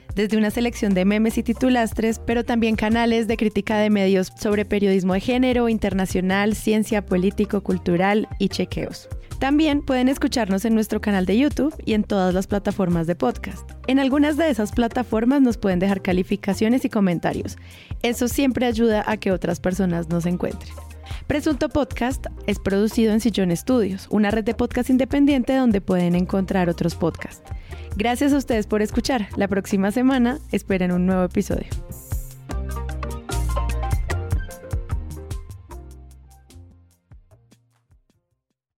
desde 0.15 0.37
una 0.37 0.51
selección 0.51 0.93
de 0.93 1.05
memes 1.05 1.37
y 1.37 1.43
titulastres, 1.43 2.19
pero 2.19 2.43
también 2.43 2.75
canales 2.75 3.27
de 3.27 3.37
crítica 3.37 3.77
de 3.77 3.89
medios 3.89 4.31
sobre 4.37 4.65
periodismo 4.65 5.13
de 5.13 5.19
género, 5.19 5.69
internacional, 5.69 6.55
ciencia, 6.55 7.05
político, 7.05 7.61
cultural 7.61 8.27
y 8.39 8.49
chequeos. 8.49 9.09
También 9.39 9.81
pueden 9.81 10.07
escucharnos 10.07 10.65
en 10.65 10.75
nuestro 10.75 11.01
canal 11.01 11.25
de 11.25 11.35
YouTube 11.35 11.73
y 11.83 11.95
en 11.95 12.03
todas 12.03 12.31
las 12.31 12.45
plataformas 12.45 13.07
de 13.07 13.15
podcast. 13.15 13.67
En 13.87 13.97
algunas 13.97 14.37
de 14.37 14.51
esas 14.51 14.71
plataformas 14.71 15.41
nos 15.41 15.57
pueden 15.57 15.79
dejar 15.79 16.03
calificaciones 16.03 16.85
y 16.85 16.89
comentarios. 16.89 17.57
Eso 18.03 18.27
siempre 18.27 18.67
ayuda 18.67 19.03
a 19.07 19.17
que 19.17 19.31
otras 19.31 19.59
personas 19.59 20.09
nos 20.09 20.27
encuentren. 20.27 20.71
Presunto 21.27 21.69
Podcast 21.69 22.27
es 22.47 22.59
producido 22.59 23.13
en 23.13 23.21
Sillón 23.21 23.51
Estudios, 23.51 24.07
una 24.09 24.31
red 24.31 24.43
de 24.43 24.53
podcast 24.53 24.89
independiente 24.89 25.55
donde 25.55 25.81
pueden 25.81 26.15
encontrar 26.15 26.69
otros 26.69 26.95
podcasts. 26.95 27.43
Gracias 27.95 28.33
a 28.33 28.37
ustedes 28.37 28.67
por 28.67 28.81
escuchar. 28.81 29.27
La 29.35 29.47
próxima 29.47 29.91
semana 29.91 30.39
esperen 30.51 30.91
un 30.91 31.05
nuevo 31.05 31.23
episodio. 31.23 31.67